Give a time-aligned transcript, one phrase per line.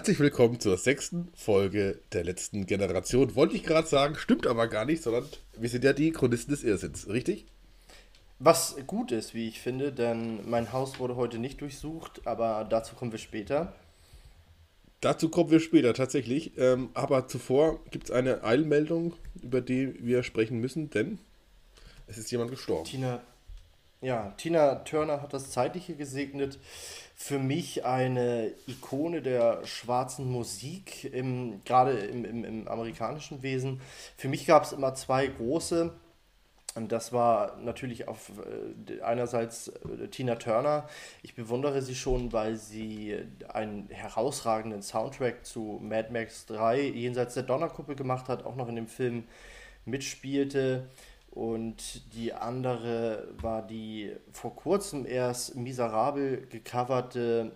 [0.00, 3.34] Herzlich willkommen zur sechsten Folge der letzten Generation.
[3.34, 5.28] Wollte ich gerade sagen, stimmt aber gar nicht, sondern
[5.58, 7.44] wir sind ja die Chronisten des Irrsinns, richtig?
[8.38, 12.94] Was gut ist, wie ich finde, denn mein Haus wurde heute nicht durchsucht, aber dazu
[12.94, 13.74] kommen wir später.
[15.02, 16.56] Dazu kommen wir später tatsächlich.
[16.56, 19.12] Ähm, aber zuvor gibt es eine Eilmeldung,
[19.42, 21.18] über die wir sprechen müssen, denn
[22.06, 22.86] es ist jemand gestorben.
[22.86, 23.20] Tina,
[24.00, 26.58] ja, Tina Turner hat das Zeitliche gesegnet
[27.22, 33.82] für mich eine Ikone der schwarzen Musik, im, gerade im, im, im amerikanischen Wesen.
[34.16, 35.92] Für mich gab es immer zwei große.
[36.76, 38.30] Und das war natürlich auf
[38.88, 40.88] äh, einerseits äh, Tina Turner.
[41.22, 47.42] Ich bewundere sie schon, weil sie einen herausragenden Soundtrack zu Mad Max 3 jenseits der
[47.42, 49.24] Donnerkuppel gemacht hat, auch noch in dem Film
[49.84, 50.88] mitspielte.
[51.30, 57.52] Und die andere war die vor kurzem erst miserabel gecoverte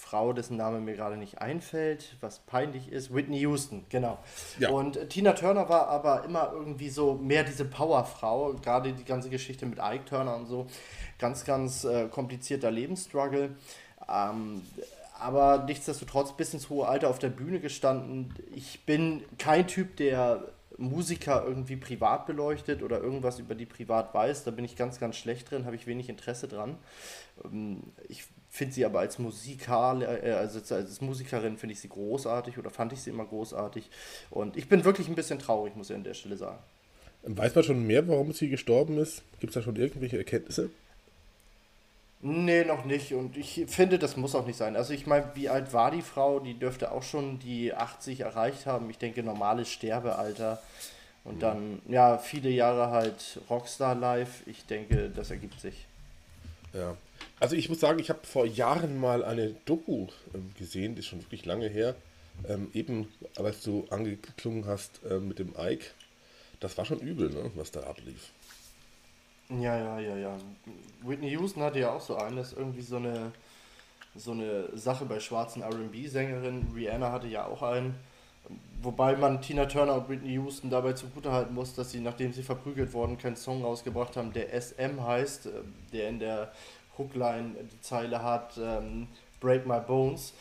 [0.00, 4.18] Frau, dessen Name mir gerade nicht einfällt, was peinlich ist, Whitney Houston, genau.
[4.58, 4.70] Ja.
[4.70, 9.66] Und Tina Turner war aber immer irgendwie so mehr diese Powerfrau, gerade die ganze Geschichte
[9.66, 10.66] mit Ike Turner und so,
[11.18, 13.50] ganz, ganz äh, komplizierter Lebensstruggle.
[14.08, 14.62] Ähm,
[15.18, 18.34] aber nichtsdestotrotz bis ins hohe Alter auf der Bühne gestanden.
[18.54, 20.44] Ich bin kein Typ, der
[20.80, 24.44] Musiker irgendwie privat beleuchtet oder irgendwas über die privat weiß.
[24.44, 26.78] Da bin ich ganz, ganz schlecht drin, habe ich wenig Interesse dran.
[27.44, 32.58] Ähm, ich finde sie aber als Musikal, äh, also als Musikerin finde ich sie großartig
[32.58, 33.90] oder fand ich sie immer großartig.
[34.30, 36.58] Und ich bin wirklich ein bisschen traurig, muss ich an der Stelle sagen.
[37.22, 39.22] Weiß man schon mehr, warum sie gestorben ist?
[39.40, 40.70] Gibt es da schon irgendwelche Erkenntnisse?
[42.22, 43.14] Nee, noch nicht.
[43.14, 44.76] Und ich finde, das muss auch nicht sein.
[44.76, 46.38] Also ich meine, wie alt war die Frau?
[46.38, 48.90] Die dürfte auch schon die 80 erreicht haben.
[48.90, 50.60] Ich denke, normales Sterbealter.
[51.24, 51.40] Und mhm.
[51.40, 54.46] dann, ja, viele Jahre halt Rockstar live.
[54.46, 55.86] Ich denke, das ergibt sich.
[56.74, 56.96] Ja.
[57.38, 61.06] Also ich muss sagen, ich habe vor Jahren mal eine Doku ähm, gesehen, die ist
[61.06, 61.94] schon wirklich lange her.
[62.48, 65.86] Ähm, eben, als du angeklungen hast äh, mit dem Ike.
[66.60, 68.30] Das war schon übel, ne, was da ablief.
[69.58, 70.36] Ja, ja, ja, ja.
[71.02, 73.32] Whitney Houston hatte ja auch so einen, das ist irgendwie so eine,
[74.14, 76.72] so eine Sache bei schwarzen RB-Sängerinnen.
[76.74, 77.96] Rihanna hatte ja auch einen.
[78.82, 82.92] Wobei man Tina Turner und Whitney Houston dabei zugutehalten muss, dass sie, nachdem sie verprügelt
[82.92, 85.50] wurden, keinen Song rausgebracht haben, der SM heißt, äh,
[85.92, 86.52] der in der
[86.96, 89.08] Hookline die Zeile hat, ähm,
[89.40, 90.32] Break My Bones.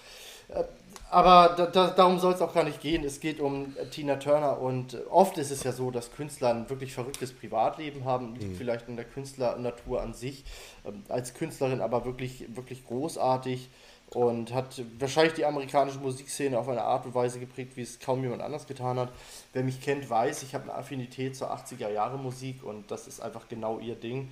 [1.10, 3.04] Äh, aber da, da, darum soll es auch gar nicht gehen.
[3.04, 6.94] Es geht um Tina Turner und oft ist es ja so, dass Künstler ein wirklich
[6.94, 8.56] verrücktes Privatleben haben, liegt mhm.
[8.56, 10.44] vielleicht in der Künstlernatur an sich,
[10.86, 13.70] ähm, als Künstlerin aber wirklich, wirklich großartig
[14.12, 18.24] und hat wahrscheinlich die amerikanische Musikszene auf eine Art und Weise geprägt, wie es kaum
[18.24, 19.12] jemand anders getan hat.
[19.54, 23.20] Wer mich kennt, weiß, ich habe eine Affinität zur 80er Jahre Musik und das ist
[23.20, 24.32] einfach genau ihr Ding.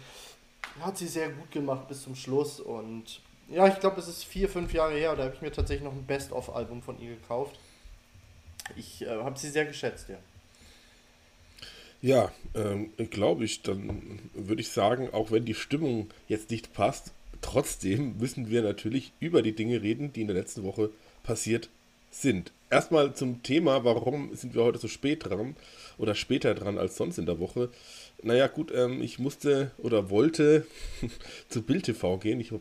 [0.82, 4.50] Hat sie sehr gut gemacht bis zum Schluss und ja, ich glaube, es ist vier,
[4.50, 7.58] fünf Jahre her, da habe ich mir tatsächlich noch ein Best-of-Album von ihr gekauft.
[8.76, 10.18] Ich äh, habe sie sehr geschätzt, ja.
[12.02, 17.12] Ja, ähm, glaube ich, dann würde ich sagen, auch wenn die Stimmung jetzt nicht passt,
[17.42, 20.92] trotzdem müssen wir natürlich über die Dinge reden, die in der letzten Woche
[21.24, 21.70] passiert
[22.12, 22.52] sind.
[22.70, 25.56] Erstmal zum Thema, warum sind wir heute so spät dran
[25.98, 27.70] oder später dran als sonst in der Woche.
[28.24, 30.66] Naja, gut, ähm, ich musste oder wollte
[31.50, 32.40] zu Bild TV gehen.
[32.40, 32.52] Ich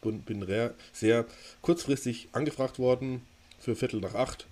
[0.00, 0.46] bin
[0.92, 1.26] sehr
[1.60, 3.22] kurzfristig angefragt worden
[3.58, 4.46] für Viertel nach acht.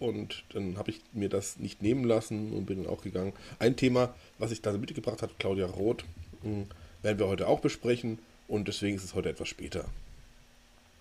[0.00, 3.32] Und dann habe ich mir das nicht nehmen lassen und bin dann auch gegangen.
[3.60, 6.04] Ein Thema, was ich da mitgebracht habe, Claudia Roth,
[6.42, 6.66] hm,
[7.02, 8.18] werden wir heute auch besprechen.
[8.48, 9.84] Und deswegen ist es heute etwas später.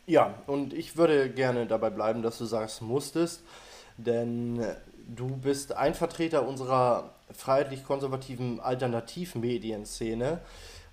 [0.05, 3.41] Ja, und ich würde gerne dabei bleiben, dass du sagst, musstest.
[3.97, 4.59] Denn
[5.07, 10.39] du bist ein Vertreter unserer freiheitlich-konservativen Alternativmedienszene.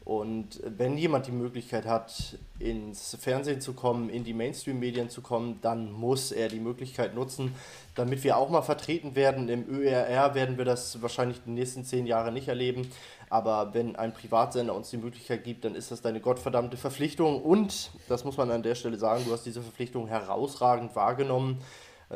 [0.05, 5.59] Und wenn jemand die Möglichkeit hat, ins Fernsehen zu kommen, in die Mainstream-Medien zu kommen,
[5.61, 7.55] dann muss er die Möglichkeit nutzen,
[7.95, 9.49] damit wir auch mal vertreten werden.
[9.49, 12.91] Im ÖRR werden wir das wahrscheinlich die nächsten zehn Jahre nicht erleben.
[13.29, 17.41] Aber wenn ein Privatsender uns die Möglichkeit gibt, dann ist das deine gottverdammte Verpflichtung.
[17.43, 21.59] Und, das muss man an der Stelle sagen, du hast diese Verpflichtung herausragend wahrgenommen.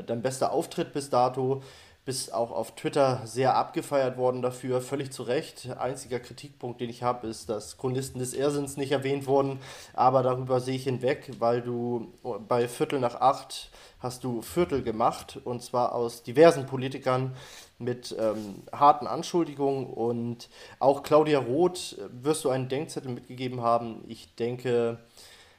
[0.06, 1.62] Dein bester Auftritt bis dato
[2.04, 5.70] bist auch auf Twitter sehr abgefeiert worden dafür, völlig zu Recht.
[5.78, 9.58] Einziger Kritikpunkt, den ich habe, ist, dass Chronisten des Irrsinns nicht erwähnt wurden,
[9.94, 12.12] aber darüber sehe ich hinweg, weil du
[12.46, 13.70] bei Viertel nach acht
[14.00, 17.34] hast du Viertel gemacht und zwar aus diversen Politikern
[17.78, 24.04] mit ähm, harten Anschuldigungen und auch Claudia Roth wirst du einen Denkzettel mitgegeben haben.
[24.06, 24.98] Ich denke,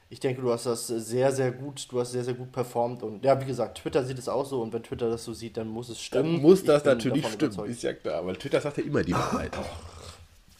[0.10, 3.02] ich denke, du hast das sehr, sehr gut, du hast sehr, sehr gut performt.
[3.02, 5.58] Und ja, wie gesagt, Twitter sieht es auch so und wenn Twitter das so sieht,
[5.58, 6.34] dann muss es stimmen.
[6.34, 7.70] Dann muss das natürlich stimmen, überzeugt.
[7.70, 9.52] ist ja klar, weil Twitter sagt ja immer die Wahrheit.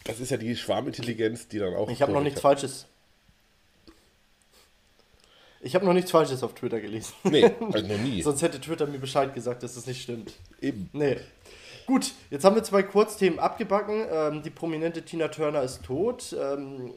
[0.04, 1.88] Das ist ja die Schwarmintelligenz, die dann auch.
[1.90, 2.86] Ich habe noch nichts Falsches.
[5.60, 7.12] Ich habe noch nichts Falsches auf Twitter gelesen.
[7.24, 8.22] Nee, also noch nie.
[8.22, 10.32] Sonst hätte Twitter mir Bescheid gesagt, dass das nicht stimmt.
[10.60, 10.90] Eben.
[10.92, 11.16] Nee.
[11.86, 14.06] Gut, jetzt haben wir zwei Kurzthemen abgebacken.
[14.10, 16.36] Ähm, die prominente Tina Turner ist tot.
[16.38, 16.92] Ähm,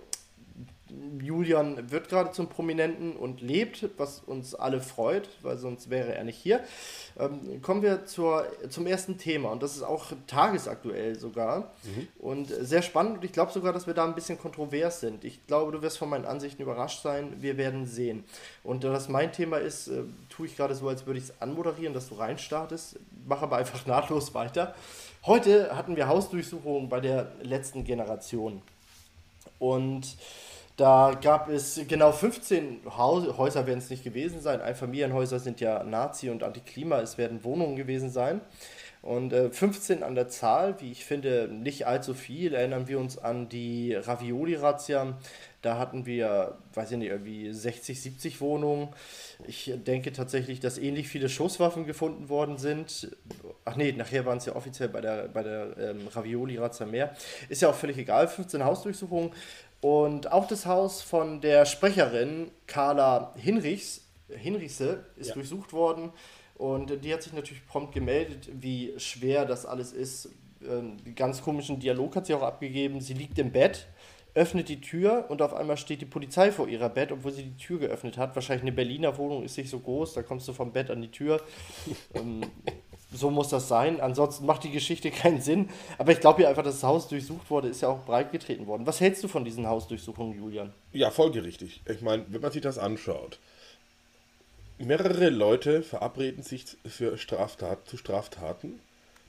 [1.21, 6.23] Julian wird gerade zum Prominenten und lebt, was uns alle freut, weil sonst wäre er
[6.23, 6.61] nicht hier.
[7.17, 12.07] Ähm, kommen wir zur, zum ersten Thema und das ist auch tagesaktuell sogar mhm.
[12.19, 15.23] und sehr spannend und ich glaube sogar, dass wir da ein bisschen kontrovers sind.
[15.23, 18.23] Ich glaube, du wirst von meinen Ansichten überrascht sein, wir werden sehen.
[18.63, 21.41] Und da das mein Thema ist, äh, tue ich gerade so, als würde ich es
[21.41, 24.75] anmoderieren, dass du reinstartest, mache aber einfach nahtlos weiter.
[25.25, 28.61] Heute hatten wir Hausdurchsuchungen bei der letzten Generation
[29.59, 30.15] und
[30.79, 34.61] da gab es genau 15 Häuser, werden es nicht gewesen sein.
[34.61, 38.39] Einfamilienhäuser sind ja Nazi und Antiklima, es werden Wohnungen gewesen sein.
[39.01, 42.53] Und äh, 15 an der Zahl, wie ich finde, nicht allzu viel.
[42.53, 45.17] Erinnern wir uns an die Ravioli-Razzia.
[45.61, 48.89] Da hatten wir, weiß ich nicht, irgendwie 60, 70 Wohnungen.
[49.47, 53.15] Ich denke tatsächlich, dass ähnlich viele Schusswaffen gefunden worden sind.
[53.63, 57.13] Ach nee, nachher waren es ja offiziell bei der, bei der ähm, Ravioli-Razzia mehr.
[57.47, 59.31] Ist ja auch völlig egal, 15 Hausdurchsuchungen.
[59.81, 65.33] Und auch das Haus von der Sprecherin Carla Hinrichs, Hinrichse ist ja.
[65.35, 66.11] durchsucht worden.
[66.55, 70.29] Und die hat sich natürlich prompt gemeldet, wie schwer das alles ist.
[70.67, 72.99] Ähm, ganz komischen Dialog hat sie auch abgegeben.
[72.99, 73.87] Sie liegt im Bett,
[74.33, 77.57] öffnet die Tür und auf einmal steht die Polizei vor ihrer Bett, obwohl sie die
[77.57, 78.35] Tür geöffnet hat.
[78.35, 81.11] Wahrscheinlich eine Berliner Wohnung ist nicht so groß, da kommst du vom Bett an die
[81.11, 81.41] Tür.
[83.11, 83.99] so muss das sein.
[83.99, 85.69] Ansonsten macht die Geschichte keinen Sinn.
[85.97, 88.67] Aber ich glaube ja einfach, dass das Haus durchsucht wurde, ist ja auch breit getreten
[88.67, 88.85] worden.
[88.85, 90.73] Was hältst du von diesen Hausdurchsuchungen, Julian?
[90.93, 91.81] Ja, folgerichtig.
[91.85, 93.39] Ich meine, wenn man sich das anschaut,
[94.77, 98.79] mehrere Leute verabreden sich für Straftat, zu Straftaten.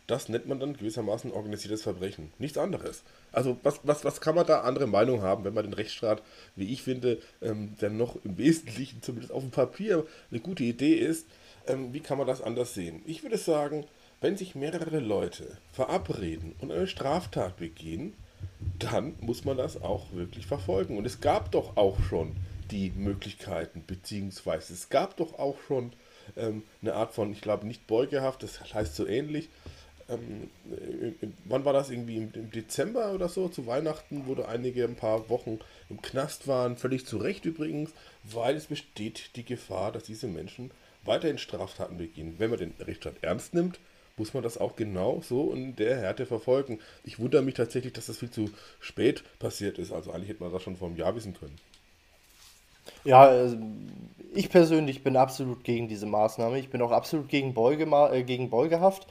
[0.06, 2.33] Das nennt man dann gewissermaßen organisiertes Verbrechen.
[2.41, 3.05] Nichts anderes.
[3.31, 6.21] Also was, was, was kann man da andere Meinung haben, wenn man den Rechtsstaat,
[6.56, 10.94] wie ich finde, ähm, der noch im Wesentlichen, zumindest auf dem Papier, eine gute Idee
[10.94, 11.26] ist,
[11.67, 13.03] ähm, wie kann man das anders sehen?
[13.07, 13.87] Ich würde sagen,
[14.21, 18.15] wenn sich mehrere Leute verabreden und eine Straftat begehen,
[18.79, 20.99] dann muss man das auch wirklich verfolgen.
[20.99, 22.37] Und es gab doch auch schon
[22.71, 25.93] die Möglichkeiten, beziehungsweise es gab doch auch schon
[26.37, 29.49] ähm, eine Art von, ich glaube nicht Beugehaft, das heißt so ähnlich.
[30.09, 34.85] Ähm, äh, wann war das irgendwie im, Dezember oder so, zu Weihnachten, wo da einige
[34.85, 35.59] ein paar Wochen
[35.89, 37.91] im Knast waren, völlig zu Recht übrigens,
[38.25, 40.71] weil es besteht die Gefahr, dass diese Menschen
[41.05, 42.35] weiterhin Straftaten begehen.
[42.38, 43.79] Wenn man den Rechtsstaat ernst nimmt,
[44.17, 46.79] muss man das auch genau so in der Härte verfolgen.
[47.05, 49.93] Ich wundere mich tatsächlich, dass das viel zu spät passiert ist.
[49.93, 51.56] Also eigentlich hätte man das schon vor einem Jahr wissen können.
[53.05, 53.56] Ja, also
[54.35, 56.58] ich persönlich bin absolut gegen diese Maßnahme.
[56.58, 59.06] Ich bin auch absolut gegen, Beuge, äh, gegen Beugehaft,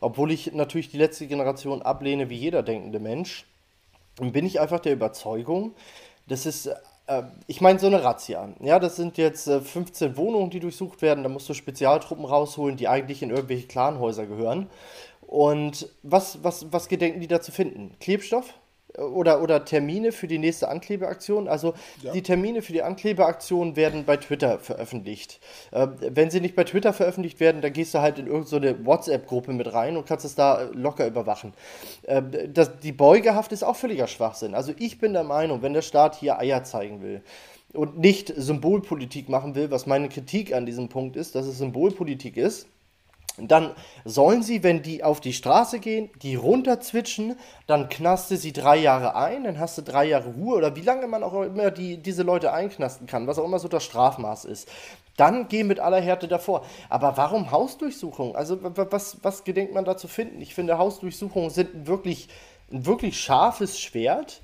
[0.00, 3.46] obwohl ich natürlich die letzte Generation ablehne wie jeder denkende Mensch.
[4.20, 5.74] Bin ich einfach der Überzeugung,
[6.28, 6.70] dass es
[7.46, 8.48] ich meine, so eine Razzia.
[8.60, 11.24] Ja, das sind jetzt 15 äh, Wohnungen, die durchsucht werden.
[11.24, 14.68] Da musst du Spezialtruppen rausholen, die eigentlich in irgendwelche Clanhäuser gehören.
[15.20, 17.96] Und was, was, was gedenken die da zu finden?
[18.00, 18.54] Klebstoff?
[18.98, 21.48] Oder, oder Termine für die nächste Anklebeaktion.
[21.48, 22.12] Also ja.
[22.12, 25.40] die Termine für die Anklebeaktion werden bei Twitter veröffentlicht.
[25.70, 28.86] Äh, wenn sie nicht bei Twitter veröffentlicht werden, dann gehst du halt in irgendeine so
[28.86, 31.54] WhatsApp-Gruppe mit rein und kannst es da locker überwachen.
[32.02, 34.54] Äh, das, die Beugehaft ist auch völliger Schwachsinn.
[34.54, 37.22] Also ich bin der Meinung, wenn der Staat hier Eier zeigen will,
[37.72, 42.36] und nicht Symbolpolitik machen will, was meine Kritik an diesem Punkt ist, dass es Symbolpolitik
[42.36, 42.66] ist,
[43.38, 43.70] dann
[44.04, 47.36] sollen sie, wenn die auf die Straße gehen, die runterzwitschen,
[47.66, 51.06] dann knaste sie drei Jahre ein, dann hast du drei Jahre Ruhe oder wie lange
[51.06, 54.68] man auch immer die, diese Leute einknasten kann, was auch immer so das Strafmaß ist.
[55.16, 56.64] Dann geh mit aller Härte davor.
[56.88, 58.36] Aber warum Hausdurchsuchungen?
[58.36, 60.40] Also was, was gedenkt man da zu finden?
[60.40, 62.28] Ich finde, Hausdurchsuchungen sind wirklich,
[62.70, 64.41] ein wirklich scharfes Schwert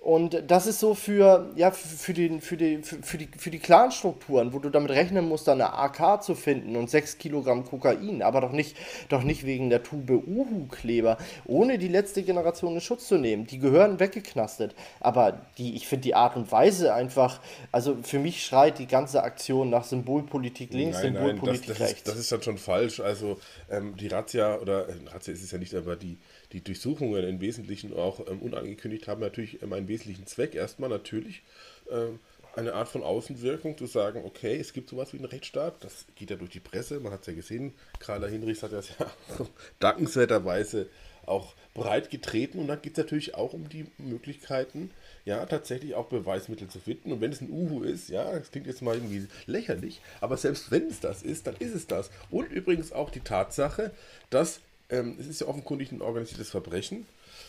[0.00, 4.54] und das ist so für, ja, für, den, für, die, für, die, für die Clan-Strukturen,
[4.54, 8.40] wo du damit rechnen musst, da eine AK zu finden und 6 Kilogramm Kokain, aber
[8.40, 8.78] doch nicht,
[9.10, 13.46] doch nicht wegen der Tube Uhu-Kleber, ohne die letzte Generation in Schutz zu nehmen.
[13.46, 14.74] Die gehören weggeknastet.
[15.00, 17.38] Aber die, ich finde die Art und Weise einfach,
[17.70, 21.80] also für mich schreit die ganze Aktion nach Symbolpolitik links, nein, Symbolpolitik nein, das, das
[21.80, 21.98] rechts.
[21.98, 23.00] Ist, das ist dann schon falsch.
[23.00, 23.38] Also
[23.70, 26.16] ähm, die Razzia, oder äh, Razzia ist es ja nicht, aber die
[26.52, 30.54] die Durchsuchungen im Wesentlichen auch ähm, unangekündigt haben natürlich ähm, einen wesentlichen Zweck.
[30.54, 31.42] Erstmal natürlich
[31.90, 32.18] ähm,
[32.56, 36.30] eine Art von Außenwirkung, zu sagen, okay, es gibt sowas wie einen Rechtsstaat, das geht
[36.30, 39.06] ja durch die Presse, man hat es ja gesehen, Carla Hinrichs hat das ja
[39.78, 40.88] dankenswerterweise
[41.26, 44.90] auch breit getreten und dann geht es natürlich auch um die Möglichkeiten,
[45.24, 47.12] ja, tatsächlich auch Beweismittel zu finden.
[47.12, 50.70] Und wenn es ein Uhu ist, ja, das klingt jetzt mal irgendwie lächerlich, aber selbst
[50.70, 52.10] wenn es das ist, dann ist es das.
[52.30, 53.92] Und übrigens auch die Tatsache,
[54.30, 57.06] dass ähm, es ist ja offenkundig ein organisiertes Verbrechen,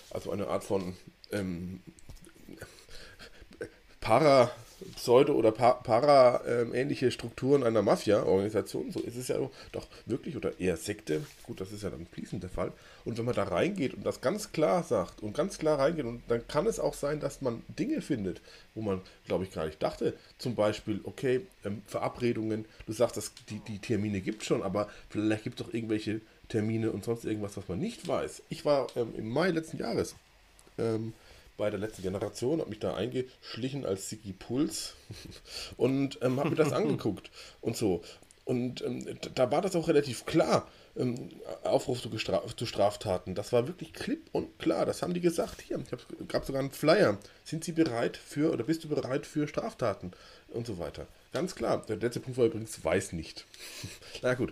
[0.10, 0.96] also eine Art von
[1.32, 1.82] ähm,
[4.00, 4.52] para
[4.96, 8.92] Pseudo- oder Para-ähnliche ähm, Strukturen einer Mafia-Organisation.
[8.92, 9.38] So ist es ja
[9.72, 11.26] doch wirklich, oder eher Sekte.
[11.44, 12.72] Gut, das ist ja dann fließend der Fall.
[13.06, 16.24] Und wenn man da reingeht und das ganz klar sagt und ganz klar reingeht, und
[16.28, 18.42] dann kann es auch sein, dass man Dinge findet,
[18.74, 20.16] wo man, glaube ich, gar nicht dachte.
[20.38, 25.44] Zum Beispiel, okay, ähm, Verabredungen, du sagst, dass die, die Termine gibt schon, aber vielleicht
[25.44, 26.22] gibt es doch irgendwelche
[26.52, 28.44] Termine und sonst irgendwas, was man nicht weiß.
[28.50, 30.16] Ich war ähm, im Mai letzten Jahres
[30.78, 31.14] ähm,
[31.58, 34.96] bei der letzten Generation, habe mich da eingeschlichen als Sigi Puls
[35.78, 37.32] und ähm, habe mir das angeguckt
[37.62, 38.02] und so.
[38.44, 39.06] Und ähm,
[39.36, 40.68] da war das auch relativ klar.
[40.98, 41.30] Ähm,
[41.64, 43.34] Aufruf zu, zu, Straftaten.
[43.34, 44.86] Das war wirklich klipp und klar.
[44.86, 45.62] Das haben die gesagt.
[45.62, 47.18] Hier, es gab sogar einen Flyer.
[47.46, 50.12] Sind Sie bereit für oder bist du bereit für Straftaten
[50.50, 51.08] und so weiter?
[51.32, 51.86] Ganz klar.
[51.88, 53.46] Der letzte Punkt war übrigens weiß nicht.
[54.22, 54.52] Na gut.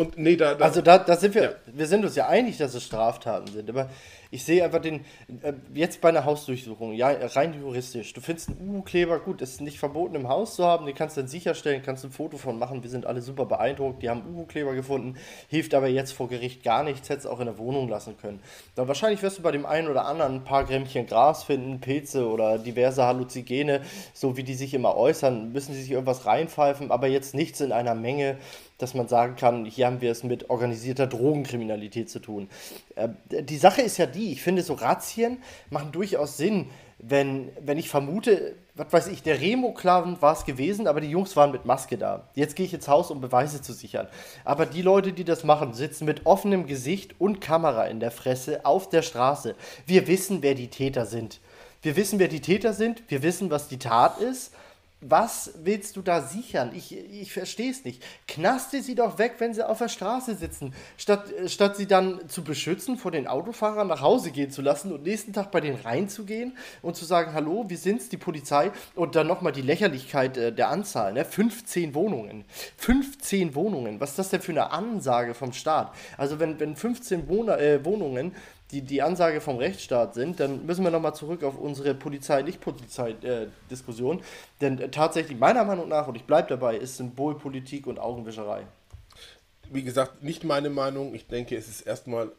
[0.00, 1.50] Und nee, da, da also da, da sind wir, ja.
[1.66, 3.90] wir sind uns ja einig, dass es Straftaten sind, aber
[4.30, 5.04] ich sehe einfach den,
[5.42, 9.78] äh, jetzt bei einer Hausdurchsuchung, ja, rein juristisch, du findest einen Uhu-Kleber, gut, ist nicht
[9.78, 12.82] verboten im Haus zu haben, den kannst du dann sicherstellen, kannst ein Foto von machen,
[12.82, 15.16] wir sind alle super beeindruckt, die haben Uhu-Kleber gefunden,
[15.48, 18.40] hilft aber jetzt vor Gericht gar nichts, hättest auch in der Wohnung lassen können.
[18.76, 22.28] Dann wahrscheinlich wirst du bei dem einen oder anderen ein paar Grämmchen Gras finden, Pilze
[22.28, 23.80] oder diverse Halluzigene,
[24.14, 27.72] so wie die sich immer äußern, müssen sie sich irgendwas reinpfeifen, aber jetzt nichts in
[27.72, 28.38] einer Menge,
[28.80, 32.48] dass man sagen kann, hier haben wir es mit organisierter Drogenkriminalität zu tun.
[32.96, 33.08] Äh,
[33.42, 35.38] die Sache ist ja die, ich finde, so Razzien
[35.70, 40.86] machen durchaus Sinn, wenn, wenn ich vermute, was weiß ich, der Remo-Clan war es gewesen,
[40.86, 42.28] aber die Jungs waren mit Maske da.
[42.34, 44.06] Jetzt gehe ich ins Haus, um Beweise zu sichern.
[44.44, 48.64] Aber die Leute, die das machen, sitzen mit offenem Gesicht und Kamera in der Fresse
[48.66, 49.54] auf der Straße.
[49.86, 51.40] Wir wissen, wer die Täter sind.
[51.82, 53.02] Wir wissen, wer die Täter sind.
[53.08, 54.52] Wir wissen, was die Tat ist
[55.00, 56.72] was willst du da sichern?
[56.74, 58.02] Ich, ich verstehe es nicht.
[58.28, 62.44] Knaste sie doch weg, wenn sie auf der Straße sitzen, statt, statt sie dann zu
[62.44, 66.56] beschützen, vor den Autofahrern nach Hause gehen zu lassen und nächsten Tag bei denen reinzugehen
[66.82, 70.68] und zu sagen, hallo, wir sind's, die Polizei, und dann nochmal die Lächerlichkeit äh, der
[70.68, 71.24] Anzahl, ne?
[71.24, 72.44] 15 Wohnungen.
[72.76, 75.94] 15 Wohnungen, was ist das denn für eine Ansage vom Staat?
[76.18, 78.34] Also wenn, wenn 15 Wohn äh, Wohnungen
[78.72, 84.22] die, die Ansage vom Rechtsstaat sind, dann müssen wir nochmal zurück auf unsere Polizei-Nicht-Polizei-Diskussion.
[84.60, 88.66] Denn tatsächlich, meiner Meinung nach, und ich bleibe dabei, ist Symbolpolitik und Augenwischerei.
[89.70, 91.14] Wie gesagt, nicht meine Meinung.
[91.14, 92.32] Ich denke, es ist erstmal,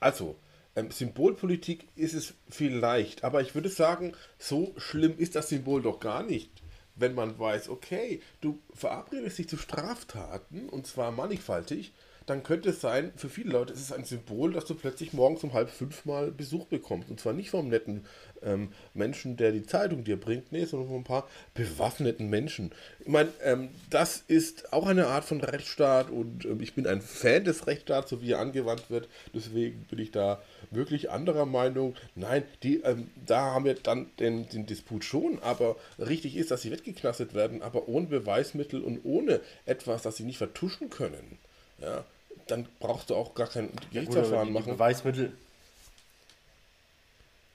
[0.00, 0.34] also,
[0.76, 6.00] ähm, Symbolpolitik ist es vielleicht, aber ich würde sagen, so schlimm ist das Symbol doch
[6.00, 6.50] gar nicht
[6.96, 11.92] wenn man weiß, okay, du verabredest dich zu Straftaten und zwar mannigfaltig
[12.26, 15.44] dann könnte es sein, für viele Leute ist es ein Symbol, dass du plötzlich morgens
[15.44, 17.10] um halb fünf mal Besuch bekommst.
[17.10, 18.06] Und zwar nicht vom netten
[18.42, 22.72] ähm, Menschen, der die Zeitung dir bringt, nee, sondern von ein paar bewaffneten Menschen.
[23.00, 27.02] Ich meine, ähm, das ist auch eine Art von Rechtsstaat und ähm, ich bin ein
[27.02, 29.08] Fan des Rechtsstaats, so wie er angewandt wird.
[29.34, 31.94] Deswegen bin ich da wirklich anderer Meinung.
[32.14, 36.62] Nein, die, ähm, da haben wir dann den, den Disput schon, aber richtig ist, dass
[36.62, 41.38] sie weggeknastet werden, aber ohne Beweismittel und ohne etwas, das sie nicht vertuschen können.
[41.80, 42.04] Ja,
[42.46, 44.64] dann brauchst du auch gar kein Gerichtsverfahren ja, machen.
[44.66, 45.32] Die Beweismittel,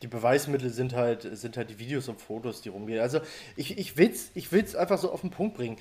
[0.01, 2.99] die Beweismittel sind halt, sind halt die Videos und Fotos, die rumgehen.
[2.99, 3.19] Also
[3.55, 5.77] ich, ich will es ich will's einfach so auf den Punkt bringen.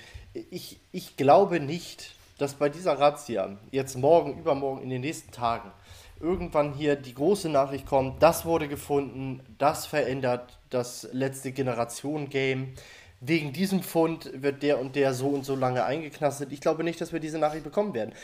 [0.51, 5.71] Ich, ich glaube nicht, dass bei dieser Razzia jetzt morgen, übermorgen, in den nächsten Tagen
[6.21, 12.75] irgendwann hier die große Nachricht kommt, das wurde gefunden, das verändert das letzte Generation-Game
[13.21, 16.53] wegen diesem Fund wird der und der so und so lange eingeknastet.
[16.53, 18.15] Ich glaube nicht, dass wir diese Nachricht bekommen werden.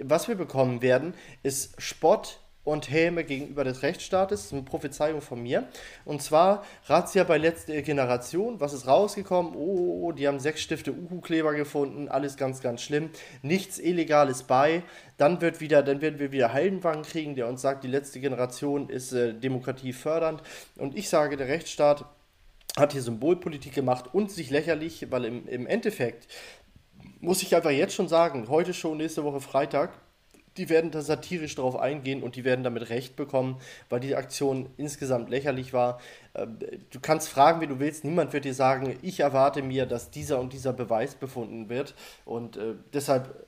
[0.00, 4.40] Was wir bekommen werden, ist Spott und Häme gegenüber des Rechtsstaates.
[4.40, 5.68] Das ist eine Prophezeiung von mir.
[6.04, 8.58] Und zwar Razzia bei letzter Generation.
[8.58, 9.54] Was ist rausgekommen?
[9.54, 12.08] Oh, oh, oh die haben sechs Stifte Uhu-Kleber gefunden.
[12.08, 13.10] Alles ganz, ganz schlimm.
[13.42, 14.82] Nichts Illegales bei.
[15.18, 18.88] Dann, wird wieder, dann werden wir wieder Heidenwagen kriegen, der uns sagt, die letzte Generation
[18.88, 20.42] ist äh, Demokratie fördernd.
[20.76, 22.06] Und ich sage, der Rechtsstaat
[22.76, 26.28] hat hier Symbolpolitik gemacht und sich lächerlich, weil im, im Endeffekt
[27.20, 29.92] muss ich einfach jetzt schon sagen, heute schon, nächste Woche Freitag,
[30.56, 34.68] die werden da satirisch drauf eingehen und die werden damit Recht bekommen, weil die Aktion
[34.76, 36.00] insgesamt lächerlich war.
[36.34, 36.58] Ähm,
[36.90, 40.40] du kannst fragen, wie du willst, niemand wird dir sagen, ich erwarte mir, dass dieser
[40.40, 43.46] und dieser Beweis befunden wird und äh, deshalb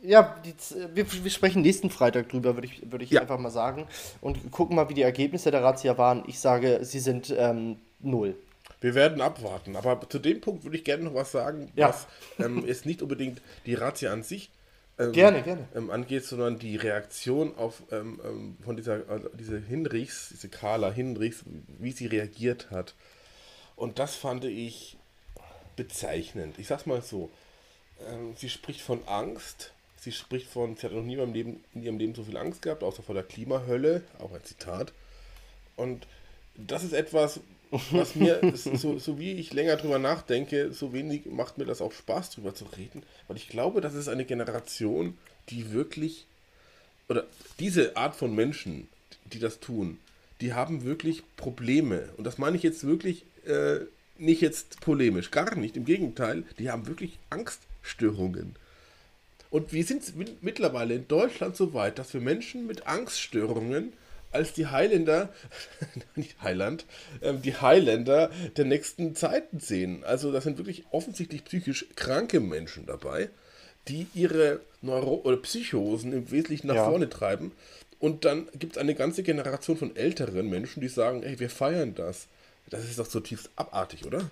[0.00, 0.54] ja, die,
[0.94, 3.20] wir, wir, sprechen nächsten Freitag drüber, würde ich, würd ich ja.
[3.20, 3.88] einfach mal sagen.
[4.20, 6.22] Und gucken mal, wie die Ergebnisse der Razzia waren.
[6.28, 8.36] Ich sage, sie sind ähm, null.
[8.80, 9.76] Wir werden abwarten.
[9.76, 11.88] Aber zu dem Punkt würde ich gerne noch was sagen, ja.
[11.88, 12.06] was
[12.38, 14.50] ähm, ist nicht unbedingt die Razzia an sich
[14.98, 15.68] ähm, gerne, gerne.
[15.74, 20.90] Ähm, angeht, sondern die Reaktion auf ähm, ähm von dieser also diese Hinrichs, diese Carla
[20.90, 21.44] Hinrichs,
[21.78, 22.94] wie sie reagiert hat.
[23.76, 24.96] Und das fand ich
[25.76, 26.58] bezeichnend.
[26.58, 27.30] Ich sag's mal so.
[28.08, 29.72] Ähm, sie spricht von Angst.
[29.96, 32.36] Sie spricht von, sie hat noch nie in ihrem, Leben, in ihrem Leben so viel
[32.36, 34.92] Angst gehabt, außer vor der Klimahölle, auch ein Zitat.
[35.76, 36.06] Und
[36.56, 37.40] das ist etwas,
[37.70, 41.92] was mir, so, so wie ich länger drüber nachdenke, so wenig macht mir das auch
[41.92, 45.16] Spaß drüber zu reden, weil ich glaube, das ist eine Generation,
[45.50, 46.26] die wirklich,
[47.08, 47.26] oder
[47.58, 48.88] diese Art von Menschen,
[49.32, 49.98] die das tun,
[50.40, 52.08] die haben wirklich Probleme.
[52.16, 53.80] Und das meine ich jetzt wirklich äh,
[54.18, 55.76] nicht jetzt polemisch, gar nicht.
[55.76, 58.56] Im Gegenteil, die haben wirklich Angststörungen.
[59.50, 63.92] Und wir sind mittlerweile in Deutschland so weit, dass wir Menschen mit Angststörungen
[64.30, 65.28] als die Highlander,
[66.16, 66.84] nicht Highland,
[67.22, 70.04] ähm, die Highlander der nächsten Zeiten sehen.
[70.04, 73.30] Also das sind wirklich offensichtlich psychisch kranke Menschen dabei,
[73.88, 76.84] die ihre Neuro oder Psychosen im Wesentlichen nach ja.
[76.88, 77.52] vorne treiben.
[77.98, 81.94] Und dann gibt es eine ganze Generation von älteren Menschen, die sagen, hey, wir feiern
[81.94, 82.28] das.
[82.70, 84.30] Das ist doch zutiefst abartig, oder?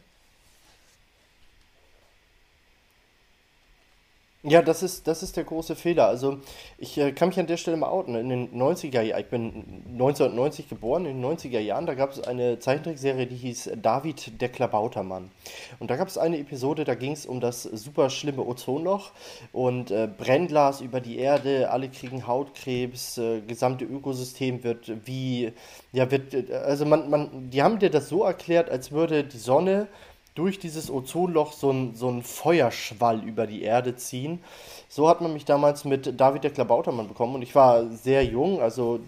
[4.48, 6.06] Ja, das ist, das ist der große Fehler.
[6.06, 6.38] Also
[6.78, 8.14] ich äh, kann mich an der Stelle mal outen.
[8.14, 12.22] In den 90er Jahren, ich bin 1990 geboren, in den 90er Jahren, da gab es
[12.22, 15.32] eine Zeichentrickserie, die hieß David der Klabautermann.
[15.80, 19.10] Und da gab es eine Episode, da ging es um das super schlimme Ozonloch
[19.52, 25.54] und äh, Brennglas über die Erde, alle kriegen Hautkrebs, äh, gesamte Ökosystem wird wie,
[25.90, 29.88] ja, wird, also man, man, die haben dir das so erklärt, als würde die Sonne
[30.36, 34.38] durch dieses Ozonloch so ein, so ein Feuerschwall über die Erde ziehen.
[34.88, 38.60] So hat man mich damals mit David der Klabautermann bekommen und ich war sehr jung,
[38.60, 39.00] also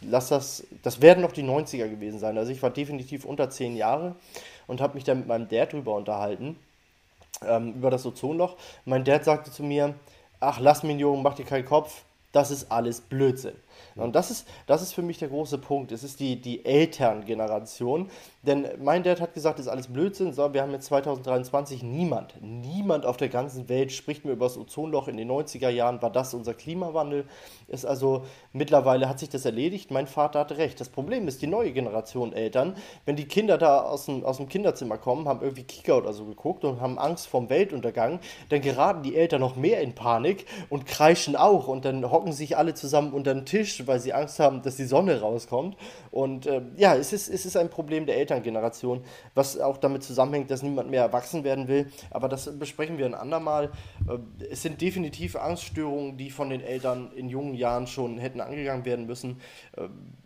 [0.00, 2.36] lass das, das werden noch die 90er gewesen sein.
[2.38, 4.16] Also ich war definitiv unter 10 Jahre
[4.66, 6.56] und habe mich dann mit meinem Dad drüber unterhalten,
[7.46, 8.56] ähm, über das Ozonloch.
[8.86, 9.94] Mein Dad sagte zu mir,
[10.40, 12.02] ach lass mich Jungen, mach dir keinen Kopf,
[12.32, 13.54] das ist alles Blödsinn.
[13.94, 15.92] Und das ist, das ist für mich der große Punkt.
[15.92, 18.10] Es ist die, die Elterngeneration.
[18.44, 20.32] Denn mein Dad hat gesagt, das ist alles Blödsinn.
[20.32, 24.58] So, wir haben jetzt 2023 niemand, niemand auf der ganzen Welt spricht mir über das
[24.58, 25.06] Ozonloch.
[25.06, 27.24] In den 90er Jahren war das unser Klimawandel.
[27.68, 29.92] Ist also mittlerweile hat sich das erledigt.
[29.92, 30.80] Mein Vater hatte recht.
[30.80, 34.48] Das Problem ist, die neue Generation Eltern, wenn die Kinder da aus dem, aus dem
[34.48, 39.04] Kinderzimmer kommen, haben irgendwie Kika oder so geguckt und haben Angst vorm Weltuntergang, dann geraten
[39.04, 41.68] die Eltern noch mehr in Panik und kreischen auch.
[41.68, 44.84] Und dann hocken sich alle zusammen unter den Tisch weil sie Angst haben, dass die
[44.84, 45.76] Sonne rauskommt.
[46.10, 50.50] Und äh, ja, es ist, es ist ein Problem der Elterngeneration, was auch damit zusammenhängt,
[50.50, 51.90] dass niemand mehr erwachsen werden will.
[52.10, 53.70] Aber das besprechen wir ein andermal.
[54.08, 58.84] Äh, es sind definitiv Angststörungen, die von den Eltern in jungen Jahren schon hätten angegangen
[58.84, 59.40] werden müssen.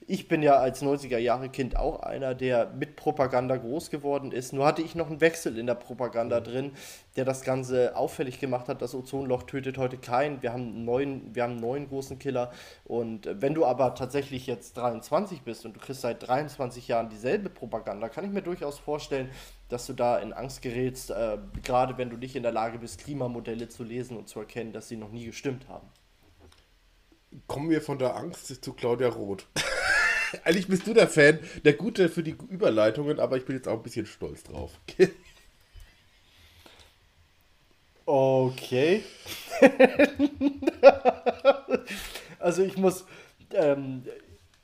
[0.09, 4.53] Ich bin ja als 90er-Jahre-Kind auch einer, der mit Propaganda groß geworden ist.
[4.53, 6.75] Nur hatte ich noch einen Wechsel in der Propaganda drin,
[7.17, 8.83] der das Ganze auffällig gemacht hat.
[8.83, 10.43] Das Ozonloch tötet heute keinen.
[10.43, 12.53] Wir haben einen neuen, wir haben einen neuen großen Killer.
[12.85, 17.51] Und wenn du aber tatsächlich jetzt 23 bist und du kriegst seit 23 Jahren dieselbe
[17.51, 19.29] Propaganda, kann ich mir durchaus vorstellen,
[19.69, 23.03] dass du da in Angst gerätst, äh, gerade wenn du nicht in der Lage bist,
[23.03, 25.89] Klimamodelle zu lesen und zu erkennen, dass sie noch nie gestimmt haben.
[27.47, 29.47] Kommen wir von der Angst zu Claudia Roth.
[30.45, 33.77] Eigentlich bist du der Fan, der Gute für die Überleitungen, aber ich bin jetzt auch
[33.77, 34.73] ein bisschen stolz drauf.
[38.07, 39.03] okay.
[42.39, 43.05] also ich muss,
[43.53, 44.05] ähm,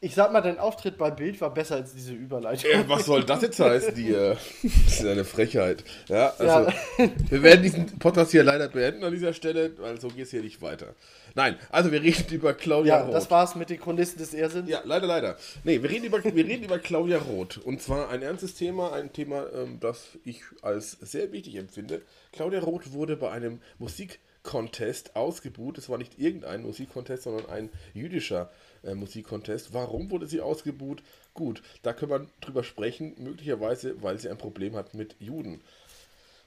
[0.04, 2.68] ich sag mal, dein Auftritt bei Bild war besser als diese Überleitung.
[2.72, 4.12] Äh, was soll das jetzt heißen, die?
[4.62, 5.84] Das ist eine Frechheit.
[6.08, 7.10] Ja, also, ja.
[7.30, 10.42] wir werden diesen Podcast hier leider beenden an dieser Stelle, weil so geht es hier
[10.42, 10.96] nicht weiter.
[11.36, 13.12] Nein, also wir reden über Claudia ja, Roth.
[13.12, 14.68] Ja, das war's mit den Chronisten des Irrsinns.
[14.68, 15.36] Ja, leider, leider.
[15.62, 17.58] Nee, wir reden über, wir reden über Claudia Roth.
[17.58, 22.02] Und zwar ein ernstes Thema, ein Thema, ähm, das ich als sehr wichtig empfinde.
[22.32, 25.78] Claudia Roth wurde bei einem Musikcontest ausgebuht.
[25.78, 28.50] Es war nicht irgendein Musikcontest, sondern ein jüdischer
[28.84, 29.72] äh, Musikcontest.
[29.72, 31.02] Warum wurde sie ausgebuht?
[31.34, 35.60] Gut, da können wir drüber sprechen, möglicherweise, weil sie ein Problem hat mit Juden.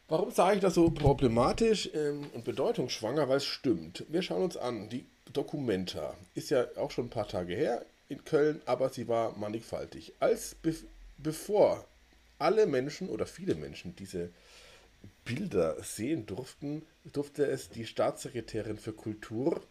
[0.07, 3.27] Warum sage ich das so problematisch ähm, und bedeutungsschwanger?
[3.27, 4.05] Weil es stimmt.
[4.07, 8.23] Wir schauen uns an, die Documenta ist ja auch schon ein paar Tage her in
[8.23, 10.13] Köln, aber sie war mannigfaltig.
[10.19, 10.75] Als be
[11.17, 11.85] bevor
[12.37, 14.29] alle Menschen oder viele Menschen diese
[15.23, 19.61] Bilder sehen durften, durfte es die Staatssekretärin für Kultur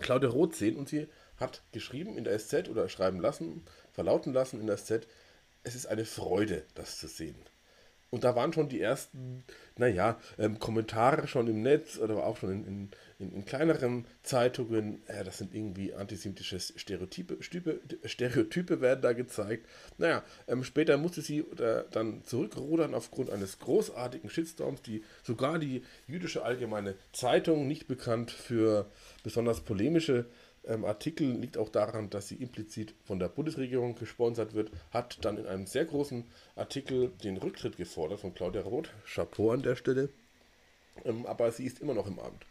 [0.00, 4.60] Claudia Roth sehen und sie hat geschrieben in der SZ oder schreiben lassen, verlauten lassen
[4.60, 5.06] in der SZ,
[5.62, 7.36] es ist eine Freude, das zu sehen.
[8.14, 9.42] Und da waren schon die ersten,
[9.76, 15.02] naja, ähm, Kommentare schon im Netz oder auch schon in, in, in, in kleineren Zeitungen.
[15.08, 19.66] Äh, das sind irgendwie antisemitische Stereotype, Stübe, Stereotype werden da gezeigt.
[19.98, 25.82] Naja, ähm, später musste sie äh, dann zurückrudern aufgrund eines großartigen Shitstorms, die sogar die
[26.06, 28.86] jüdische allgemeine Zeitung, nicht bekannt für
[29.24, 30.26] besonders polemische
[30.66, 35.38] ähm, Artikel liegt auch daran, dass sie implizit von der Bundesregierung gesponsert wird, hat dann
[35.38, 36.24] in einem sehr großen
[36.56, 38.90] Artikel den Rücktritt gefordert von Claudia Roth.
[39.06, 40.08] Chapeau an der Stelle.
[41.04, 42.46] Ähm, aber sie ist immer noch im Amt.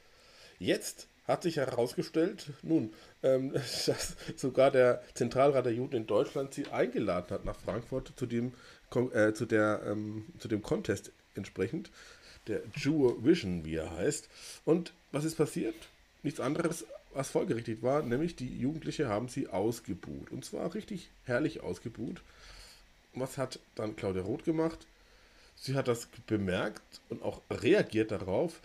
[0.60, 3.54] Jetzt hat sich herausgestellt, nun, ähm,
[3.86, 8.54] dass sogar der Zentralrat der Juden in Deutschland sie eingeladen hat nach Frankfurt zu dem,
[9.14, 11.90] äh, zu der, ähm, zu dem Contest entsprechend,
[12.48, 14.30] der Jew Vision, wie er heißt.
[14.66, 15.76] Und was ist passiert?
[16.24, 20.32] Nichts anderes, was folgerichtig war, nämlich die Jugendliche haben sie ausgebuht.
[20.32, 22.22] Und zwar richtig herrlich ausgebuht.
[23.14, 24.88] Was hat dann Claudia Roth gemacht?
[25.56, 28.60] Sie hat das bemerkt und auch reagiert darauf,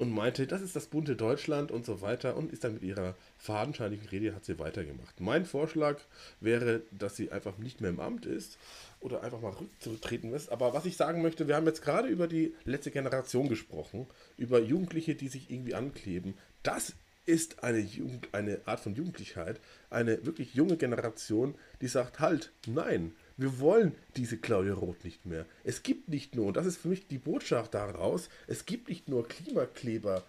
[0.00, 3.14] und meinte, das ist das bunte Deutschland und so weiter und ist dann mit ihrer
[3.36, 5.20] fadenscheinigen Rede hat sie weitergemacht.
[5.20, 5.98] Mein Vorschlag
[6.40, 8.56] wäre, dass sie einfach nicht mehr im Amt ist
[9.00, 10.50] oder einfach mal rückzutreten ist.
[10.50, 14.06] Aber was ich sagen möchte, wir haben jetzt gerade über die letzte Generation gesprochen,
[14.38, 16.32] über Jugendliche, die sich irgendwie ankleben.
[16.62, 16.94] Das
[17.30, 23.12] ist eine, Jugend, eine Art von Jugendlichkeit, eine wirklich junge Generation, die sagt, halt, nein,
[23.36, 25.46] wir wollen diese Claudia Roth nicht mehr.
[25.64, 29.08] Es gibt nicht nur, und das ist für mich die Botschaft daraus, es gibt nicht
[29.08, 30.24] nur Klimakleber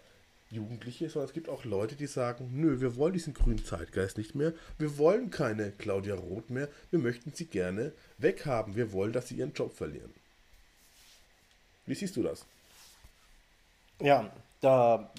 [0.52, 4.36] Jugendliche, sondern es gibt auch Leute, die sagen, nö, wir wollen diesen grünen Zeitgeist nicht
[4.36, 9.30] mehr, wir wollen keine Claudia Roth mehr, wir möchten sie gerne weghaben, wir wollen, dass
[9.30, 10.14] sie ihren Job verlieren.
[11.86, 12.46] Wie siehst du das?
[14.00, 15.12] Ja, da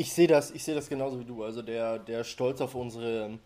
[0.00, 1.44] ich sehe das, ich das genauso wie du.
[1.44, 3.38] Also der, der Stolz auf unsere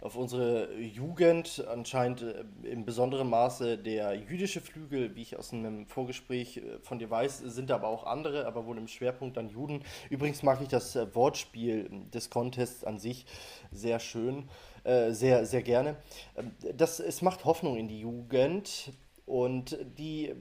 [0.00, 5.86] auf unsere Jugend, anscheinend äh, im besonderen Maße der jüdische Flügel, wie ich aus einem
[5.86, 9.84] Vorgespräch äh, von dir weiß, sind aber auch andere, aber wohl im Schwerpunkt dann Juden.
[10.10, 13.26] Übrigens mag ich das äh, Wortspiel des Contests an sich
[13.70, 14.48] sehr schön,
[14.82, 15.94] sehr, sehr gerne.
[16.36, 18.92] Ähm, das, es macht Hoffnung in die Jugend
[19.24, 20.34] und die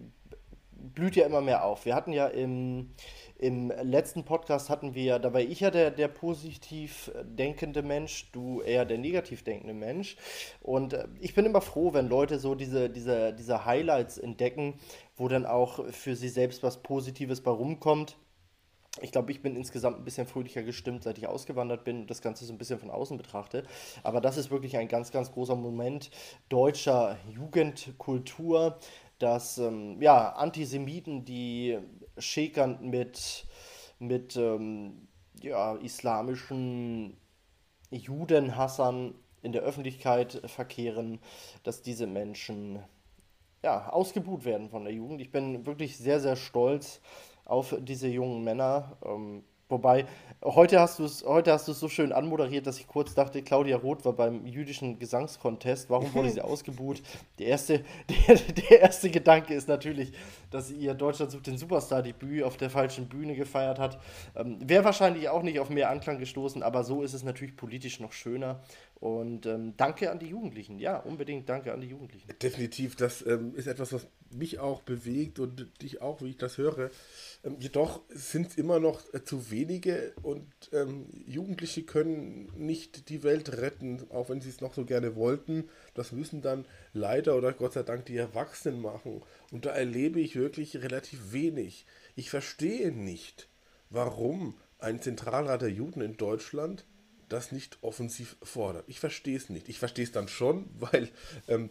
[0.72, 1.86] blüht ja immer mehr auf.
[1.86, 2.90] Wir hatten ja im
[3.42, 8.62] im letzten Podcast hatten wir, da war ich ja der, der positiv denkende Mensch, du
[8.62, 10.16] eher der negativ denkende Mensch.
[10.62, 14.76] Und äh, ich bin immer froh, wenn Leute so diese, diese, diese Highlights entdecken,
[15.16, 18.16] wo dann auch für sie selbst was Positives bei rumkommt.
[19.02, 22.22] Ich glaube, ich bin insgesamt ein bisschen fröhlicher gestimmt, seit ich ausgewandert bin und das
[22.22, 23.64] Ganze so ein bisschen von außen betrachte.
[24.04, 26.12] Aber das ist wirklich ein ganz, ganz großer Moment
[26.50, 28.78] deutscher Jugendkultur,
[29.18, 31.80] dass ähm, ja, Antisemiten, die
[32.22, 33.46] schäkern mit,
[34.00, 35.08] mit ähm,
[35.42, 37.18] ja, islamischen
[37.90, 41.20] Judenhassern in der Öffentlichkeit verkehren,
[41.64, 42.80] dass diese Menschen
[43.64, 45.22] ja, ausgebuht werden von der Jugend.
[45.22, 47.02] Ich bin wirklich sehr, sehr stolz
[47.46, 48.98] auf diese jungen Männer.
[49.04, 50.06] Ähm, Wobei,
[50.44, 53.42] heute hast du es heute hast du es so schön anmoderiert, dass ich kurz dachte,
[53.42, 55.90] Claudia Roth war beim jüdischen Gesangskontest.
[55.90, 57.02] Warum wurde sie ausgebuht?
[57.40, 57.86] Der erste,
[58.28, 60.12] der, der erste Gedanke ist natürlich,
[60.50, 63.98] dass sie ihr Deutschland sucht den Superstar-Debüt auf der falschen Bühne gefeiert hat.
[64.36, 68.02] Ähm, Wäre wahrscheinlich auch nicht auf mehr Anklang gestoßen, aber so ist es natürlich politisch
[68.02, 68.60] noch schöner.
[69.02, 70.78] Und ähm, danke an die Jugendlichen.
[70.78, 72.30] Ja, unbedingt danke an die Jugendlichen.
[72.40, 76.60] Definitiv, das ähm, ist etwas, was mich auch bewegt und dich auch, wie ich das
[76.60, 76.92] höre.
[77.44, 83.24] Ähm, jedoch sind es immer noch äh, zu wenige und ähm, Jugendliche können nicht die
[83.24, 85.68] Welt retten, auch wenn sie es noch so gerne wollten.
[85.96, 89.24] Das müssen dann leider oder Gott sei Dank die Erwachsenen machen.
[89.52, 91.88] Und da erlebe ich wirklich relativ wenig.
[92.16, 93.50] Ich verstehe nicht,
[93.90, 96.86] warum ein Zentralrat der Juden in Deutschland
[97.32, 98.84] das nicht offensiv fordert.
[98.88, 99.70] Ich verstehe es nicht.
[99.70, 101.10] Ich verstehe es dann schon, weil
[101.48, 101.70] ähm,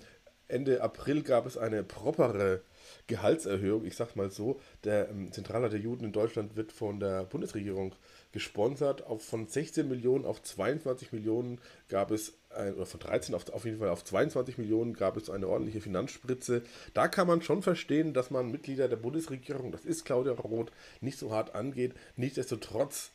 [0.50, 2.62] Ende April gab es eine propere
[3.06, 4.60] Gehaltserhöhung, ich sag mal so.
[4.84, 7.94] Der ähm, Zentralrat der Juden in Deutschland wird von der Bundesregierung
[8.32, 9.06] gesponsert.
[9.06, 13.64] Auf, von 16 Millionen auf 22 Millionen gab es, ein, oder von 13 auf, auf
[13.64, 16.62] jeden Fall auf 22 Millionen gab es eine ordentliche Finanzspritze.
[16.94, 21.18] Da kann man schon verstehen, dass man Mitglieder der Bundesregierung, das ist Claudia Roth, nicht
[21.18, 21.94] so hart angeht.
[22.16, 23.12] Nichtsdestotrotz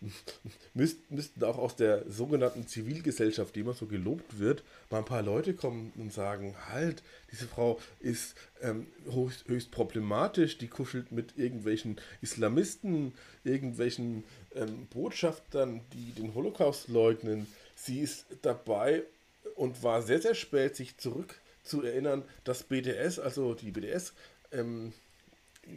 [0.74, 5.22] müssten, müssten auch aus der sogenannten Zivilgesellschaft, die immer so gelobt wird, mal ein paar
[5.22, 11.36] Leute kommen und sagen, halt, diese Frau ist ähm, höchst, höchst, problematisch, die kuschelt mit
[11.36, 13.12] irgendwelchen Islamisten,
[13.44, 17.46] irgendwelchen ähm, Botschaftern, die den Holocaust leugnen.
[17.74, 19.02] Sie ist dabei
[19.56, 24.14] und war sehr, sehr spät, sich zurück zu erinnern, dass BDS, also die BDS,
[24.52, 24.92] ähm,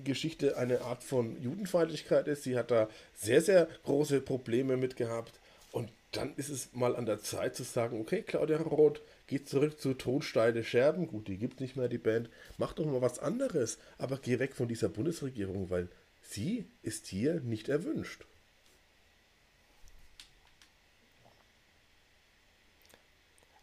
[0.03, 2.43] Geschichte eine Art von Judenfeindlichkeit ist.
[2.43, 5.39] Sie hat da sehr, sehr große Probleme mit gehabt.
[5.71, 9.79] Und dann ist es mal an der Zeit zu sagen, okay, Claudia Roth, geh zurück
[9.79, 11.07] zu Tonsteine Scherben.
[11.07, 12.29] Gut, die gibt nicht mehr, die Band.
[12.57, 13.77] Mach doch mal was anderes.
[13.97, 15.89] Aber geh weg von dieser Bundesregierung, weil
[16.21, 18.25] sie ist hier nicht erwünscht.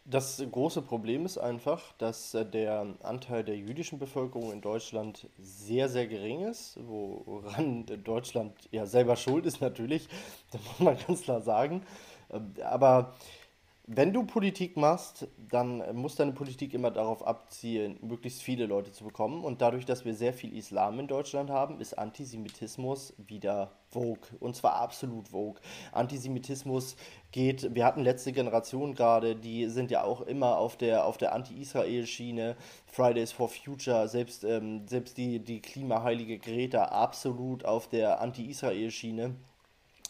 [0.09, 5.87] Das große Problem ist einfach, dass äh, der Anteil der jüdischen Bevölkerung in Deutschland sehr,
[5.87, 10.09] sehr gering ist, woran Deutschland ja selber schuld ist natürlich,
[10.51, 11.83] das muss man ganz klar sagen.
[12.31, 13.13] Ähm, aber
[13.91, 19.03] wenn du Politik machst, dann muss deine Politik immer darauf abzielen, möglichst viele Leute zu
[19.03, 19.43] bekommen.
[19.43, 24.27] Und dadurch, dass wir sehr viel Islam in Deutschland haben, ist Antisemitismus wieder Vogue.
[24.39, 25.59] Und zwar absolut Vogue.
[25.91, 26.97] Antisemitismus
[27.31, 31.33] geht, wir hatten letzte Generation gerade, die sind ja auch immer auf der, auf der
[31.33, 32.57] Anti-Israel-Schiene.
[32.85, 39.33] Fridays for Future, selbst, ähm, selbst die, die klimaheilige Greta absolut auf der Anti-Israel-Schiene.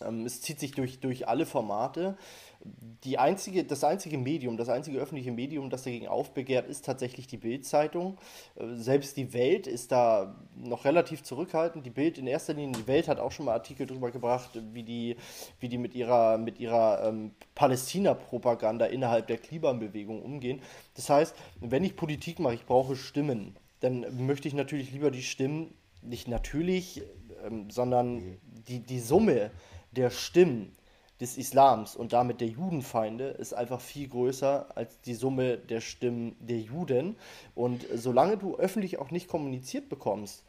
[0.02, 2.18] Ähm, es zieht sich durch, durch alle Formate
[3.04, 7.38] die einzige, das einzige Medium, das einzige öffentliche Medium, das dagegen aufbegehrt, ist tatsächlich die
[7.38, 8.18] Bild-Zeitung.
[8.56, 11.86] Äh, selbst die Welt ist da noch relativ zurückhaltend.
[11.86, 14.84] Die Bild in erster Linie, die Welt hat auch schon mal Artikel darüber gebracht, wie
[14.84, 15.16] die,
[15.60, 20.62] wie die mit ihrer, mit ihrer ähm, Palästina-Propaganda innerhalb der Klimabewegung umgehen.
[20.96, 25.24] Das heißt, wenn ich Politik mache, ich brauche Stimmen, dann möchte ich natürlich lieber die
[25.24, 27.02] Stimmen, nicht natürlich,
[27.46, 28.38] ähm, sondern mhm.
[28.68, 29.52] die, die Summe
[29.92, 30.76] der Stimmen
[31.22, 36.36] des Islams und damit der Judenfeinde ist einfach viel größer als die Summe der Stimmen
[36.40, 37.18] der Juden.
[37.56, 40.46] Und solange du öffentlich auch nicht kommuniziert bekommst,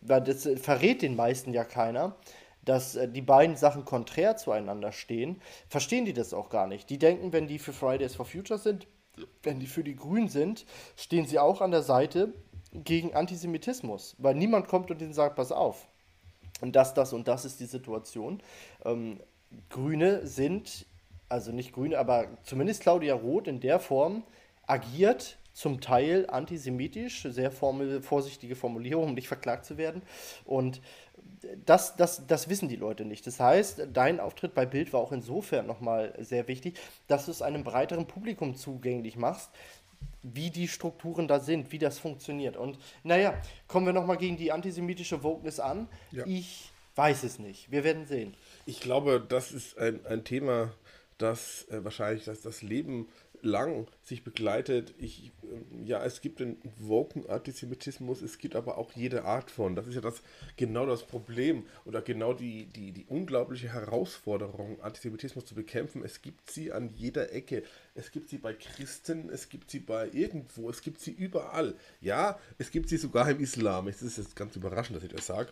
[0.00, 2.16] weil das verrät den meisten ja keiner,
[2.64, 6.90] dass äh, die beiden Sachen konträr zueinander stehen, verstehen die das auch gar nicht.
[6.90, 8.86] Die denken, wenn die für Fridays for Future sind,
[9.42, 10.66] wenn die für die Grünen sind,
[10.96, 12.34] stehen sie auch an der Seite
[12.72, 15.88] gegen Antisemitismus, weil niemand kommt und ihnen sagt, pass auf.
[16.60, 18.42] Und das, das und das ist die Situation.
[18.84, 19.20] Ähm,
[19.70, 20.86] Grüne sind,
[21.28, 24.22] also nicht Grüne, aber zumindest Claudia Roth in der Form
[24.66, 30.02] agiert zum Teil antisemitisch, sehr formel, vorsichtige Formulierung, um nicht verklagt zu werden.
[30.44, 30.82] Und
[31.64, 33.26] das, das, das wissen die Leute nicht.
[33.26, 37.42] Das heißt, dein Auftritt bei Bild war auch insofern nochmal sehr wichtig, dass du es
[37.42, 39.50] einem breiteren Publikum zugänglich machst,
[40.22, 42.56] wie die Strukturen da sind, wie das funktioniert.
[42.56, 43.34] Und naja,
[43.68, 45.88] kommen wir nochmal gegen die antisemitische Wokeness an.
[46.10, 46.26] Ja.
[46.26, 47.70] Ich weiß es nicht.
[47.70, 48.34] Wir werden sehen.
[48.66, 50.74] Ich glaube, das ist ein, ein Thema,
[51.18, 53.08] das äh, wahrscheinlich das, das Leben
[53.42, 54.94] lang sich begleitet.
[54.98, 59.74] Ich, ähm, ja, es gibt den woken Antisemitismus, es gibt aber auch jede Art von.
[59.74, 60.22] Das ist ja das
[60.56, 66.02] genau das Problem oder genau die, die, die unglaubliche Herausforderung, Antisemitismus zu bekämpfen.
[66.04, 67.62] Es gibt sie an jeder Ecke.
[67.94, 71.74] Es gibt sie bei Christen, es gibt sie bei irgendwo, es gibt sie überall.
[72.00, 73.88] Ja, es gibt sie sogar im Islam.
[73.88, 75.50] Es ist jetzt ganz überraschend, dass ich das sage.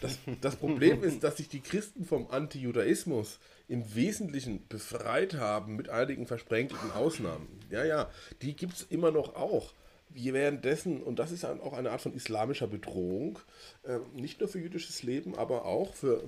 [0.00, 5.88] Das, das Problem ist, dass sich die Christen vom Antijudaismus im Wesentlichen befreit haben, mit
[5.88, 7.60] einigen versprenkelten Ausnahmen.
[7.70, 8.10] Ja, ja,
[8.42, 9.72] die gibt es immer noch auch.
[10.10, 13.38] Währenddessen, und das ist auch eine Art von islamischer Bedrohung,
[13.82, 16.22] äh, nicht nur für jüdisches Leben, aber auch für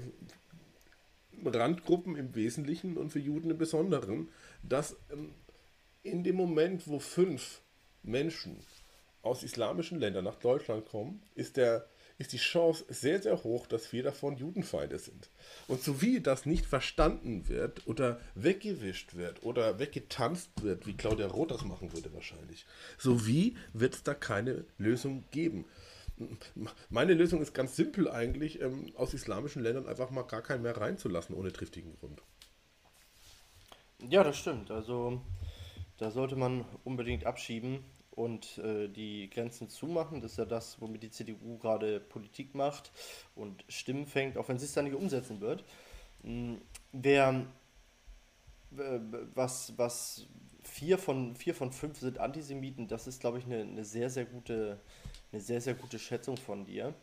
[1.45, 4.29] Randgruppen im Wesentlichen und für Juden im Besonderen,
[4.63, 5.35] dass ähm,
[6.03, 7.61] in dem Moment, wo fünf
[8.03, 8.59] Menschen
[9.23, 11.87] aus islamischen Ländern nach Deutschland kommen, ist der
[12.19, 15.29] ist die Chance sehr, sehr hoch, dass vier davon Judenfeinde sind.
[15.69, 21.27] Und so wie das nicht verstanden wird oder weggewischt wird oder weggetanzt wird, wie Claudia
[21.27, 22.65] Roth das machen würde wahrscheinlich,
[22.99, 25.67] so wie wird es da keine Lösung geben.
[26.89, 30.77] Meine Lösung ist ganz simpel eigentlich, ähm, aus islamischen Ländern einfach mal gar keinen mehr
[30.77, 32.23] reinzulassen, ohne triftigen Grund.
[34.09, 34.71] Ja, das stimmt.
[34.71, 35.21] Also
[35.99, 37.85] da sollte man unbedingt abschieben
[38.17, 40.21] und äh, die Grenzen zumachen.
[40.21, 42.91] Das ist ja das, womit die CDU gerade Politik macht
[43.37, 45.65] und Stimmen fängt, auch wenn sie es dann nicht umsetzen wird.
[46.23, 46.61] Hm,
[46.93, 47.47] wer,
[49.35, 50.27] was, was
[50.63, 54.25] vier von, vier von fünf sind Antisemiten, das ist, glaube ich, eine, eine sehr, sehr
[54.25, 54.81] gute,
[55.31, 56.95] eine sehr, sehr gute Schätzung von dir.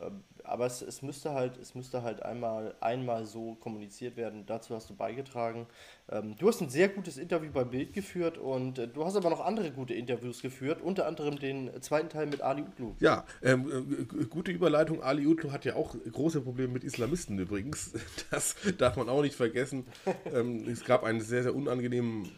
[0.00, 4.44] Ähm, aber es, es, müsste halt, es müsste halt einmal, einmal so kommuniziert werden.
[4.46, 5.66] Dazu hast du beigetragen.
[6.08, 9.30] Ähm, du hast ein sehr gutes Interview bei Bild geführt und äh, du hast aber
[9.30, 12.94] noch andere gute Interviews geführt, unter anderem den zweiten Teil mit Ali Utlu.
[13.00, 15.02] Ja, ähm, äh, gute Überleitung.
[15.02, 17.92] Ali Utlu hat ja auch große Probleme mit Islamisten übrigens.
[18.30, 19.86] Das darf man auch nicht vergessen.
[20.32, 22.28] ähm, es gab einen sehr, sehr unangenehmen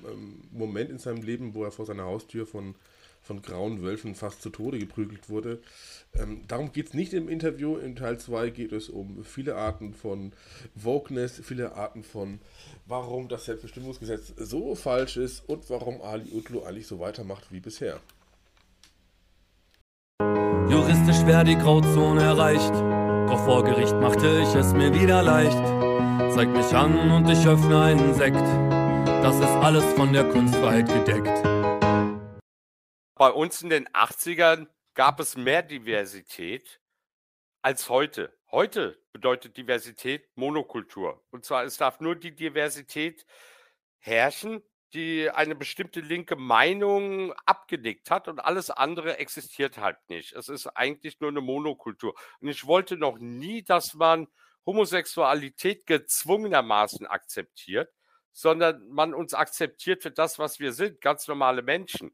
[0.53, 2.75] Moment in seinem Leben, wo er vor seiner Haustür von,
[3.29, 5.61] von grauen Wölfen fast zu Tode geprügelt wurde.
[6.15, 7.77] Ähm, darum geht es nicht im Interview.
[7.77, 10.33] In Teil 2 geht es um viele Arten von
[10.75, 12.41] Wokeness, viele Arten von,
[12.87, 18.01] warum das Selbstbestimmungsgesetz so falsch ist und warum Ali Utlu eigentlich so weitermacht wie bisher.
[20.71, 22.73] Juristisch wäre die Grauzone erreicht,
[23.29, 25.65] doch vor Gericht machte ich es mir wieder leicht.
[26.35, 28.47] Zeig mich an und ich öffne einen Sekt.
[29.23, 31.58] Das ist alles von der Kunstfreiheit gedeckt.
[33.19, 36.81] Bei uns in den 80ern gab es mehr Diversität
[37.63, 38.33] als heute.
[38.53, 41.25] Heute bedeutet Diversität Monokultur.
[41.31, 43.27] Und zwar, es darf nur die Diversität
[43.99, 44.63] herrschen,
[44.95, 50.33] die eine bestimmte linke Meinung abgedeckt hat und alles andere existiert halt nicht.
[50.35, 52.15] Es ist eigentlich nur eine Monokultur.
[52.39, 54.29] Und ich wollte noch nie, dass man
[54.65, 57.93] Homosexualität gezwungenermaßen akzeptiert,
[58.33, 62.13] sondern man uns akzeptiert für das, was wir sind, ganz normale Menschen.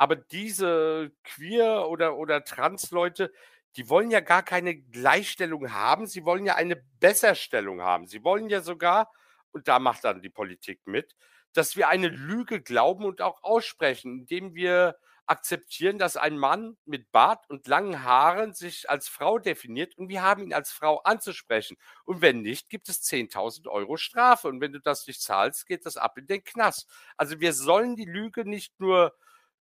[0.00, 3.30] Aber diese queer oder, oder trans-Leute,
[3.76, 8.06] die wollen ja gar keine Gleichstellung haben, sie wollen ja eine Besserstellung haben.
[8.06, 9.12] Sie wollen ja sogar,
[9.52, 11.16] und da macht dann die Politik mit,
[11.52, 17.12] dass wir eine Lüge glauben und auch aussprechen, indem wir akzeptieren, dass ein Mann mit
[17.12, 21.76] Bart und langen Haaren sich als Frau definiert und wir haben ihn als Frau anzusprechen.
[22.06, 24.48] Und wenn nicht, gibt es 10.000 Euro Strafe.
[24.48, 26.88] Und wenn du das nicht zahlst, geht das ab in den Knast.
[27.18, 29.14] Also wir sollen die Lüge nicht nur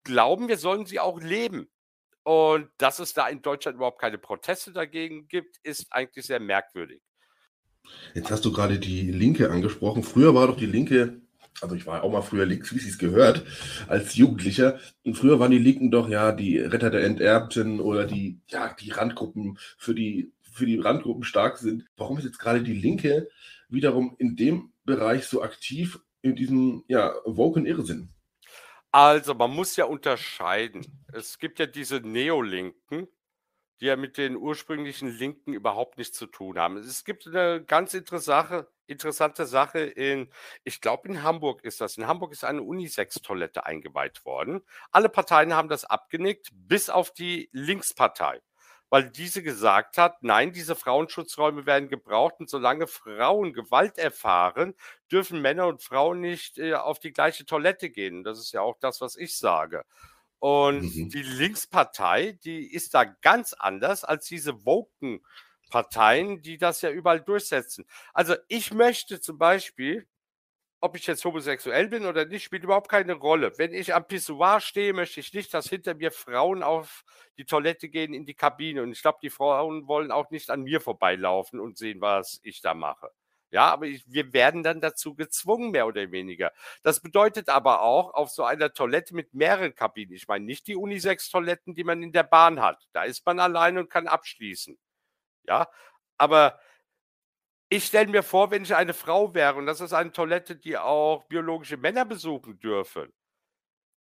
[0.05, 1.67] glauben, wir sollen sie auch leben.
[2.23, 7.01] Und dass es da in Deutschland überhaupt keine Proteste dagegen gibt, ist eigentlich sehr merkwürdig.
[8.13, 10.01] Jetzt hast du gerade die Linke angesprochen.
[10.01, 11.21] Früher war doch die Linke,
[11.61, 13.45] also ich war auch mal früher links, wie es gehört,
[13.87, 14.79] als Jugendlicher.
[15.03, 18.89] Und früher waren die Linken doch ja die Retter der Enterbten oder die, ja, die
[18.91, 21.85] Randgruppen, für die, für die Randgruppen stark sind.
[21.95, 23.29] Warum ist jetzt gerade die Linke
[23.69, 28.09] wiederum in dem Bereich so aktiv in diesem, ja, woken Irrsinn?
[28.95, 30.85] Also, man muss ja unterscheiden.
[31.11, 33.09] Es gibt ja diese Neolinken,
[33.81, 36.77] die ja mit den ursprünglichen Linken überhaupt nichts zu tun haben.
[36.77, 38.69] Es gibt eine ganz interessante,
[39.45, 40.29] Sache in,
[40.63, 41.97] ich glaube in Hamburg ist das.
[41.97, 44.61] In Hamburg ist eine Unisex-Toilette eingeweiht worden.
[44.91, 48.39] Alle Parteien haben das abgenickt, bis auf die Linkspartei
[48.95, 54.73] weil diese gesagt hat, nein, diese Frauenschutzräume werden gebraucht und solange Frauen Gewalt erfahren,
[55.11, 58.23] dürfen Männer und Frauen nicht äh, auf die gleiche Toilette gehen.
[58.23, 59.83] Das ist ja auch das, was ich sage.
[60.39, 61.09] Und mhm.
[61.09, 65.25] die Linkspartei, die ist da ganz anders als diese woken
[65.69, 67.83] Parteien, die das ja überall durchsetzen.
[68.13, 70.07] Also ich möchte zum Beispiel,
[70.81, 73.57] ob ich jetzt homosexuell bin oder nicht, spielt überhaupt keine Rolle.
[73.57, 77.03] Wenn ich am Pissoir stehe, möchte ich nicht, dass hinter mir Frauen auf
[77.37, 78.83] die Toilette gehen in die Kabine.
[78.83, 82.61] Und ich glaube, die Frauen wollen auch nicht an mir vorbeilaufen und sehen, was ich
[82.61, 83.09] da mache.
[83.51, 86.51] Ja, aber ich, wir werden dann dazu gezwungen, mehr oder weniger.
[86.83, 90.13] Das bedeutet aber auch auf so einer Toilette mit mehreren Kabinen.
[90.13, 92.87] Ich meine nicht die Unisex-Toiletten, die man in der Bahn hat.
[92.91, 94.77] Da ist man allein und kann abschließen.
[95.47, 95.69] Ja,
[96.17, 96.59] aber
[97.69, 100.77] ich stelle mir vor, wenn ich eine Frau wäre und das ist eine Toilette, die
[100.77, 103.11] auch biologische Männer besuchen dürfen.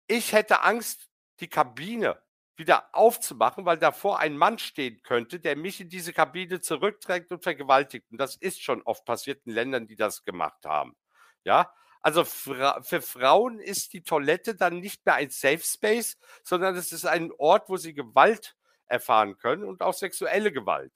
[0.08, 2.22] Ich hätte Angst, die Kabine
[2.56, 7.42] wieder aufzumachen, weil davor ein Mann stehen könnte, der mich in diese Kabine zurückträgt und
[7.42, 8.06] vergewaltigt.
[8.12, 10.96] Und das ist schon oft passiert in Ländern, die das gemacht haben.
[11.44, 16.92] Ja, also für Frauen ist die Toilette dann nicht mehr ein Safe Space, sondern es
[16.92, 18.56] ist ein Ort, wo sie Gewalt
[18.88, 20.94] erfahren können und auch sexuelle Gewalt.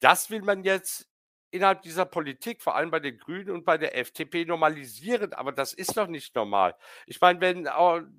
[0.00, 1.08] Das will man jetzt
[1.52, 5.32] innerhalb dieser Politik, vor allem bei den Grünen und bei der FDP, normalisieren.
[5.34, 6.74] Aber das ist doch nicht normal.
[7.06, 7.68] Ich meine, wenn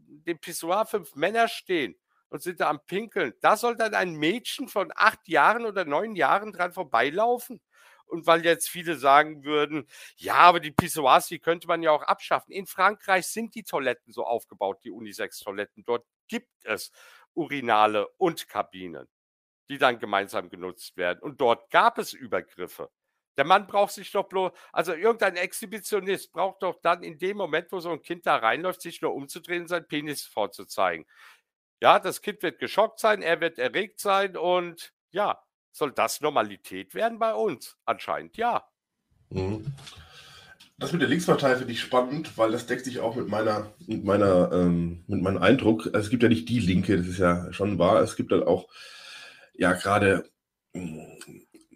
[0.08, 1.96] dem Pissoir fünf Männer stehen
[2.30, 6.16] und sind da am Pinkeln, da soll dann ein Mädchen von acht Jahren oder neun
[6.16, 7.60] Jahren dran vorbeilaufen?
[8.06, 12.04] Und weil jetzt viele sagen würden, ja, aber die Pissoirs, die könnte man ja auch
[12.04, 12.52] abschaffen.
[12.52, 15.84] In Frankreich sind die Toiletten so aufgebaut, die Unisex-Toiletten.
[15.86, 16.92] Dort gibt es
[17.34, 19.08] Urinale und Kabinen,
[19.70, 21.20] die dann gemeinsam genutzt werden.
[21.22, 22.92] Und dort gab es Übergriffe.
[23.38, 27.72] Der Mann braucht sich doch bloß, also irgendein Exhibitionist braucht doch dann in dem Moment,
[27.72, 31.06] wo so ein Kind da reinläuft, sich nur umzudrehen seinen Penis vorzuzeigen.
[31.82, 35.42] Ja, das Kind wird geschockt sein, er wird erregt sein und ja,
[35.72, 37.78] soll das Normalität werden bei uns?
[37.86, 38.66] Anscheinend ja.
[39.30, 39.74] Mhm.
[40.78, 44.04] Das mit der Linkspartei finde ich spannend, weil das deckt sich auch mit meiner, mit
[44.04, 45.86] meiner, ähm, mit meinem Eindruck.
[45.88, 48.02] Also es gibt ja nicht die Linke, das ist ja schon wahr.
[48.02, 48.68] Es gibt dann auch,
[49.54, 50.30] ja, gerade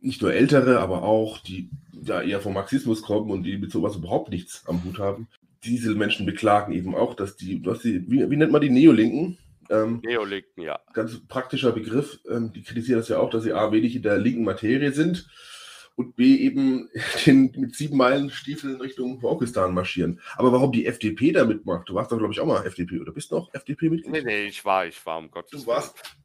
[0.01, 1.69] nicht nur ältere, aber auch die
[2.01, 5.27] ja eher vom Marxismus kommen und die mit sowas überhaupt nichts am Hut haben.
[5.63, 9.37] Diese Menschen beklagen eben auch, dass die, was die wie, wie nennt man die Neolinken?
[9.69, 10.79] Ähm, Neolinken, ja.
[10.93, 12.19] Ganz praktischer Begriff.
[12.29, 15.27] Ähm, die kritisieren das ja auch, dass sie A, wenig in der linken Materie sind
[15.95, 16.89] und B, eben
[17.25, 20.21] den, mit sieben Meilen Stiefeln Richtung Pakistan marschieren.
[20.35, 21.89] Aber warum die FDP da mitmacht?
[21.89, 24.11] Du warst doch, glaube ich, auch mal FDP oder bist noch FDP-Mitglied?
[24.11, 25.63] Nee, nee, ich war, ich war, um Gottes Willen.
[25.63, 26.17] Du warst,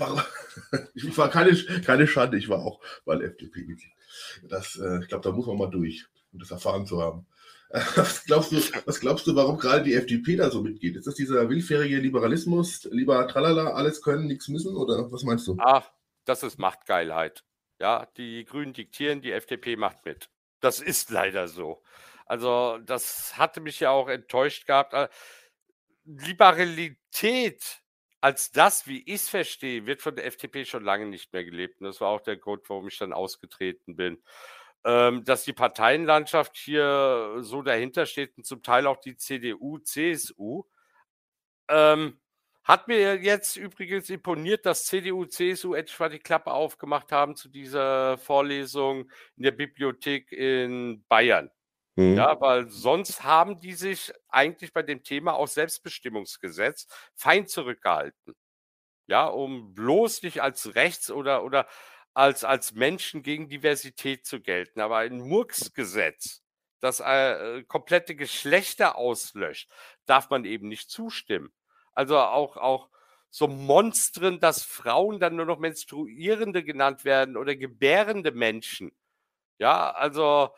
[0.00, 0.20] Warum?
[0.94, 3.92] Ich war keine, keine Schande, ich war auch mal FDP-Mitglied.
[4.48, 7.26] Das, äh, ich glaube, da muss man mal durch, um das erfahren zu haben.
[7.70, 10.96] Was glaubst du, was glaubst du, warum gerade die FDP da so mitgeht?
[10.96, 15.56] Ist das dieser willfährige Liberalismus, lieber Tralala, alles können, nichts müssen oder was meinst du?
[15.60, 15.88] Ach,
[16.24, 17.44] das ist Machtgeilheit.
[17.78, 20.30] Ja, die Grünen diktieren, die FDP macht mit.
[20.58, 21.80] Das ist leider so.
[22.26, 24.92] Also, das hatte mich ja auch enttäuscht gehabt.
[24.92, 25.08] Äh,
[26.04, 27.80] Liberalität
[28.20, 31.80] als das, wie ich es verstehe, wird von der FDP schon lange nicht mehr gelebt.
[31.80, 34.22] Und das war auch der Grund, warum ich dann ausgetreten bin.
[34.84, 40.64] Ähm, dass die Parteienlandschaft hier so dahinter steht und zum Teil auch die CDU, CSU.
[41.68, 42.18] Ähm,
[42.64, 48.18] hat mir jetzt übrigens imponiert, dass CDU, CSU mal die Klappe aufgemacht haben zu dieser
[48.18, 51.50] Vorlesung in der Bibliothek in Bayern.
[52.00, 52.16] Mhm.
[52.16, 58.34] Ja, weil sonst haben die sich eigentlich bei dem Thema auch Selbstbestimmungsgesetz fein zurückgehalten.
[59.06, 61.66] Ja, um bloß nicht als rechts oder, oder
[62.14, 64.80] als, als Menschen gegen Diversität zu gelten.
[64.80, 66.42] Aber ein Murksgesetz,
[66.80, 69.70] das äh, komplette Geschlechter auslöscht,
[70.06, 71.52] darf man eben nicht zustimmen.
[71.92, 72.88] Also auch, auch
[73.30, 78.92] so Monstren, dass Frauen dann nur noch Menstruierende genannt werden oder gebärende Menschen.
[79.58, 80.50] Ja, also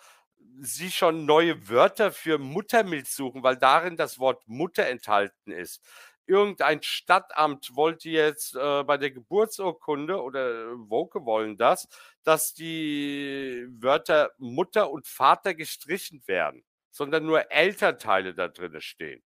[0.61, 5.83] sie schon neue Wörter für Muttermilch suchen, weil darin das Wort Mutter enthalten ist.
[6.27, 11.89] Irgendein Stadtamt wollte jetzt äh, bei der Geburtsurkunde oder Woke wollen das,
[12.23, 19.23] dass die Wörter Mutter und Vater gestrichen werden, sondern nur Elternteile da drin stehen.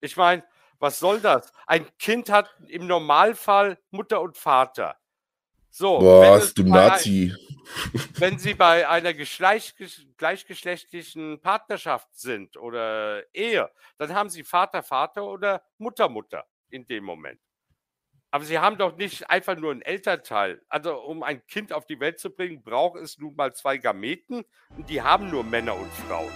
[0.00, 0.44] Ich meine,
[0.78, 1.50] was soll das?
[1.66, 4.98] Ein Kind hat im Normalfall Mutter und Vater.
[5.70, 7.34] So, Was, du Nazi.
[8.14, 15.62] Wenn sie bei einer gleichgeschlechtlichen Partnerschaft sind oder Ehe, dann haben sie Vater, Vater oder
[15.78, 17.40] Mutter, Mutter in dem Moment.
[18.30, 20.60] Aber sie haben doch nicht einfach nur einen Elternteil.
[20.68, 24.44] Also, um ein Kind auf die Welt zu bringen, braucht es nun mal zwei Gameten
[24.76, 26.32] und die haben nur Männer und Frauen.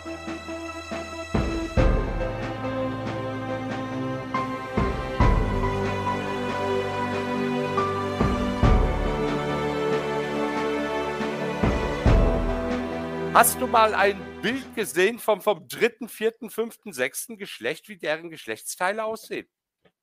[13.39, 18.31] Hast du mal ein Bild gesehen vom, vom dritten, vierten, fünften, sechsten Geschlecht, wie deren
[18.31, 19.47] Geschlechtsteile aussehen?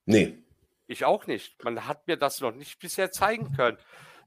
[0.06, 0.38] Nee.
[0.88, 1.62] Ich auch nicht.
[1.62, 3.78] Man hat mir das noch nicht bisher zeigen können.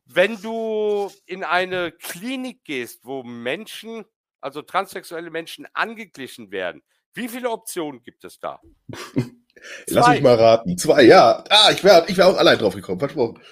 [0.05, 4.05] Wenn du in eine Klinik gehst, wo Menschen,
[4.43, 6.83] also transsexuelle Menschen, angeglichen werden,
[7.15, 8.61] wie viele Optionen gibt es da?
[9.87, 10.77] Lass mich mal raten.
[10.77, 11.43] Zwei, ja.
[11.49, 13.43] Ah, ich wäre ich wär auch allein drauf gekommen, versprochen.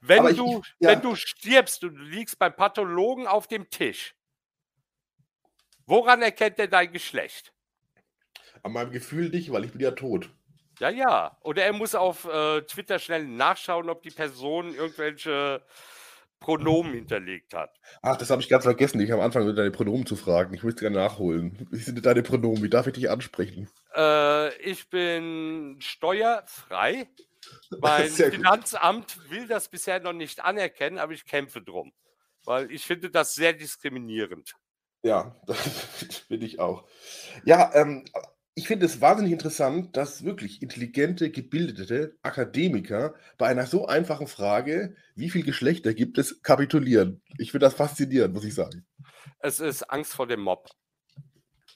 [0.00, 0.90] Wenn, du, ich, ja.
[0.90, 4.14] wenn du stirbst und du liegst beim Pathologen auf dem Tisch,
[5.90, 7.52] Woran erkennt er dein Geschlecht?
[8.62, 10.30] An meinem Gefühl nicht, weil ich bin ja tot.
[10.78, 11.36] Ja, ja.
[11.42, 15.62] Oder er muss auf äh, Twitter schnell nachschauen, ob die Person irgendwelche
[16.38, 17.76] Pronomen hinterlegt hat.
[18.02, 19.00] Ach, das habe ich ganz vergessen.
[19.00, 20.54] Ich habe am Anfang deine Pronomen zu fragen.
[20.54, 21.66] Ich möchte gerne nachholen.
[21.72, 22.62] Wie sind deine Pronomen?
[22.62, 23.68] Wie darf ich dich ansprechen?
[23.96, 27.08] Äh, ich bin steuerfrei.
[27.80, 29.30] Mein Finanzamt gut.
[29.30, 31.92] will das bisher noch nicht anerkennen, aber ich kämpfe drum.
[32.44, 34.54] Weil ich finde das sehr diskriminierend.
[35.02, 35.58] Ja, das
[36.28, 36.84] finde ich auch.
[37.44, 38.04] Ja, ähm,
[38.54, 44.96] ich finde es wahnsinnig interessant, dass wirklich intelligente, gebildete Akademiker bei einer so einfachen Frage,
[45.14, 47.22] wie viele Geschlechter gibt es, kapitulieren.
[47.38, 48.86] Ich finde das faszinierend, muss ich sagen.
[49.38, 50.68] Es ist Angst vor dem Mob.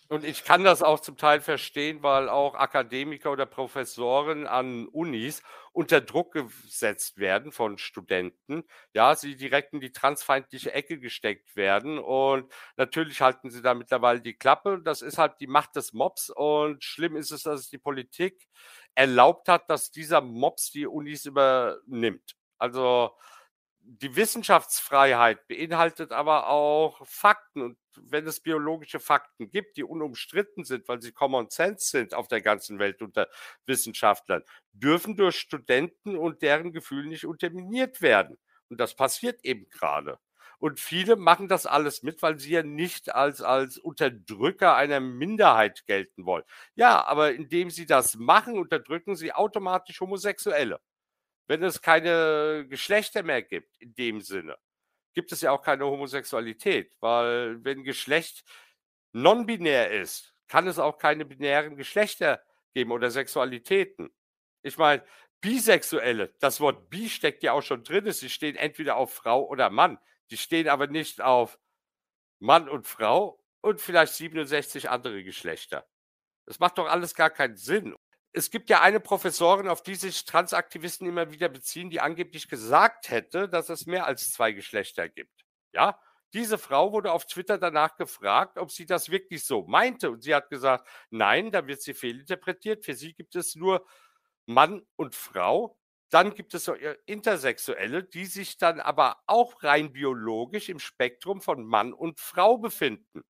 [0.09, 5.43] Und ich kann das auch zum Teil verstehen, weil auch Akademiker oder Professoren an Unis
[5.73, 8.65] unter Druck gesetzt werden von Studenten.
[8.93, 11.99] Ja, sie direkt in die transfeindliche Ecke gesteckt werden.
[11.99, 14.81] Und natürlich halten sie da mittlerweile die Klappe.
[14.85, 16.29] Das ist halt die Macht des Mobs.
[16.29, 18.47] Und schlimm ist es, dass es die Politik
[18.95, 22.37] erlaubt hat, dass dieser Mobs die Unis übernimmt.
[22.59, 23.11] Also
[23.87, 27.63] die Wissenschaftsfreiheit beinhaltet aber auch Fakten.
[27.63, 32.27] Und wenn es biologische Fakten gibt, die unumstritten sind, weil sie Common Sense sind auf
[32.29, 33.29] der ganzen Welt unter
[33.67, 38.39] Wissenschaftlern, dürfen durch Studenten und deren Gefühl nicht unterminiert werden.
[38.71, 40.19] Und das passiert eben gerade.
[40.59, 45.85] Und viele machen das alles mit, weil sie ja nicht als, als Unterdrücker einer Minderheit
[45.87, 46.45] gelten wollen.
[46.75, 50.81] Ja, aber indem sie das machen, unterdrücken sie automatisch Homosexuelle
[51.47, 54.57] wenn es keine Geschlechter mehr gibt, in dem Sinne,
[55.15, 58.45] gibt es ja auch keine Homosexualität, weil wenn Geschlecht
[59.13, 62.43] non-binär ist, kann es auch keine binären Geschlechter
[62.75, 64.11] geben oder Sexualitäten.
[64.63, 65.05] Ich meine,
[65.41, 69.71] Bisexuelle, das Wort bi steckt ja auch schon drin, sie stehen entweder auf Frau oder
[69.71, 69.99] Mann.
[70.31, 71.59] Die stehen aber nicht auf
[72.39, 75.87] Mann und Frau und vielleicht 67 andere Geschlechter.
[76.47, 77.95] Das macht doch alles gar keinen Sinn
[78.35, 83.11] es gibt ja eine Professorin, auf die sich Transaktivisten immer wieder beziehen, die angeblich gesagt
[83.11, 85.45] hätte, dass es mehr als zwei Geschlechter gibt.
[85.73, 86.01] Ja,
[86.33, 90.11] diese Frau wurde auf Twitter danach gefragt, ob sie das wirklich so meinte.
[90.11, 92.85] Und sie hat gesagt, nein, da wird sie fehlinterpretiert.
[92.85, 93.87] Für sie gibt es nur
[94.47, 95.79] Mann und Frau.
[96.11, 96.75] Dann gibt es so
[97.07, 103.23] Intersexuelle, die sich dann aber auch rein biologisch im Spektrum von Mann und Frau befinden.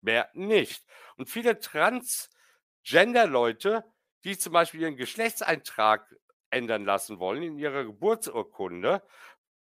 [0.00, 0.86] Mehr nicht.
[1.16, 3.84] Und viele Transgender-Leute
[4.26, 6.12] die zum Beispiel ihren Geschlechtseintrag
[6.50, 9.02] ändern lassen wollen in ihrer Geburtsurkunde,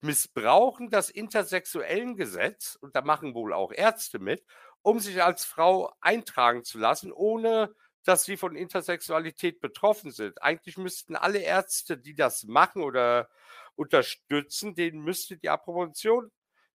[0.02, 4.46] missbrauchen das intersexuellen Gesetz, und da machen wohl auch Ärzte mit,
[4.84, 10.42] um sich als Frau eintragen zu lassen, ohne dass sie von Intersexualität betroffen sind.
[10.44, 13.30] Eigentlich müssten alle Ärzte, die das machen oder
[13.76, 16.32] unterstützen, denen müsste die Approbation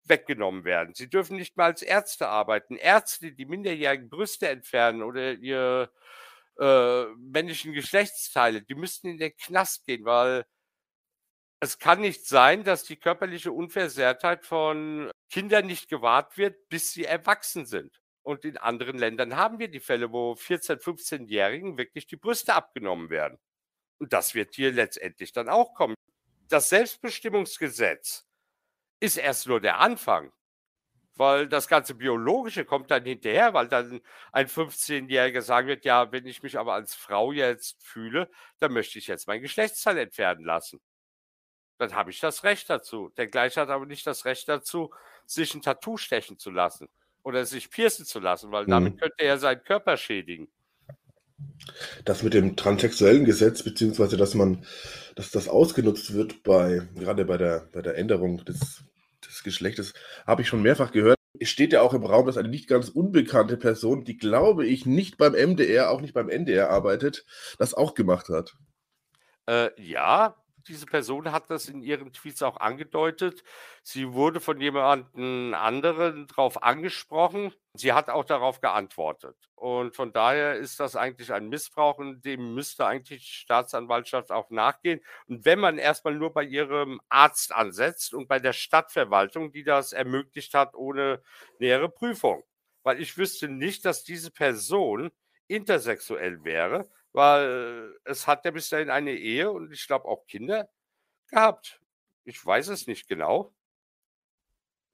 [0.06, 0.94] weggenommen werden.
[0.94, 2.78] Sie dürfen nicht mal als Ärzte arbeiten.
[2.78, 5.92] Ärzte, die minderjährigen Brüste entfernen oder ihr
[6.60, 10.46] äh, männlichen Geschlechtsteile, die müssten in den Knast gehen, weil
[11.60, 17.06] es kann nicht sein, dass die körperliche Unversehrtheit von Kindern nicht gewahrt wird, bis sie
[17.06, 18.02] erwachsen sind.
[18.22, 23.10] Und in anderen Ländern haben wir die Fälle, wo 14-, 15-Jährigen wirklich die Brüste abgenommen
[23.10, 23.40] werden.
[23.98, 25.96] Und das wird hier letztendlich dann auch kommen.
[26.50, 28.26] Das Selbstbestimmungsgesetz
[29.00, 30.32] ist erst nur der Anfang
[31.16, 34.02] weil das ganze Biologische kommt dann hinterher, weil dann
[34.32, 39.00] ein 15-Jähriger sagen wird, ja, wenn ich mich aber als Frau jetzt fühle, dann möchte
[39.00, 40.82] ich jetzt mein Geschlechtsteil entfernen lassen.
[41.78, 43.10] Dann habe ich das Recht dazu.
[43.18, 44.92] Der Gleiche hat aber nicht das Recht dazu,
[45.26, 46.88] sich ein Tattoo stechen zu lassen
[47.24, 49.00] oder sich piercen zu lassen, weil damit mhm.
[49.00, 50.48] könnte er seinen Körper schädigen.
[52.06, 54.66] Das mit dem transsexuellen Gesetz, beziehungsweise dass man,
[55.16, 58.84] dass das ausgenutzt wird bei, gerade bei der, bei der Änderung des
[59.44, 59.94] des Geschlechtes,
[60.26, 61.18] habe ich schon mehrfach gehört.
[61.40, 64.86] Es steht ja auch im Raum, dass eine nicht ganz unbekannte Person, die glaube ich
[64.86, 67.26] nicht beim MDR, auch nicht beim NDR arbeitet,
[67.58, 68.54] das auch gemacht hat.
[69.48, 70.36] Äh, ja,
[70.68, 73.44] diese Person hat das in ihren Tweets auch angedeutet.
[73.84, 77.54] Sie wurde von jemandem anderen darauf angesprochen.
[77.74, 79.36] Sie hat auch darauf geantwortet.
[79.56, 84.50] Und von daher ist das eigentlich ein Missbrauch und dem müsste eigentlich die Staatsanwaltschaft auch
[84.50, 85.02] nachgehen.
[85.28, 89.94] Und wenn man erstmal nur bei ihrem Arzt ansetzt und bei der Stadtverwaltung, die das
[89.94, 91.22] ermöglicht hat ohne
[91.60, 92.44] nähere Prüfung.
[92.84, 95.12] Weil ich wüsste nicht, dass diese Person
[95.48, 100.70] intersexuell wäre, weil es hat ja bis dahin eine Ehe und ich glaube auch Kinder
[101.28, 101.80] gehabt.
[102.26, 103.54] Ich weiß es nicht genau.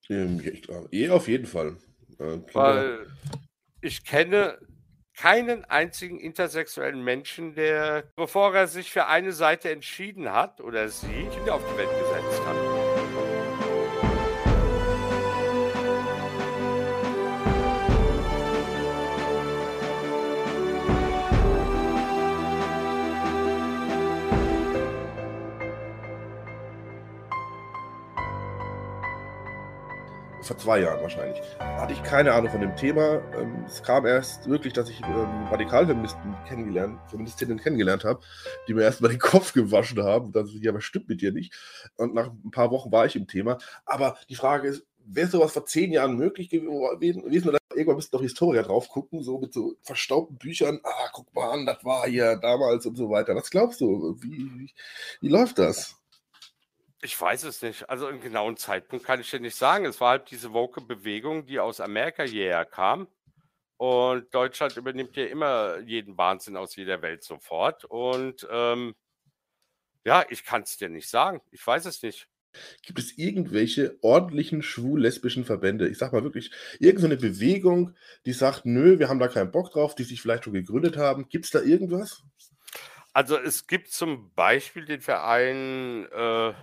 [0.10, 1.78] Ähm, ich Ehe auf jeden Fall.
[2.20, 3.08] Äh, weil
[3.82, 4.60] ich kenne
[5.16, 11.28] keinen einzigen intersexuellen Menschen, der, bevor er sich für eine Seite entschieden hat oder sie,
[11.34, 12.69] Kinder auf die Welt gesetzt hat.
[30.50, 31.40] Vor zwei Jahren wahrscheinlich.
[31.60, 33.22] Hatte ich keine Ahnung von dem Thema.
[33.38, 38.22] Ähm, es kam erst wirklich, dass ich ähm, Radikalfeministen kennengelernt, Feministinnen kennengelernt habe,
[38.68, 40.34] die mir erstmal den Kopf gewaschen haben.
[40.48, 41.54] Ich, ja, was stimmt mit dir nicht?
[41.98, 43.60] Und nach ein paar Wochen war ich im Thema.
[43.86, 47.48] Aber die Frage ist, wäre sowas vor zehn Jahren möglich gewesen?
[47.48, 50.80] Oder irgendwann müssten doch Historiker drauf gucken, so mit so verstaubten Büchern.
[50.84, 53.36] Ah, guck mal an, das war hier damals und so weiter.
[53.36, 54.18] Was glaubst du?
[54.20, 54.72] Wie, wie,
[55.22, 55.99] wie läuft das?
[57.02, 57.90] Ich weiß es nicht.
[57.90, 59.86] Also einen genauen Zeitpunkt kann ich dir nicht sagen.
[59.86, 63.08] Es war halt diese Woke-Bewegung, die aus Amerika hierher kam.
[63.78, 67.86] Und Deutschland übernimmt ja immer jeden Wahnsinn aus jeder Welt sofort.
[67.86, 68.96] Und ähm,
[70.04, 71.42] ja, ich kann es dir nicht sagen.
[71.52, 72.28] Ich weiß es nicht.
[72.82, 75.88] Gibt es irgendwelche ordentlichen schwul-lesbischen Verbände?
[75.88, 77.96] Ich sag mal wirklich, irgendeine Bewegung,
[78.26, 81.30] die sagt, nö, wir haben da keinen Bock drauf, die sich vielleicht schon gegründet haben.
[81.30, 82.24] Gibt es da irgendwas?
[83.14, 86.54] Also es gibt zum Beispiel den Verein äh,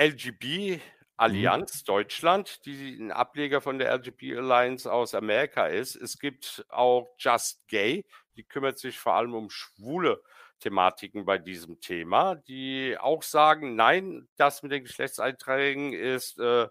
[0.00, 0.80] LGB mhm.
[1.16, 1.84] Allianz mhm.
[1.84, 5.94] Deutschland, die ein Ableger von der LGB Alliance aus Amerika ist.
[5.94, 10.22] Es gibt auch Just Gay, die kümmert sich vor allem um schwule
[10.60, 16.68] Thematiken bei diesem Thema, die auch sagen, nein, das mit den Geschlechtseinträgen ist äh,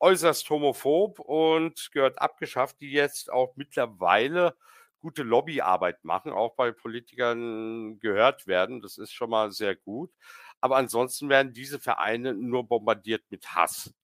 [0.00, 4.54] äußerst homophob und gehört abgeschafft, die jetzt auch mittlerweile
[5.00, 8.82] gute Lobbyarbeit machen, auch bei Politikern gehört werden.
[8.82, 10.10] Das ist schon mal sehr gut.
[10.60, 13.94] Aber ansonsten werden diese Vereine nur bombardiert mit Hass.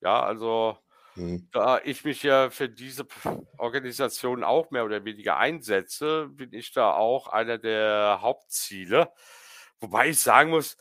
[0.00, 0.78] Ja, also
[1.14, 1.48] mhm.
[1.52, 3.06] da ich mich ja für diese
[3.56, 9.12] Organisation auch mehr oder weniger einsetze, bin ich da auch einer der Hauptziele.
[9.80, 10.76] Wobei ich sagen muss,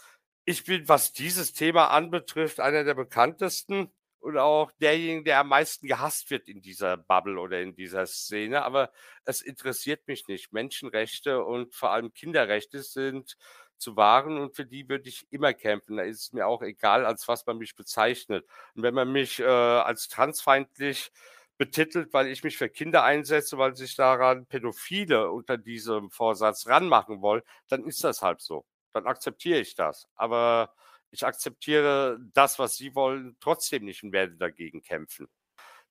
[0.45, 5.87] ich bin, was dieses Thema anbetrifft, einer der bekanntesten und auch derjenige, der am meisten
[5.87, 8.63] gehasst wird in dieser Bubble oder in dieser Szene.
[8.63, 8.91] Aber
[9.25, 10.53] es interessiert mich nicht.
[10.53, 13.37] Menschenrechte und vor allem Kinderrechte sind
[13.83, 15.97] zu wahren und für die würde ich immer kämpfen.
[15.97, 18.45] Da ist es mir auch egal, als was man mich bezeichnet.
[18.75, 21.11] Und wenn man mich äh, als transfeindlich
[21.57, 27.21] betitelt, weil ich mich für Kinder einsetze, weil sich daran Pädophile unter diesem Vorsatz ranmachen
[27.21, 28.65] wollen, dann ist das halt so.
[28.93, 30.07] Dann akzeptiere ich das.
[30.15, 30.73] Aber
[31.11, 35.27] ich akzeptiere das, was sie wollen, trotzdem nicht und werde dagegen kämpfen.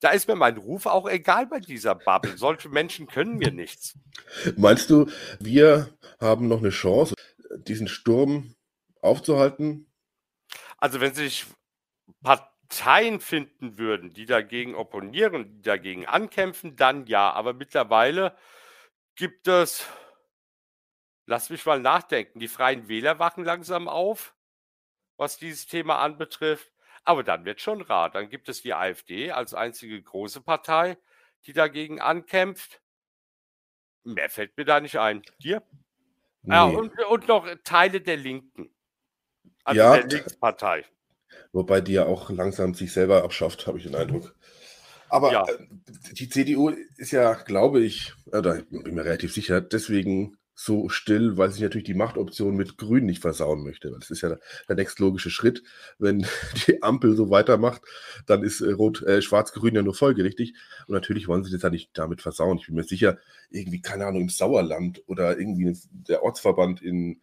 [0.00, 2.36] Da ist mir mein Ruf auch egal bei dieser Bubble.
[2.36, 3.96] Solche Menschen können mir nichts.
[4.56, 7.14] Meinst du, wir haben noch eine Chance?
[7.58, 8.54] Diesen Sturm
[9.00, 9.92] aufzuhalten?
[10.78, 11.46] Also wenn sich
[12.22, 17.32] Parteien finden würden, die dagegen opponieren, die dagegen ankämpfen, dann ja.
[17.32, 18.36] Aber mittlerweile
[19.14, 19.86] gibt es,
[21.26, 24.34] lass mich mal nachdenken, die Freien Wähler wachen langsam auf,
[25.16, 26.72] was dieses Thema anbetrifft.
[27.04, 28.10] Aber dann wird schon rar.
[28.10, 30.96] Dann gibt es die AfD als einzige große Partei,
[31.46, 32.80] die dagegen ankämpft.
[34.04, 35.22] Mehr fällt mir da nicht ein.
[35.38, 35.62] Dir?
[36.42, 36.54] Nee.
[36.54, 38.70] Ja, und, und noch Teile der Linken.
[39.64, 40.84] Also ja, der Linkspartei.
[41.52, 44.34] Wobei die ja auch langsam sich selber abschafft, habe ich den Eindruck.
[45.08, 45.46] Aber ja.
[45.46, 45.66] Äh,
[46.12, 51.36] die CDU ist ja, glaube ich, oder äh, bin mir relativ sicher, deswegen so still,
[51.36, 53.90] weil sich natürlich die Machtoption mit Grün nicht versauen möchte.
[53.90, 54.36] Das ist ja
[54.68, 55.62] der nächstlogische Schritt.
[55.98, 56.26] Wenn
[56.66, 57.82] die Ampel so weitermacht,
[58.26, 60.54] dann ist äh, Rot, äh, Schwarz-Grün ja nur folgerichtig.
[60.86, 62.58] Und natürlich wollen sie das ja nicht damit versauen.
[62.58, 63.18] Ich bin mir sicher,
[63.50, 67.20] irgendwie, keine Ahnung, im Sauerland oder irgendwie der Ortsverband in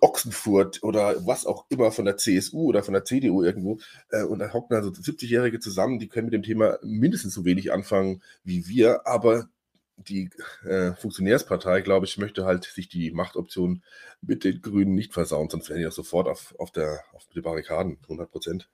[0.00, 3.78] Ochsenfurt oder was auch immer von der CSU oder von der CDU irgendwo.
[4.10, 7.72] Äh, und da hocken also 70-Jährige zusammen, die können mit dem Thema mindestens so wenig
[7.72, 9.48] anfangen wie wir, aber
[9.96, 10.30] die
[10.64, 13.82] äh, Funktionärspartei, glaube ich, möchte halt sich die Machtoption
[14.20, 17.40] mit den Grünen nicht versauen, sonst wären die ja sofort auf, auf, der, auf die
[17.40, 18.68] Barrikaden, 100 Prozent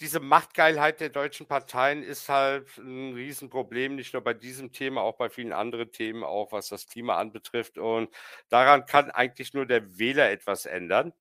[0.00, 5.16] diese Machtgeilheit der deutschen Parteien ist halt ein Riesenproblem, nicht nur bei diesem Thema, auch
[5.16, 7.78] bei vielen anderen Themen, auch was das Klima anbetrifft.
[7.78, 8.10] Und
[8.48, 11.12] daran kann eigentlich nur der Wähler etwas ändern.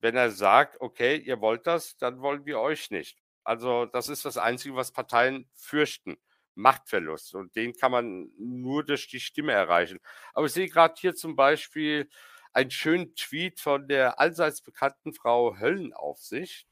[0.00, 3.18] Wenn er sagt, okay, ihr wollt das, dann wollen wir euch nicht.
[3.44, 6.16] Also das ist das Einzige, was Parteien fürchten.
[6.54, 7.34] Machtverlust.
[7.34, 10.00] Und den kann man nur durch die Stimme erreichen.
[10.32, 12.08] Aber ich sehe gerade hier zum Beispiel
[12.52, 16.66] einen schönen Tweet von der allseits bekannten Frau Höllenaufsicht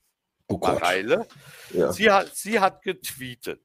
[0.49, 1.27] oh Mareile.
[1.71, 1.93] Ja.
[1.93, 3.61] Sie, hat, sie hat getweetet.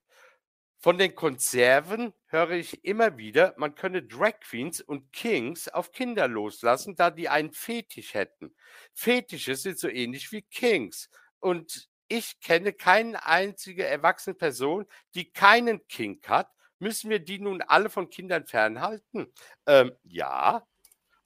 [0.80, 6.28] Von den Konserven höre ich immer wieder, man könne Drag Queens und Kings auf Kinder
[6.28, 8.56] loslassen, da die einen Fetisch hätten.
[8.94, 11.10] Fetische sind so ähnlich wie Kings.
[11.40, 14.86] Und ich kenne keine einzige erwachsene Person,
[15.16, 16.50] die keinen Kink hat.
[16.80, 19.28] Müssen wir die nun alle von Kindern fernhalten?
[19.66, 20.66] Ähm, ja.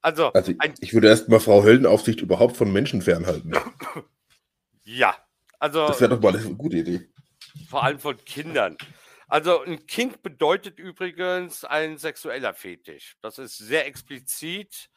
[0.02, 3.54] Also, also ich würde erst mal Frau Höllenaufsicht überhaupt von Menschen fernhalten.
[4.84, 5.16] ja,
[5.60, 7.10] also, das wäre doch mal eine gute Idee.
[7.70, 8.78] Vor allem von Kindern.
[9.28, 13.16] Also ein Kink bedeutet übrigens ein sexueller Fetisch.
[13.22, 14.90] Das ist sehr explizit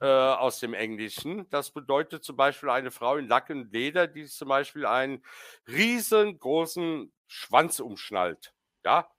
[0.00, 1.48] äh, aus dem Englischen.
[1.50, 5.22] Das bedeutet zum Beispiel eine Frau in Lack und Leder, die zum Beispiel einen
[5.66, 8.54] riesengroßen Schwanz umschnallt.
[8.84, 9.10] Ja,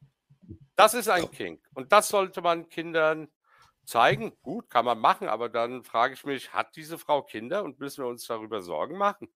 [0.76, 1.62] das ist ein Kink.
[1.74, 3.28] Und das sollte man Kindern
[3.86, 4.34] zeigen.
[4.42, 8.04] Gut, kann man machen, aber dann frage ich mich, hat diese Frau Kinder und müssen
[8.04, 9.28] wir uns darüber Sorgen machen?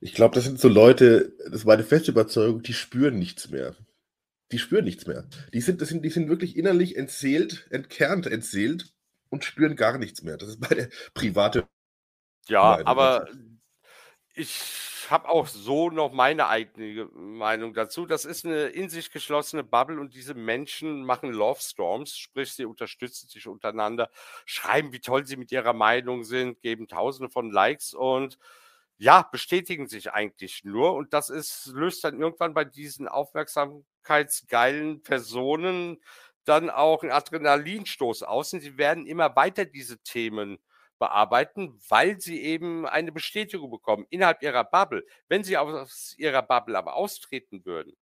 [0.00, 3.74] Ich glaube, das sind so Leute, das ist meine feste Überzeugung, die spüren nichts mehr.
[4.52, 5.28] Die spüren nichts mehr.
[5.52, 8.94] Die sind, das sind, die sind wirklich innerlich entseelt, entkernt entseelt
[9.30, 10.36] und spüren gar nichts mehr.
[10.36, 11.68] Das ist meine private.
[12.46, 12.86] Ja, Meinung.
[12.86, 13.28] aber
[14.34, 18.06] ich habe auch so noch meine eigene Meinung dazu.
[18.06, 22.64] Das ist eine in sich geschlossene Bubble und diese Menschen machen Love Storms, sprich, sie
[22.64, 24.10] unterstützen sich untereinander,
[24.44, 28.38] schreiben, wie toll sie mit ihrer Meinung sind, geben tausende von Likes und
[28.98, 30.94] ja, bestätigen sich eigentlich nur.
[30.94, 36.02] Und das ist, löst dann irgendwann bei diesen aufmerksamkeitsgeilen Personen
[36.48, 38.52] dann auch einen Adrenalinstoß aus.
[38.52, 40.58] Und sie werden immer weiter diese Themen
[40.98, 45.04] bearbeiten, weil sie eben eine Bestätigung bekommen innerhalb ihrer Bubble.
[45.28, 47.94] Wenn sie aus ihrer Bubble aber austreten würden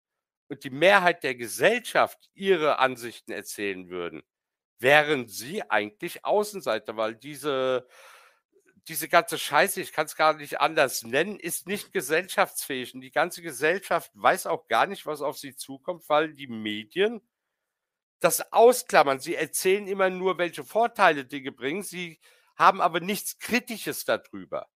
[0.48, 4.22] und die Mehrheit der Gesellschaft ihre Ansichten erzählen würden,
[4.78, 7.88] wären sie eigentlich Außenseiter, weil diese
[8.88, 12.94] diese ganze Scheiße, ich kann es gar nicht anders nennen, ist nicht gesellschaftsfähig.
[12.94, 17.22] Und die ganze Gesellschaft weiß auch gar nicht, was auf sie zukommt, weil die Medien
[18.20, 19.20] das ausklammern.
[19.20, 21.82] Sie erzählen immer nur, welche Vorteile Dinge bringen.
[21.82, 22.20] Sie
[22.56, 24.68] haben aber nichts Kritisches darüber.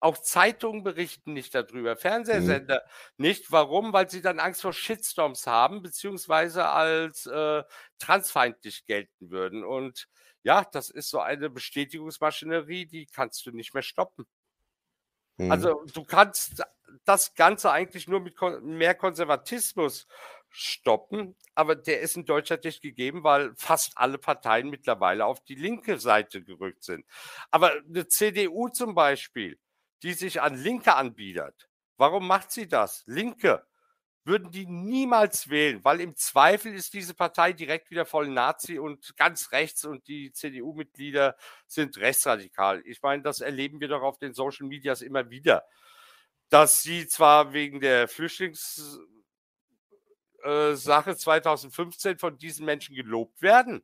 [0.00, 1.98] Auch Zeitungen berichten nicht darüber, mhm.
[1.98, 3.24] Fernsehsender mhm.
[3.24, 3.50] nicht.
[3.50, 3.92] Warum?
[3.92, 7.64] Weil sie dann Angst vor Shitstorms haben, beziehungsweise als äh,
[7.98, 9.64] transfeindlich gelten würden.
[9.64, 10.08] Und
[10.44, 14.26] ja, das ist so eine Bestätigungsmaschinerie, die kannst du nicht mehr stoppen.
[15.36, 15.50] Mhm.
[15.50, 16.62] Also du kannst
[17.04, 20.06] das Ganze eigentlich nur mit mehr Konservatismus
[20.50, 25.54] stoppen, aber der ist in Deutschland nicht gegeben, weil fast alle Parteien mittlerweile auf die
[25.54, 27.04] linke Seite gerückt sind.
[27.50, 29.58] Aber eine CDU zum Beispiel,
[30.02, 33.02] die sich an Linke anbietet, warum macht sie das?
[33.06, 33.66] Linke
[34.24, 39.16] würden die niemals wählen, weil im Zweifel ist diese Partei direkt wieder voll Nazi und
[39.16, 41.34] ganz rechts und die CDU-Mitglieder
[41.66, 42.82] sind rechtsradikal.
[42.84, 45.64] Ich meine, das erleben wir doch auf den Social Medias immer wieder,
[46.50, 48.98] dass sie zwar wegen der Flüchtlingssache
[50.48, 53.82] äh, 2015 von diesen Menschen gelobt werden,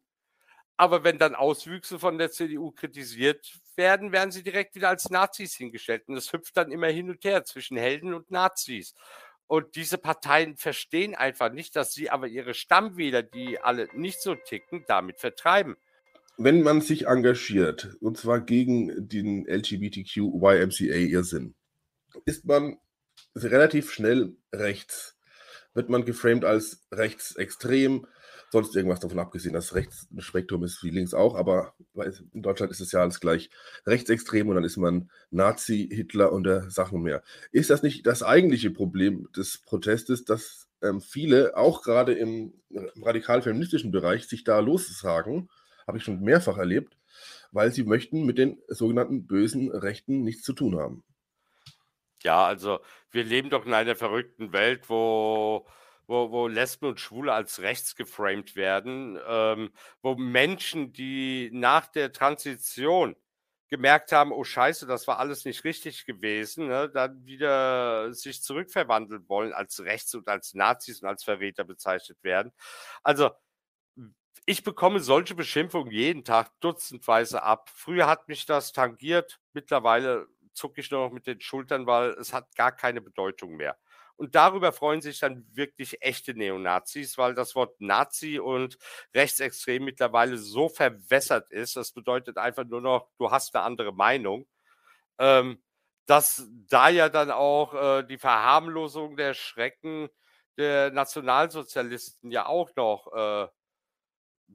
[0.77, 5.55] aber wenn dann Auswüchse von der CDU kritisiert werden, werden sie direkt wieder als Nazis
[5.55, 6.09] hingestellt.
[6.09, 8.95] Und es hüpft dann immer hin und her zwischen Helden und Nazis.
[9.47, 14.35] Und diese Parteien verstehen einfach nicht, dass sie aber ihre Stammwähler, die alle nicht so
[14.35, 15.77] ticken, damit vertreiben.
[16.37, 21.55] Wenn man sich engagiert, und zwar gegen den LGBTQ-YMCA-Irrsinn,
[22.25, 22.79] ist man
[23.37, 25.14] relativ schnell rechts.
[25.75, 28.07] Wird man geframed als rechtsextrem,
[28.51, 31.75] sonst irgendwas davon abgesehen, dass rechts ein Spektrum ist wie links auch, aber
[32.33, 33.51] in Deutschland ist es ja alles gleich
[33.85, 37.23] rechtsextrem und dann ist man Nazi, Hitler und der Sachen mehr.
[37.51, 42.55] Ist das nicht das eigentliche Problem des Protestes, dass ähm, viele, auch gerade im
[43.03, 45.49] radikal-feministischen Bereich, sich da lossagen?
[45.87, 46.97] Habe ich schon mehrfach erlebt,
[47.51, 51.03] weil sie möchten mit den sogenannten bösen Rechten nichts zu tun haben.
[52.25, 55.67] Ja, also wir leben doch in einer verrückten Welt, wo
[56.07, 59.73] wo, wo Lesben und Schwule als rechts geframed werden, ähm,
[60.03, 63.17] wo Menschen, die nach der Transition
[63.69, 69.27] gemerkt haben, oh scheiße, das war alles nicht richtig gewesen, ne, dann wieder sich zurückverwandeln
[69.31, 72.53] wollen als rechts und als Nazis und als Verräter bezeichnet werden.
[73.03, 73.31] Also
[74.47, 77.71] ich bekomme solche Beschimpfungen jeden Tag dutzendweise ab.
[77.75, 82.33] Früher hat mich das tangiert, mittlerweile zucke ich nur noch mit den Schultern, weil es
[82.33, 83.79] hat gar keine Bedeutung mehr.
[84.17, 88.79] Und darüber freuen sich dann wirklich echte Neonazis, weil das Wort Nazi und
[89.15, 91.77] rechtsextrem mittlerweile so verwässert ist.
[91.77, 94.47] Das bedeutet einfach nur noch, du hast eine andere Meinung.
[95.19, 95.63] Ähm,
[96.07, 100.09] dass da ja dann auch äh, die Verharmlosung der Schrecken
[100.59, 103.49] der Nationalsozialisten ja auch noch äh,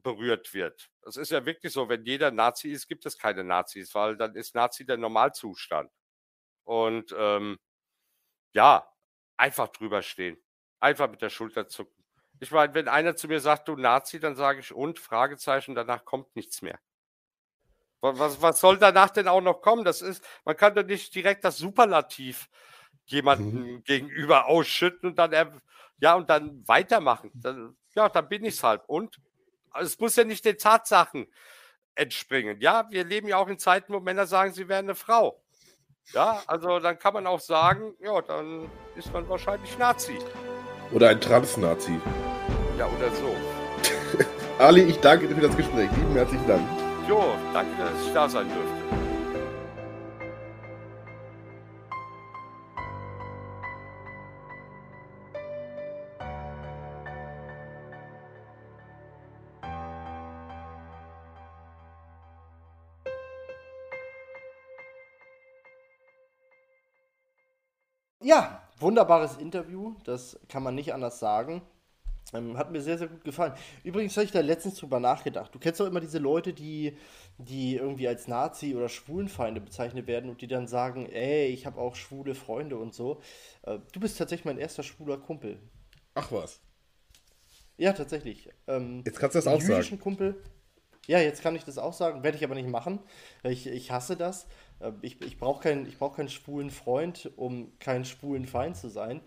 [0.02, 0.90] berührt wird.
[1.06, 4.36] Es ist ja wirklich so, wenn jeder Nazi ist, gibt es keine Nazis, weil dann
[4.36, 5.92] ist Nazi der Normalzustand.
[6.64, 7.58] Und ähm,
[8.54, 8.88] ja,
[9.38, 10.38] einfach drüber stehen.
[10.80, 12.04] Einfach mit der Schulter zucken.
[12.40, 16.06] Ich meine, wenn einer zu mir sagt, du Nazi, dann sage ich und, Fragezeichen, danach
[16.06, 16.80] kommt nichts mehr.
[18.02, 19.84] Was, was soll danach denn auch noch kommen?
[19.84, 22.50] Das ist, man kann doch nicht direkt das Superlativ
[23.06, 23.84] jemandem mhm.
[23.84, 25.62] gegenüber ausschütten und dann,
[25.98, 27.32] ja, und dann weitermachen.
[27.34, 28.84] Dann, ja, dann bin ich es halt.
[28.88, 29.20] Und
[29.80, 31.28] es muss ja nicht den Tatsachen
[31.96, 32.60] entspringen.
[32.62, 35.42] Ja, wir leben ja auch in Zeiten, wo Männer sagen, sie wären eine Frau.
[36.14, 40.18] Ja, also dann kann man auch sagen, ja, dann ist man wahrscheinlich Nazi.
[40.92, 42.00] Oder ein Trans-Nazi.
[42.78, 43.36] Ja, oder so.
[44.64, 45.90] Ali, ich danke dir für das Gespräch.
[45.94, 46.68] Vielen herzlichen Dank.
[47.08, 48.99] Jo, danke, dass ich da sein durfte.
[68.80, 71.62] Wunderbares Interview, das kann man nicht anders sagen.
[72.34, 73.54] Ähm, hat mir sehr, sehr gut gefallen.
[73.84, 75.54] Übrigens habe ich da letztens drüber nachgedacht.
[75.54, 76.96] Du kennst doch immer diese Leute, die,
[77.40, 81.82] die irgendwie als Nazi oder Schwulenfeinde bezeichnet werden und die dann sagen, ey, ich habe
[81.82, 83.22] auch schwule Freunde und so.
[83.64, 85.60] Äh, du bist tatsächlich mein erster schwuler Kumpel.
[86.14, 86.62] Ach was.
[87.78, 88.50] Ja, tatsächlich.
[88.68, 90.00] Ähm, jetzt kannst du das auch sagen.
[90.00, 90.40] Kumpel.
[91.10, 93.00] Ja, jetzt kann ich das auch sagen, werde ich aber nicht machen.
[93.42, 94.46] Ich, ich hasse das.
[94.80, 99.22] Ähm, ich, ich brauche keinen, brauch keinen schwulen Freund, um keinen schwulen Feind zu sein.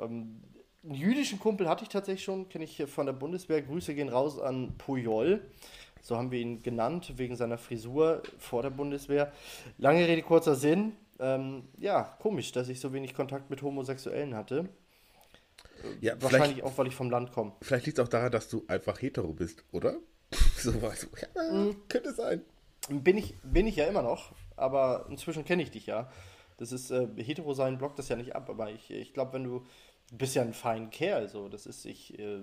[0.00, 0.42] Ähm,
[0.82, 3.62] einen jüdischen Kumpel hatte ich tatsächlich schon, kenne ich von der Bundeswehr.
[3.62, 5.40] Grüße gehen raus an Pujol.
[6.02, 9.32] So haben wir ihn genannt, wegen seiner Frisur vor der Bundeswehr.
[9.78, 10.96] Lange Rede, kurzer Sinn.
[11.20, 14.68] Ähm, ja, komisch, dass ich so wenig Kontakt mit Homosexuellen hatte.
[16.00, 17.52] Ja, Wahrscheinlich auch, weil ich vom Land komme.
[17.62, 19.94] Vielleicht liegt es auch daran, dass du einfach hetero bist, oder?
[20.72, 21.06] so was.
[21.20, 21.76] Ja, mhm.
[21.88, 22.42] Könnte sein.
[22.88, 26.10] Bin ich, bin ich ja immer noch aber inzwischen kenne ich dich ja.
[26.58, 29.44] Das ist, äh, hetero sein blockt das ja nicht ab, aber ich, ich glaube, wenn
[29.44, 29.66] du,
[30.10, 32.40] du bist ja ein fein Kerl, so, das ist, ich äh,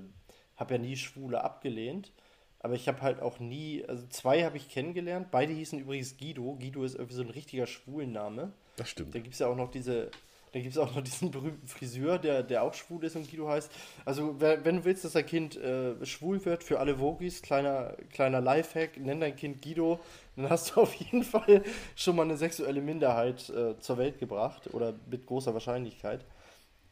[0.55, 2.11] habe ja nie Schwule abgelehnt,
[2.59, 6.55] aber ich habe halt auch nie, also zwei habe ich kennengelernt, beide hießen übrigens Guido,
[6.55, 8.53] Guido ist irgendwie so ein richtiger Schwulenname.
[8.75, 9.13] Das stimmt.
[9.13, 10.09] Da gibt es ja auch noch diese,
[10.53, 13.49] da gibt es auch noch diesen berühmten Friseur, der, der auch schwul ist und Guido
[13.49, 13.71] heißt.
[14.05, 18.39] Also, wenn du willst, dass dein Kind äh, schwul wird, für alle Vogis, kleiner, kleiner
[18.39, 19.99] Lifehack, nenn dein Kind Guido,
[20.35, 21.63] dann hast du auf jeden Fall
[21.95, 26.25] schon mal eine sexuelle Minderheit äh, zur Welt gebracht oder mit großer Wahrscheinlichkeit.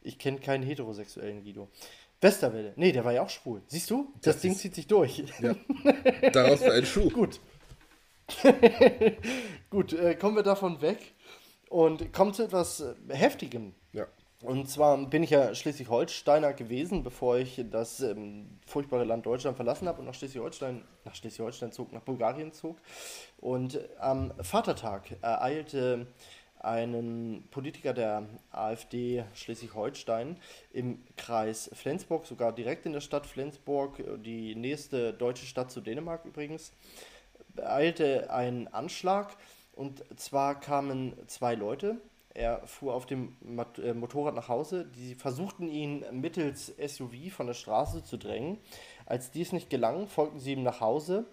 [0.02, 1.68] Ich kenne keinen heterosexuellen Guido.
[2.20, 3.62] Westerwelle, nee, der war ja auch schwul.
[3.66, 4.12] Siehst du?
[4.22, 5.24] Das, das Ding zieht sich durch.
[5.40, 5.54] Ja.
[6.32, 7.10] Daraus für ein Schuh.
[7.10, 7.40] Gut.
[9.70, 11.14] Gut, äh, kommen wir davon weg
[11.68, 13.74] und kommen zu etwas äh, Heftigem.
[13.92, 14.06] Ja.
[14.42, 19.88] Und zwar bin ich ja Schleswig-Holsteiner gewesen, bevor ich das ähm, furchtbare Land Deutschland verlassen
[19.88, 22.76] habe und nach Schleswig-Holstein, nach Schleswig-Holstein zog, nach Bulgarien zog.
[23.38, 26.06] Und am Vatertag ereilte
[26.58, 30.36] einen Politiker der AfD Schleswig-Holstein
[30.72, 36.24] im Kreis Flensburg, sogar direkt in der Stadt Flensburg, die nächste deutsche Stadt zu Dänemark
[36.24, 36.72] übrigens,
[37.56, 39.36] ereilte einen Anschlag.
[39.76, 41.98] Und zwar kamen zwei Leute.
[42.34, 43.36] Er fuhr auf dem
[43.82, 44.86] äh, Motorrad nach Hause.
[44.96, 48.58] Die versuchten ihn mittels SUV von der Straße zu drängen.
[49.06, 51.26] Als dies nicht gelang, folgten sie ihm nach Hause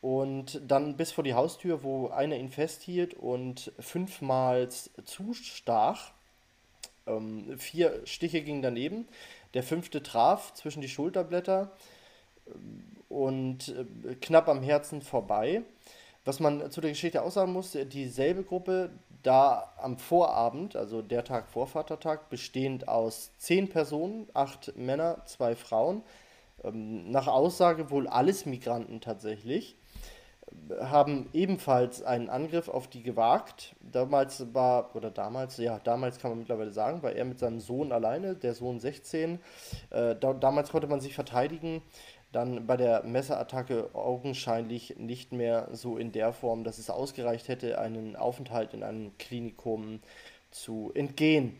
[0.00, 4.68] und dann bis vor die Haustür, wo einer ihn festhielt und fünfmal
[5.04, 6.12] zustach.
[7.06, 9.08] Ähm, vier Stiche gingen daneben.
[9.54, 11.72] Der fünfte traf zwischen die Schulterblätter
[12.46, 15.62] ähm, und äh, knapp am Herzen vorbei.
[16.24, 18.90] Was man zu der Geschichte auch sagen muss, dieselbe Gruppe,
[19.22, 25.56] da am Vorabend, also der Tag vor Vatertag, bestehend aus zehn Personen, acht Männer, zwei
[25.56, 26.02] Frauen,
[26.64, 29.76] ähm, nach Aussage wohl alles Migranten tatsächlich,
[30.80, 33.76] haben ebenfalls einen Angriff auf die gewagt.
[33.80, 37.92] Damals war, oder damals, ja, damals kann man mittlerweile sagen, war er mit seinem Sohn
[37.92, 39.40] alleine, der Sohn 16.
[39.90, 41.82] Äh, da, damals konnte man sich verteidigen.
[42.32, 47.78] Dann bei der Messerattacke augenscheinlich nicht mehr so in der Form, dass es ausgereicht hätte,
[47.78, 50.00] einen Aufenthalt in einem Klinikum
[50.50, 51.58] zu entgehen.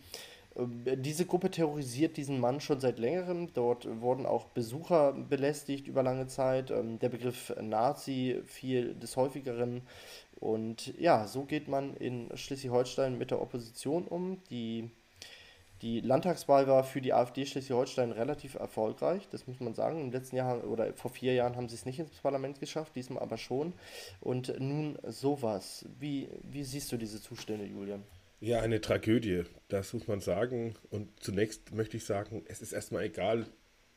[0.58, 3.52] Äh, diese Gruppe terrorisiert diesen Mann schon seit längerem.
[3.54, 6.70] Dort wurden auch Besucher belästigt über lange Zeit.
[6.70, 9.82] Ähm, der Begriff Nazi fiel des häufigeren.
[10.40, 14.42] Und ja, so geht man in Schleswig-Holstein mit der Opposition um.
[14.50, 14.90] Die,
[15.82, 20.00] die Landtagswahl war für die AfD Schleswig-Holstein relativ erfolgreich, das muss man sagen.
[20.00, 23.22] Im letzten Jahr oder vor vier Jahren haben sie es nicht ins Parlament geschafft, diesmal
[23.22, 23.72] aber schon.
[24.20, 25.84] Und nun sowas.
[25.98, 28.02] Wie, wie siehst du diese Zustände, Julian?
[28.40, 30.74] Ja, eine Tragödie, das muss man sagen.
[30.90, 33.46] Und zunächst möchte ich sagen, es ist erstmal egal,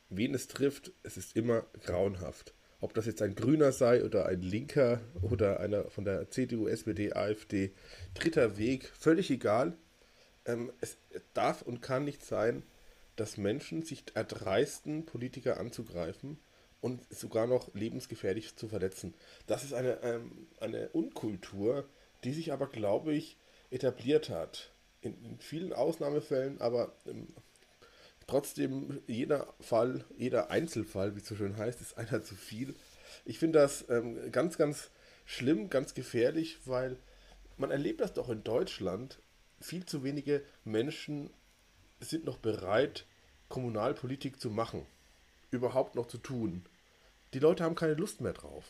[0.09, 2.53] wen es trifft, es ist immer grauenhaft.
[2.79, 7.13] Ob das jetzt ein Grüner sei oder ein Linker oder einer von der CDU, SPD,
[7.13, 7.73] AfD,
[8.15, 9.77] dritter Weg, völlig egal.
[10.45, 10.97] Ähm, es
[11.33, 12.63] darf und kann nicht sein,
[13.15, 16.39] dass Menschen sich erdreisten, Politiker anzugreifen
[16.81, 19.13] und sogar noch lebensgefährlich zu verletzen.
[19.47, 21.87] Das ist eine, ähm, eine Unkultur,
[22.23, 23.37] die sich aber, glaube ich,
[23.69, 24.71] etabliert hat.
[25.01, 27.27] In, in vielen Ausnahmefällen, aber ähm,
[28.27, 32.75] trotzdem jeder Fall, jeder Einzelfall, wie es so schön heißt, ist einer zu viel.
[33.25, 34.89] Ich finde das ähm, ganz, ganz
[35.25, 36.97] schlimm, ganz gefährlich, weil
[37.57, 39.19] man erlebt das doch in Deutschland.
[39.61, 41.29] Viel zu wenige Menschen
[41.99, 43.05] sind noch bereit,
[43.49, 44.85] Kommunalpolitik zu machen,
[45.51, 46.65] überhaupt noch zu tun.
[47.33, 48.65] Die Leute haben keine Lust mehr drauf.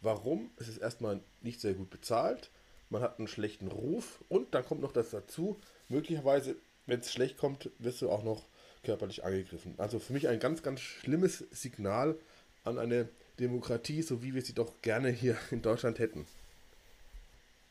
[0.00, 0.50] Warum?
[0.56, 2.50] Es ist erstmal nicht sehr gut bezahlt
[2.94, 5.58] man hat einen schlechten Ruf und dann kommt noch das dazu,
[5.88, 6.56] möglicherweise,
[6.86, 8.46] wenn es schlecht kommt, wirst du auch noch
[8.84, 9.74] körperlich angegriffen.
[9.78, 12.16] Also für mich ein ganz, ganz schlimmes Signal
[12.62, 13.08] an eine
[13.40, 16.26] Demokratie, so wie wir sie doch gerne hier in Deutschland hätten.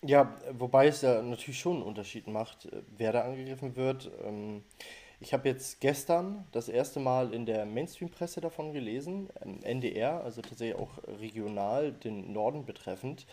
[0.06, 4.12] Ja, wobei es ja natürlich schon einen Unterschied macht, wer da angegriffen wird.
[4.26, 4.64] Ähm,
[5.24, 9.30] ich habe jetzt gestern das erste Mal in der Mainstream-Presse davon gelesen,
[9.62, 10.90] NDR, also tatsächlich auch
[11.22, 13.26] regional den Norden betreffend,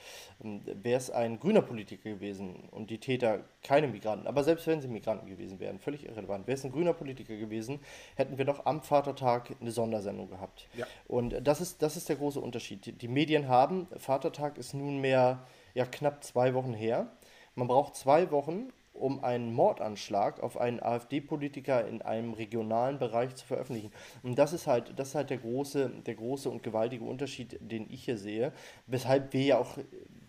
[0.45, 4.81] ähm, wäre es ein grüner Politiker gewesen und die Täter keine Migranten, aber selbst wenn
[4.81, 7.81] sie Migranten gewesen wären, völlig irrelevant, wäre es ein grüner Politiker gewesen,
[8.15, 10.69] hätten wir doch am Vatertag eine Sondersendung gehabt.
[10.77, 10.87] Ja.
[11.09, 13.03] Und das ist, das ist der große Unterschied.
[13.03, 15.45] Die Medien haben, Vatertag ist nunmehr
[15.75, 17.11] ja, knapp zwei Wochen her.
[17.55, 23.47] Man braucht zwei Wochen, um einen Mordanschlag auf einen AfD-Politiker in einem regionalen Bereich zu
[23.47, 23.93] veröffentlichen.
[24.23, 27.91] Und das ist halt, das ist halt der große, der große und gewaltige Unterschied, den
[27.91, 28.53] ich hier sehe,
[28.87, 29.79] weshalb wir ja auch,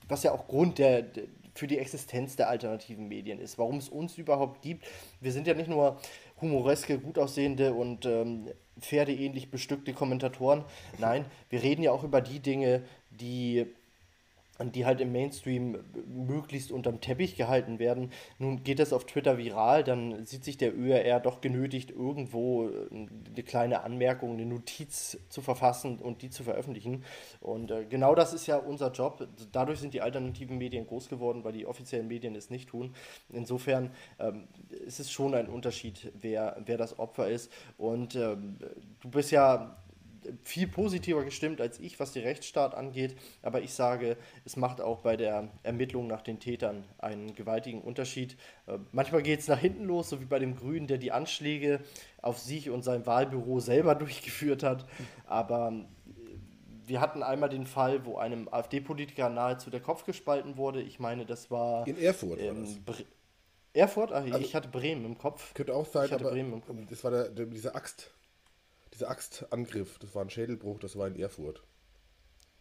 [0.08, 1.06] was ja auch Grund der,
[1.54, 4.86] für die Existenz der alternativen Medien ist, warum es uns überhaupt gibt.
[5.20, 5.98] Wir sind ja nicht nur
[6.40, 8.48] humoreske, gut aussehende und ähm,
[8.80, 10.64] pferdeähnlich bestückte Kommentatoren.
[10.98, 13.68] Nein, wir reden ja auch über die Dinge, die
[14.70, 18.12] die halt im Mainstream möglichst unterm Teppich gehalten werden.
[18.38, 22.88] Nun geht das auf Twitter viral, dann sieht sich der ÖRR doch genötigt, irgendwo äh,
[22.92, 27.04] eine kleine Anmerkung, eine Notiz zu verfassen und die zu veröffentlichen.
[27.40, 29.28] Und äh, genau das ist ja unser Job.
[29.52, 32.94] Dadurch sind die alternativen Medien groß geworden, weil die offiziellen Medien es nicht tun.
[33.30, 37.52] Insofern ähm, ist es schon ein Unterschied, wer, wer das Opfer ist.
[37.78, 38.58] Und ähm,
[39.00, 39.78] du bist ja
[40.44, 43.16] viel positiver gestimmt als ich, was den Rechtsstaat angeht.
[43.42, 48.38] Aber ich sage, es macht auch bei der Ermittlung nach den Tätern einen gewaltigen Unterschied.
[48.68, 51.80] Äh, manchmal geht es nach hinten los, so wie bei dem Grünen, der die Anschläge
[52.22, 54.86] auf sich und sein Wahlbüro selber durchgeführt hat.
[55.26, 60.82] Aber äh, wir hatten einmal den Fall, wo einem AfD-Politiker nahezu der Kopf gespalten wurde.
[60.82, 61.88] Ich meine, das war.
[61.88, 62.40] In Erfurt.
[62.40, 63.06] Ähm, war das.
[63.74, 64.12] Erfurt?
[64.12, 65.54] Ach, also, ich hatte Bremen im Kopf.
[65.54, 66.76] Könnte auch sein, ich hatte aber Bremen im Kopf.
[66.90, 68.12] das war der, der, diese Axt
[68.94, 71.64] dieser Axtangriff, das war ein Schädelbruch, das war in Erfurt.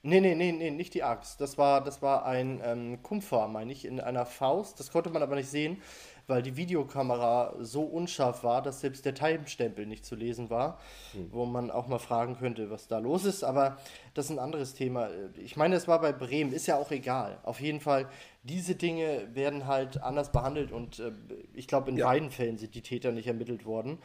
[0.03, 1.41] Nee, nee, nee, nee, nicht die Axt.
[1.43, 4.81] Das war, das war ein ähm, Kumpfer, meine ich, in einer Faust.
[4.81, 5.83] Das konnte man aber nicht sehen,
[6.26, 10.78] weil die Videokamera so unscharf war, dass selbst der Timestempel nicht zu lesen war.
[11.12, 11.28] Hm.
[11.33, 13.45] Wo man auch mal fragen könnte, was da los ist.
[13.45, 13.76] Aber
[14.14, 15.11] das ist ein anderes Thema.
[15.37, 17.39] Ich meine, es war bei Bremen, ist ja auch egal.
[17.43, 18.09] Auf jeden Fall,
[18.43, 21.12] diese Dinge werden halt anders behandelt und äh,
[21.53, 22.07] ich glaube, in ja.
[22.07, 23.99] beiden Fällen sind die Täter nicht ermittelt worden.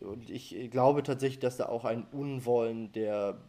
[0.00, 3.40] Und ich glaube tatsächlich, dass da auch ein Unwollen der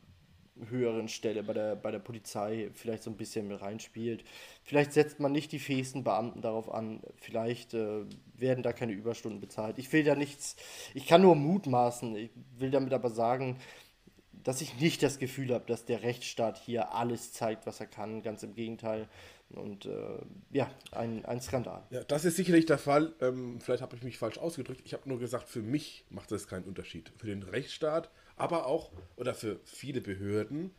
[0.70, 4.24] höheren Stelle, bei der, bei der Polizei vielleicht so ein bisschen mit reinspielt.
[4.64, 9.40] Vielleicht setzt man nicht die fähigsten Beamten darauf an, vielleicht äh, werden da keine Überstunden
[9.40, 9.78] bezahlt.
[9.78, 10.56] Ich will da nichts,
[10.94, 13.58] ich kann nur mutmaßen, ich will damit aber sagen,
[14.44, 18.22] dass ich nicht das Gefühl habe, dass der Rechtsstaat hier alles zeigt, was er kann.
[18.22, 19.10] Ganz im Gegenteil.
[19.50, 20.20] Und äh,
[20.52, 21.84] ja, ein, ein Skandal.
[21.90, 23.14] Ja, das ist sicherlich der Fall.
[23.22, 24.82] Ähm, vielleicht habe ich mich falsch ausgedrückt.
[24.84, 27.12] Ich habe nur gesagt, für mich macht das keinen Unterschied.
[27.18, 30.72] Für den Rechtsstaat, aber auch, oder für viele Behörden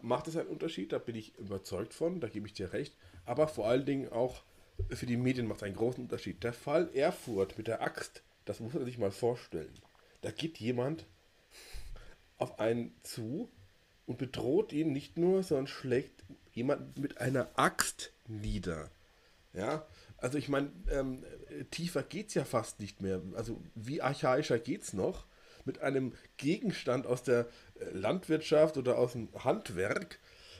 [0.00, 0.92] macht es einen Unterschied.
[0.92, 2.96] Da bin ich überzeugt von, da gebe ich dir recht.
[3.24, 4.42] Aber vor allen Dingen auch
[4.90, 6.42] für die Medien macht es einen großen Unterschied.
[6.42, 9.74] Der Fall Erfurt mit der Axt, das muss man sich mal vorstellen.
[10.22, 11.06] Da geht jemand
[12.38, 13.48] auf einen zu
[14.06, 16.21] und bedroht ihn nicht nur, sondern schlägt
[16.52, 18.90] jemand mit einer Axt nieder.
[19.54, 19.86] Ja,
[20.16, 21.24] also ich meine, ähm,
[21.70, 23.20] tiefer geht es ja fast nicht mehr.
[23.34, 25.26] Also wie archaischer geht es noch?
[25.64, 27.48] Mit einem Gegenstand aus der
[27.78, 30.18] äh, Landwirtschaft oder aus dem Handwerk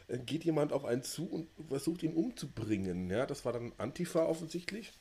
[0.08, 3.08] äh, geht jemand auf einen zu und versucht ihn umzubringen.
[3.10, 4.92] Ja, das war dann Antifa offensichtlich.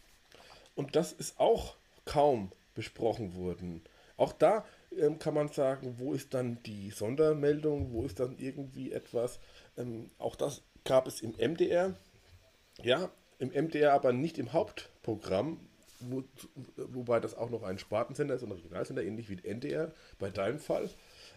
[0.76, 1.76] Und das ist auch
[2.06, 3.84] kaum besprochen worden.
[4.18, 4.66] Auch da
[4.98, 9.40] ähm, kann man sagen, wo ist dann die Sondermeldung, wo ist dann irgendwie etwas.
[9.78, 11.96] Ähm, auch das gab es im MDR.
[12.82, 15.60] Ja, im MDR, aber nicht im Hauptprogramm,
[16.00, 16.24] wo,
[16.76, 20.60] wobei das auch noch ein Spartensender ist und ein Regionalsender, ähnlich wie NDR bei deinem
[20.60, 20.90] Fall.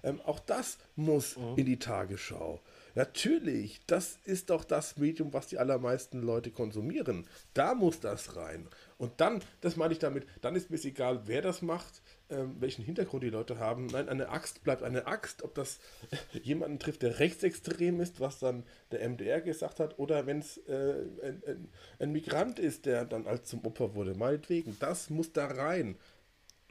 [0.02, 1.54] Ähm, auch das muss mhm.
[1.56, 2.60] in die Tagesschau.
[2.94, 7.26] Natürlich, das ist doch das Medium, was die allermeisten Leute konsumieren.
[7.52, 8.68] Da muss das rein.
[8.98, 12.82] Und dann, das meine ich damit, dann ist mir egal, wer das macht ähm, welchen
[12.84, 13.86] Hintergrund die Leute haben.
[13.86, 15.78] Nein, eine Axt bleibt eine Axt, ob das
[16.42, 21.04] jemanden trifft, der rechtsextrem ist, was dann der MDR gesagt hat, oder wenn es äh,
[21.22, 21.68] ein, ein,
[21.98, 24.14] ein, Migrant ist, der dann als zum Opfer wurde.
[24.14, 25.96] Meinetwegen, das muss da rein.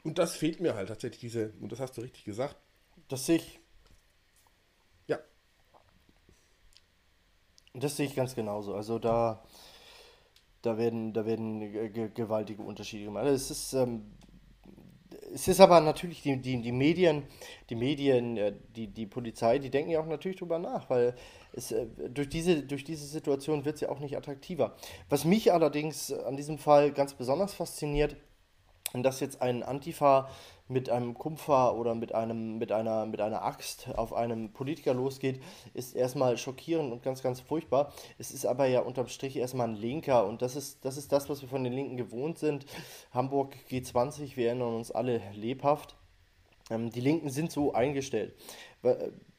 [0.02, 2.56] Und das fehlt mir halt tatsächlich, diese, und das hast du richtig gesagt.
[3.08, 3.60] Das sehe ich.
[7.74, 8.74] Das sehe ich ganz genauso.
[8.74, 9.42] Also da
[10.64, 11.60] da werden, da werden
[12.14, 13.24] gewaltige Unterschiede gemacht.
[13.24, 14.02] Also es ist, ähm,
[15.32, 17.24] es ist aber natürlich die, die, die Medien,
[17.68, 21.14] die Medien, äh, die, die Polizei, die denken ja auch natürlich drüber nach, weil
[21.52, 24.74] es, äh, durch, diese, durch diese Situation wird es ja auch nicht attraktiver.
[25.08, 28.16] Was mich allerdings an diesem Fall ganz besonders fasziniert,
[28.94, 30.30] dass jetzt ein Antifa
[30.66, 35.42] mit einem Kumpfer oder mit, einem, mit, einer, mit einer Axt auf einem Politiker losgeht,
[35.74, 37.92] ist erstmal schockierend und ganz, ganz furchtbar.
[38.18, 41.28] Es ist aber ja unterm Strich erstmal ein Linker und das ist, das ist das,
[41.28, 42.64] was wir von den Linken gewohnt sind.
[43.12, 45.96] Hamburg G20, wir erinnern uns alle lebhaft.
[46.70, 48.34] Ähm, die Linken sind so eingestellt.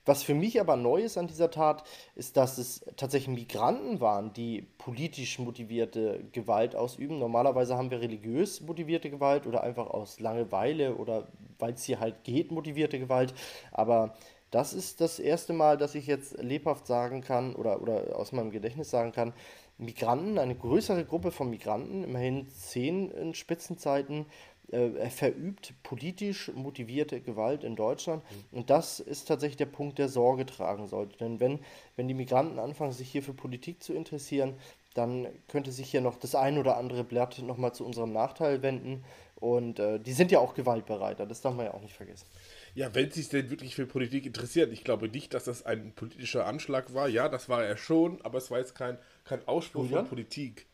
[0.05, 1.83] Was für mich aber neu ist an dieser Tat,
[2.15, 7.17] ist, dass es tatsächlich Migranten waren, die politisch motivierte Gewalt ausüben.
[7.17, 11.27] Normalerweise haben wir religiös motivierte Gewalt oder einfach aus Langeweile oder
[11.57, 13.33] weil es hier halt geht, motivierte Gewalt.
[13.71, 14.13] Aber
[14.51, 18.51] das ist das erste Mal, dass ich jetzt lebhaft sagen kann oder, oder aus meinem
[18.51, 19.33] Gedächtnis sagen kann,
[19.77, 24.25] Migranten, eine größere Gruppe von Migranten, immerhin zehn in Spitzenzeiten,
[24.71, 28.23] äh, verübt politisch motivierte Gewalt in Deutschland.
[28.23, 28.57] Mhm.
[28.59, 31.17] Und das ist tatsächlich der Punkt, der Sorge tragen sollte.
[31.17, 31.59] Denn wenn,
[31.95, 34.55] wenn die Migranten anfangen, sich hier für Politik zu interessieren,
[34.93, 39.03] dann könnte sich hier noch das ein oder andere Blatt nochmal zu unserem Nachteil wenden.
[39.35, 42.25] Und äh, die sind ja auch gewaltbereiter, das darf man ja auch nicht vergessen.
[42.73, 44.71] Ja, wenn sie sich denn wirklich für Politik interessieren.
[44.71, 47.07] Ich glaube nicht, dass das ein politischer Anschlag war.
[47.09, 50.65] Ja, das war er schon, aber es war jetzt kein, kein Ausspruch von Politik.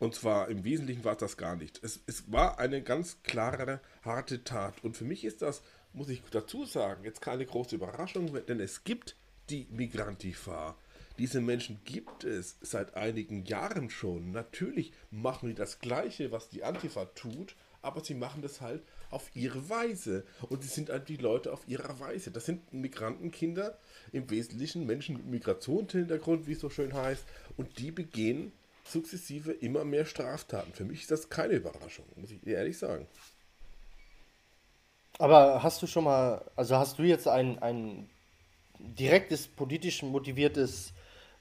[0.00, 1.78] Und zwar im Wesentlichen war es das gar nicht.
[1.84, 4.82] Es, es war eine ganz klare, harte Tat.
[4.82, 8.82] Und für mich ist das, muss ich dazu sagen, jetzt keine große Überraschung, denn es
[8.82, 9.14] gibt
[9.50, 10.74] die Migrantifa.
[11.18, 14.32] Diese Menschen gibt es seit einigen Jahren schon.
[14.32, 19.30] Natürlich machen die das Gleiche, was die Antifa tut, aber sie machen das halt auf
[19.34, 20.24] ihre Weise.
[20.48, 22.30] Und sie sind halt die Leute auf ihrer Weise.
[22.30, 23.76] Das sind Migrantenkinder,
[24.12, 27.26] im Wesentlichen Menschen mit Migrationshintergrund, wie es so schön heißt.
[27.58, 28.52] Und die begehen
[28.90, 30.72] sukzessive immer mehr Straftaten.
[30.72, 33.06] Für mich ist das keine Überraschung, muss ich ehrlich sagen.
[35.18, 38.08] Aber hast du schon mal, also hast du jetzt ein, ein
[38.78, 40.94] direktes politisch motiviertes,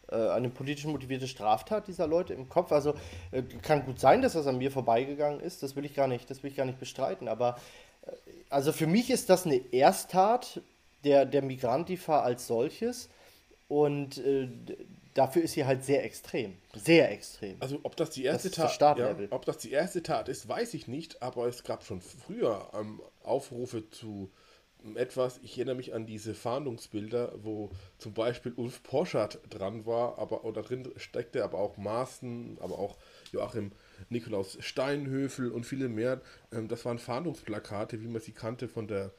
[0.09, 2.73] äh, eine politisch motivierte Straftat dieser Leute im Kopf?
[2.73, 2.95] Also
[3.31, 6.29] äh, kann gut sein, dass das an mir vorbeigegangen ist, das will ich gar nicht,
[6.29, 7.57] das will ich gar nicht bestreiten, aber
[8.05, 8.11] äh,
[8.49, 10.61] also für mich ist das eine Ersttat
[11.05, 13.09] der, der Migrantifa als solches
[13.69, 14.49] und äh,
[15.19, 16.55] dafür ist sie halt sehr extrem.
[16.73, 17.57] Sehr extrem.
[17.59, 20.73] Also ob das die erste das Tat ja, ob das die erste Tat ist, weiß
[20.75, 24.31] ich nicht, aber es gab schon früher ähm, Aufrufe zu
[24.95, 30.45] etwas, ich erinnere mich an diese Fahndungsbilder, wo zum Beispiel Ulf Porschert dran war, aber
[30.45, 32.95] oder drin steckte aber auch Maaßen, aber auch
[33.33, 33.73] Joachim
[34.07, 36.21] Nikolaus Steinhöfel und viele mehr.
[36.53, 39.11] Ähm, das waren Fahndungsplakate, wie man sie kannte von der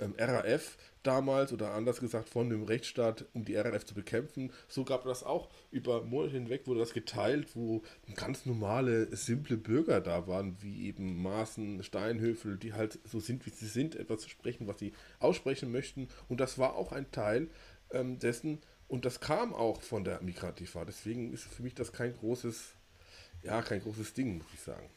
[0.00, 4.52] ähm, RAF damals oder anders gesagt von dem Rechtsstaat, um die RAF zu bekämpfen.
[4.68, 7.82] So gab das auch über Monate hinweg, wurde das geteilt, wo
[8.14, 13.50] ganz normale, simple Bürger da waren, wie eben Maaßen, Steinhöfel, die halt so sind, wie
[13.50, 16.08] sie sind, etwas zu sprechen, was sie aussprechen möchten.
[16.28, 17.48] Und das war auch ein Teil
[17.90, 20.84] ähm, dessen, und das kam auch von der Migrantifa.
[20.84, 22.72] Deswegen ist für mich das kein großes,
[23.42, 24.88] ja, kein großes Ding, muss ich sagen.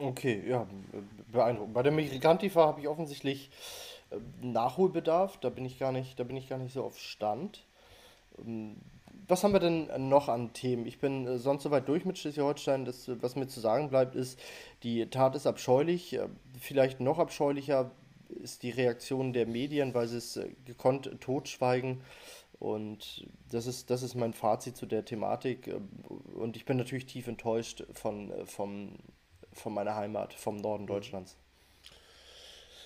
[0.00, 0.66] Okay, ja,
[1.32, 1.74] beeindruckend.
[1.74, 3.50] Bei der Migrantifa habe ich offensichtlich
[4.10, 5.38] äh, Nachholbedarf.
[5.38, 7.66] Da bin ich gar nicht, da bin ich gar nicht so auf Stand.
[8.38, 8.76] Ähm,
[9.26, 10.86] was haben wir denn noch an Themen?
[10.86, 12.84] Ich bin äh, sonst soweit durch mit Schleswig-Holstein.
[12.84, 14.38] Das, was mir zu sagen bleibt, ist,
[14.84, 16.14] die Tat ist abscheulich.
[16.14, 16.28] Äh,
[16.60, 17.90] vielleicht noch abscheulicher
[18.28, 22.02] ist die Reaktion der Medien, weil sie es gekonnt totschweigen.
[22.60, 25.74] Und das ist, das ist mein Fazit zu der Thematik.
[26.34, 28.98] Und ich bin natürlich tief enttäuscht von, vom,
[29.60, 31.36] von meiner Heimat, vom Norden Deutschlands.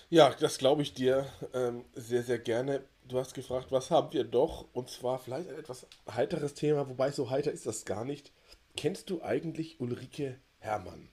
[0.09, 2.83] Ja, das glaube ich dir ähm, sehr, sehr gerne.
[3.07, 4.67] Du hast gefragt, was haben wir doch?
[4.73, 8.31] Und zwar vielleicht ein etwas heiteres Thema, wobei so heiter ist das gar nicht.
[8.77, 11.09] Kennst du eigentlich Ulrike Herrmann?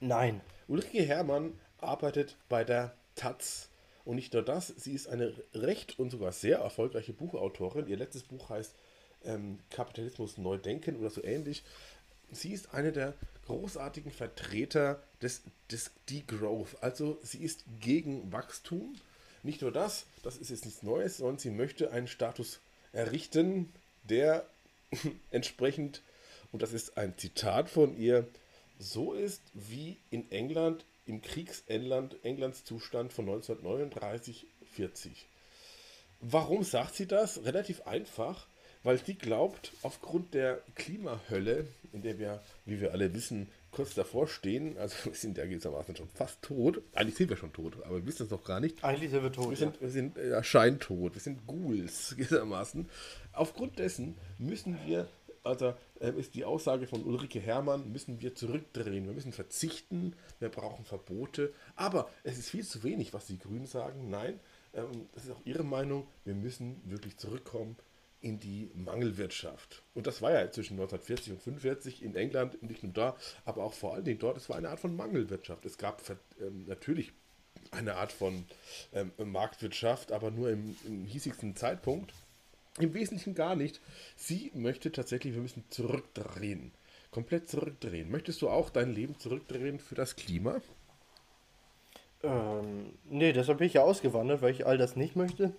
[0.00, 0.40] Nein.
[0.68, 3.68] Ulrike Herrmann arbeitet bei der Taz
[4.04, 7.86] und nicht nur das, sie ist eine recht und sogar sehr erfolgreiche Buchautorin.
[7.86, 8.74] Ihr letztes Buch heißt
[9.24, 11.64] ähm, Kapitalismus neu denken oder so ähnlich.
[12.30, 13.14] Sie ist eine der
[13.46, 16.76] großartigen Vertreter des, des Degrowth.
[16.82, 18.94] Also sie ist gegen Wachstum.
[19.42, 22.60] Nicht nur das, das ist jetzt nichts Neues, sondern sie möchte einen Status
[22.92, 23.72] errichten,
[24.04, 24.46] der
[25.30, 26.02] entsprechend,
[26.52, 28.26] und das ist ein Zitat von ihr,
[28.78, 35.26] so ist wie in England im Kriegsengland Englands Zustand von 1939, 40.
[36.20, 37.44] Warum sagt sie das?
[37.44, 38.46] Relativ einfach,
[38.84, 44.28] weil sie glaubt, aufgrund der Klimahölle, in der wir, wie wir alle wissen, kurz davor
[44.28, 46.80] stehen, also wir sind ja gewissermaßen schon fast tot.
[46.92, 48.84] Eigentlich sind wir schon tot, aber wir wissen es noch gar nicht.
[48.84, 49.50] Eigentlich sind wir tot.
[49.50, 52.88] Wir sind, wir sind äh, scheintot, wir sind Ghouls gewissermaßen.
[53.32, 55.08] Aufgrund dessen müssen wir
[55.42, 60.48] also äh, ist die Aussage von Ulrike Herrmann, müssen wir zurückdrehen, wir müssen verzichten, wir
[60.48, 61.52] brauchen Verbote.
[61.76, 64.08] Aber es ist viel zu wenig, was die Grünen sagen.
[64.08, 64.40] Nein,
[64.72, 67.76] ähm, das ist auch ihre Meinung, wir müssen wirklich zurückkommen
[68.24, 69.82] in die Mangelwirtschaft.
[69.92, 73.74] Und das war ja zwischen 1940 und 1945 in England, nicht nur da, aber auch
[73.74, 75.66] vor allen Dingen dort, es war eine Art von Mangelwirtschaft.
[75.66, 76.02] Es gab
[76.40, 77.12] ähm, natürlich
[77.70, 78.46] eine Art von
[78.94, 82.14] ähm, Marktwirtschaft, aber nur im, im hiesigsten Zeitpunkt.
[82.78, 83.80] Im Wesentlichen gar nicht.
[84.16, 86.72] Sie möchte tatsächlich, wir müssen zurückdrehen.
[87.10, 88.10] Komplett zurückdrehen.
[88.10, 90.62] Möchtest du auch dein Leben zurückdrehen für das Klima?
[92.22, 95.54] Ähm, nee, deshalb bin ich ja ausgewandert, weil ich all das nicht möchte.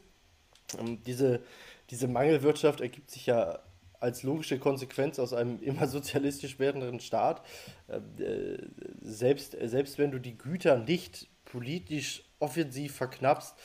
[0.79, 1.41] Ähm, diese,
[1.89, 3.59] diese Mangelwirtschaft ergibt sich ja
[3.99, 7.41] als logische Konsequenz aus einem immer sozialistisch werdenden Staat.
[7.89, 8.57] Ähm, äh,
[9.01, 13.55] selbst, selbst wenn du die Güter nicht politisch offensiv verknappst,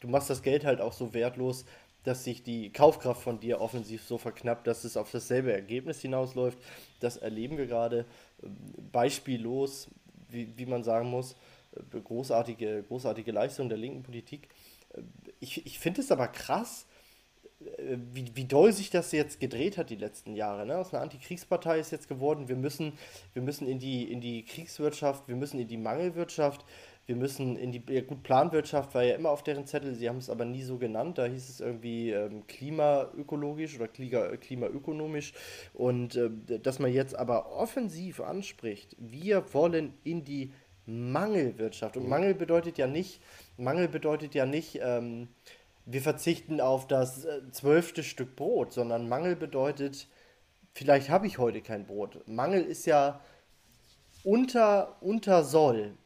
[0.00, 1.64] du machst das Geld halt auch so wertlos,
[2.04, 6.58] dass sich die Kaufkraft von dir offensiv so verknappt, dass es auf dasselbe Ergebnis hinausläuft.
[7.00, 8.04] Das erleben wir gerade
[8.42, 8.56] ähm,
[8.92, 9.88] beispiellos,
[10.28, 11.36] wie, wie man sagen muss.
[11.74, 14.48] Äh, großartige, großartige Leistung der linken Politik.
[14.94, 15.00] Äh,
[15.40, 16.95] ich, ich finde es aber krass, äh,
[17.58, 20.66] wie, wie doll sich das jetzt gedreht hat die letzten Jahre.
[20.66, 20.76] Ne?
[20.76, 22.92] Aus einer Antikriegspartei ist jetzt geworden, wir müssen,
[23.32, 26.66] wir müssen in, die, in die Kriegswirtschaft, wir müssen in die Mangelwirtschaft,
[27.06, 30.18] wir müssen in die, ja gut, Planwirtschaft war ja immer auf deren Zettel, sie haben
[30.18, 35.32] es aber nie so genannt, da hieß es irgendwie ähm, klimaökologisch oder klima, klimaökonomisch
[35.72, 40.52] und äh, dass man jetzt aber offensiv anspricht, wir wollen in die
[40.84, 42.10] Mangelwirtschaft und mhm.
[42.10, 43.20] Mangel bedeutet ja nicht,
[43.56, 45.28] Mangel bedeutet ja nicht, ähm,
[45.86, 50.08] wir verzichten auf das äh, zwölfte Stück Brot, sondern Mangel bedeutet,
[50.74, 52.26] vielleicht habe ich heute kein Brot.
[52.28, 53.20] Mangel ist ja
[54.24, 55.96] unter, unter soll.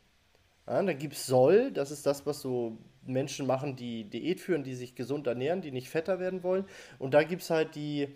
[0.67, 4.63] Ja, da gibt es Soll, das ist das, was so Menschen machen, die Diät führen,
[4.63, 6.65] die sich gesund ernähren, die nicht fetter werden wollen.
[6.99, 8.09] Und da gibt es halt die,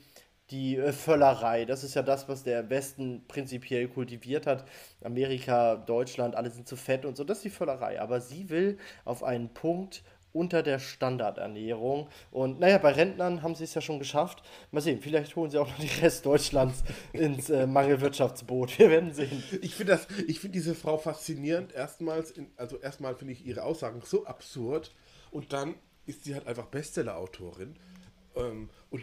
[0.51, 1.65] die äh, Völlerei.
[1.65, 4.67] Das ist ja das, was der Westen prinzipiell kultiviert hat.
[5.03, 7.25] Amerika, Deutschland, alle sind zu fett und so.
[7.25, 8.01] Das ist die Völlerei.
[8.01, 10.05] Aber sie will auf einen Punkt
[10.35, 12.09] unter der Standardernährung.
[12.31, 14.43] Und naja, bei Rentnern haben sie es ja schon geschafft.
[14.73, 16.83] Mal sehen, vielleicht holen sie auch noch die Rest Deutschlands
[17.13, 18.79] ins äh, Mangelwirtschaftsboot.
[18.79, 19.43] Wir werden sehen.
[19.63, 21.73] Ich finde find diese Frau faszinierend.
[21.73, 24.93] Erstmals, in, also erstmal finde ich ihre Aussagen so absurd
[25.31, 27.77] und dann ist sie halt einfach Bestseller-Autorin.
[28.37, 29.03] Ähm, und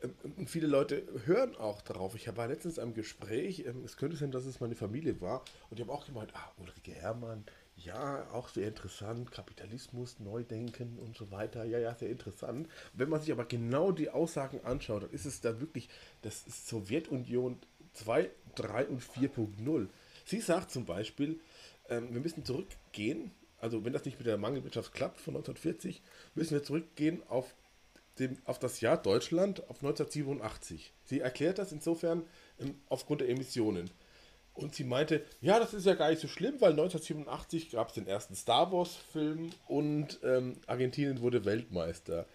[0.00, 2.14] äh, und viele Leute hören auch darauf.
[2.14, 5.44] Ich war letztens in einem Gespräch, ähm, es könnte sein, dass es meine Familie war,
[5.70, 7.44] und die haben auch gemeint, ah, Ulrike Herrmann,
[7.84, 12.68] ja, auch sehr interessant, Kapitalismus, Neudenken und so weiter, ja, ja, sehr interessant.
[12.92, 15.88] Wenn man sich aber genau die Aussagen anschaut, dann ist es da wirklich,
[16.22, 17.58] das ist Sowjetunion
[17.94, 19.88] 2, 3 und 4.0.
[20.24, 21.40] Sie sagt zum Beispiel,
[21.88, 23.30] ähm, wir müssen zurückgehen
[23.60, 26.02] also wenn das nicht mit der Mangelwirtschaft klappt von 1940,
[26.34, 27.54] müssen wir zurückgehen auf,
[28.18, 30.92] dem, auf das Jahr Deutschland, auf 1987.
[31.04, 32.24] Sie erklärt das insofern
[32.60, 33.90] ähm, aufgrund der Emissionen.
[34.58, 37.94] Und sie meinte, ja, das ist ja gar nicht so schlimm, weil 1987 gab es
[37.94, 42.26] den ersten Star Wars-Film und ähm, Argentinien wurde Weltmeister.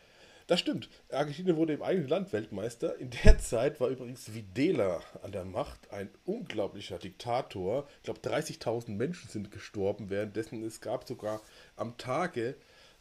[0.47, 0.89] Das stimmt.
[1.09, 2.97] Argentinien wurde im eigenen Land Weltmeister.
[2.97, 7.87] In der Zeit war übrigens Videla an der Macht, ein unglaublicher Diktator.
[7.97, 10.63] Ich glaube, 30.000 Menschen sind gestorben währenddessen.
[10.63, 11.41] Es gab sogar
[11.75, 12.55] am Tage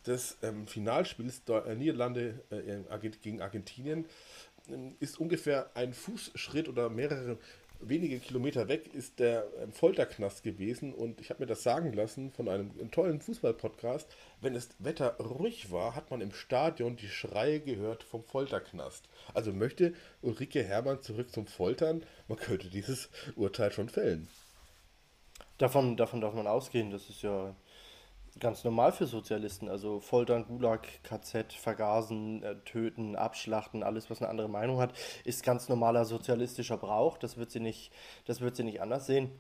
[0.05, 4.07] des ähm, Finalspiels der Niederlande äh, gegen Argentinien
[4.69, 7.39] ähm, ist ungefähr ein Fußschritt oder mehrere
[7.83, 12.49] wenige Kilometer weg ist der Folterknast gewesen und ich habe mir das sagen lassen von
[12.49, 14.09] einem, einem tollen Fußballpodcast.
[14.41, 19.09] Wenn das Wetter ruhig war, hat man im Stadion die Schreie gehört vom Folterknast.
[19.35, 24.29] Also möchte Ulrike Hermann zurück zum Foltern, man könnte dieses Urteil schon fällen.
[25.59, 27.55] Davon, davon darf man ausgehen, das ist ja
[28.41, 29.69] ganz normal für Sozialisten.
[29.69, 34.93] Also Foltern, Gulag, KZ, Vergasen, äh, Töten, Abschlachten, alles, was eine andere Meinung hat,
[35.25, 37.19] ist ganz normaler sozialistischer Brauch.
[37.19, 37.93] Das wird sie nicht,
[38.27, 39.31] das wird sie nicht anders sehen.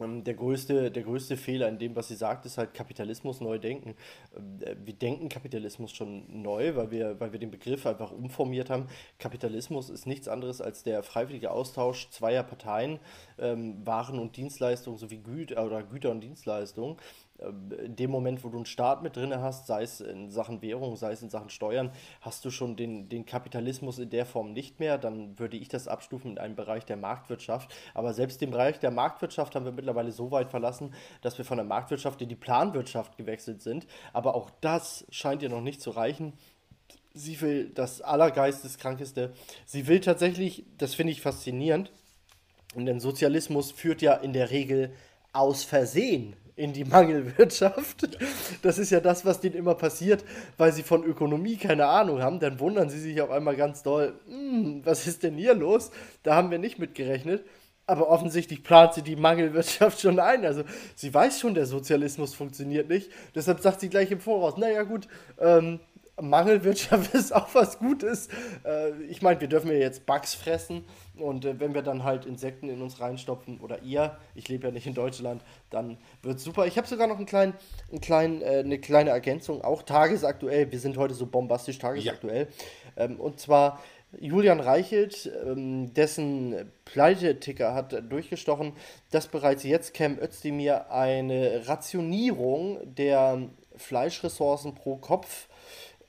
[0.00, 3.58] Ähm, der größte, der größte Fehler in dem, was sie sagt, ist halt Kapitalismus neu
[3.58, 3.94] denken.
[4.34, 8.70] Ähm, äh, wir denken Kapitalismus schon neu, weil wir, weil wir den Begriff einfach umformiert
[8.70, 8.86] haben.
[9.18, 13.00] Kapitalismus ist nichts anderes als der freiwillige Austausch zweier Parteien,
[13.38, 16.96] ähm, Waren und Dienstleistungen sowie Güter oder Güter und Dienstleistungen
[17.84, 20.96] in dem Moment, wo du einen Staat mit drin hast, sei es in Sachen Währung,
[20.96, 21.90] sei es in Sachen Steuern,
[22.20, 24.98] hast du schon den, den Kapitalismus in der Form nicht mehr.
[24.98, 27.74] Dann würde ich das abstufen in einem Bereich der Marktwirtschaft.
[27.94, 31.56] Aber selbst den Bereich der Marktwirtschaft haben wir mittlerweile so weit verlassen, dass wir von
[31.58, 33.86] der Marktwirtschaft in die Planwirtschaft gewechselt sind.
[34.12, 36.32] Aber auch das scheint ihr noch nicht zu reichen.
[37.14, 39.32] Sie will das Allergeisteskrankeste.
[39.66, 41.92] Sie will tatsächlich, das finde ich faszinierend,
[42.74, 44.94] der Sozialismus führt ja in der Regel
[45.32, 48.18] aus Versehen in die Mangelwirtschaft.
[48.62, 50.24] Das ist ja das, was denen immer passiert,
[50.58, 52.40] weil sie von Ökonomie keine Ahnung haben.
[52.40, 55.90] Dann wundern sie sich auf einmal ganz doll, hm, was ist denn hier los?
[56.22, 57.44] Da haben wir nicht mit gerechnet.
[57.84, 60.44] Aber offensichtlich plant sie die Mangelwirtschaft schon ein.
[60.44, 60.62] Also
[60.94, 63.10] sie weiß schon, der Sozialismus funktioniert nicht.
[63.34, 65.08] Deshalb sagt sie gleich im Voraus, naja gut,
[65.40, 65.80] ähm,
[66.20, 68.28] Mangelwirtschaft ist auch was Gutes.
[68.64, 70.84] Äh, ich meine, wir dürfen ja jetzt Bugs fressen
[71.22, 74.72] und äh, wenn wir dann halt Insekten in uns reinstopfen oder ihr, ich lebe ja
[74.72, 76.66] nicht in Deutschland, dann wird es super.
[76.66, 77.54] Ich habe sogar noch einen kleinen,
[77.90, 80.70] einen kleinen, äh, eine kleine Ergänzung, auch tagesaktuell.
[80.70, 82.48] Wir sind heute so bombastisch tagesaktuell.
[82.96, 83.04] Ja.
[83.04, 83.80] Ähm, und zwar
[84.20, 88.72] Julian Reichelt, ähm, dessen Pleiteticker hat durchgestochen,
[89.10, 95.48] dass bereits jetzt Cam Özdemir eine Rationierung der Fleischressourcen pro Kopf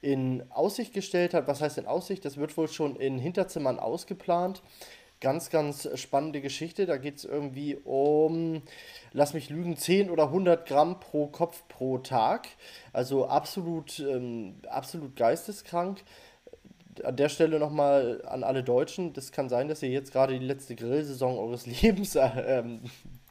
[0.01, 1.47] in Aussicht gestellt hat.
[1.47, 2.25] Was heißt in Aussicht?
[2.25, 4.61] Das wird wohl schon in Hinterzimmern ausgeplant.
[5.23, 6.85] Ganz, ganz spannende Geschichte.
[6.85, 8.61] Da geht es irgendwie um,
[9.13, 12.49] lass mich lügen, 10 oder 100 Gramm pro Kopf pro Tag.
[12.91, 16.03] Also absolut, ähm, absolut geisteskrank.
[17.03, 19.13] An der Stelle nochmal an alle Deutschen.
[19.13, 22.81] Das kann sein, dass ihr jetzt gerade die letzte Grillsaison eures Lebens äh, ähm,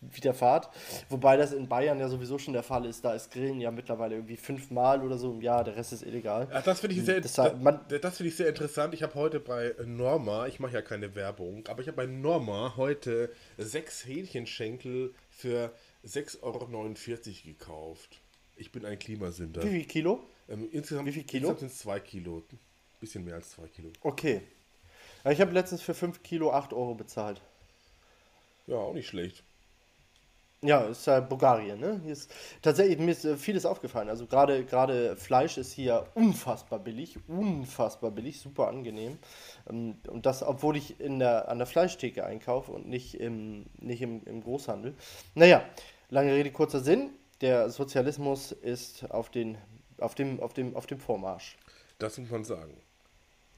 [0.01, 0.69] widerfahrt.
[1.09, 3.05] Wobei das in Bayern ja sowieso schon der Fall ist.
[3.05, 6.49] Da ist Grillen ja mittlerweile irgendwie fünfmal oder so im Jahr, der Rest ist illegal.
[6.51, 8.95] Ja, das finde ich, sehr, Deshalb, man, das find ich sehr interessant.
[8.95, 12.75] Ich habe heute bei Norma, ich mache ja keine Werbung, aber ich habe bei Norma
[12.77, 15.73] heute sechs Hähnchenschenkel für
[16.05, 16.67] 6,49 Euro
[17.45, 18.21] gekauft.
[18.57, 19.63] Ich bin ein Klimasünder.
[19.63, 20.21] Wie viel Kilo?
[20.49, 21.49] Ähm, insgesamt, Wie viel Kilo?
[21.49, 22.43] Insgesamt sind es zwei Kilo.
[23.03, 23.91] Bisschen mehr als zwei Kilo.
[24.03, 24.43] Okay.
[25.29, 27.41] ich habe letztens für 5 Kilo 8 Euro bezahlt.
[28.69, 29.43] Ja, auch nicht schlecht.
[30.61, 32.01] Ja, ist ja Bulgarien, ne?
[32.05, 34.09] Hier ist, tatsächlich, mir ist äh, vieles aufgefallen.
[34.09, 39.19] Also gerade gerade Fleisch ist hier unfassbar billig, unfassbar billig, super angenehm.
[39.69, 44.01] Ähm, und das, obwohl ich in der, an der Fleischtheke einkaufe und nicht im, nicht
[44.01, 44.95] im, im Großhandel.
[45.35, 45.65] Naja,
[46.09, 47.11] lange Rede, kurzer Sinn.
[47.41, 49.59] Der Sozialismus ist auf, den,
[49.99, 51.59] auf, dem, auf, dem, auf dem Vormarsch.
[51.99, 52.77] Das muss man sagen.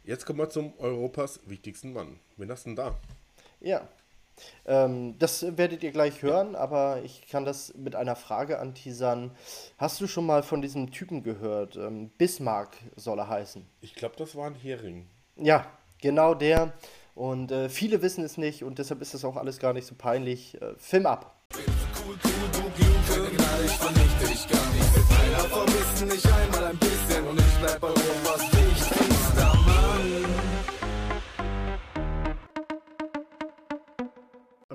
[0.07, 2.21] Jetzt kommen wir zum Europas wichtigsten Mann.
[2.37, 2.99] Wen hast du denn da?
[3.61, 3.89] Ja,
[4.67, 9.31] ähm, das werdet ihr gleich hören, aber ich kann das mit einer Frage anteasern.
[9.79, 11.77] Hast du schon mal von diesem Typen gehört?
[11.77, 13.67] Ähm, Bismarck soll er heißen.
[13.81, 15.09] Ich glaube, das war ein Hering.
[15.37, 15.67] Ja,
[16.03, 16.75] genau der.
[17.15, 19.95] Und äh, viele wissen es nicht und deshalb ist das auch alles gar nicht so
[19.95, 20.61] peinlich.
[20.61, 21.47] Äh, Film ab.
[21.55, 21.65] Cool,
[22.07, 22.17] cool,
[22.53, 23.31] du Glute,
[23.65, 24.45] ich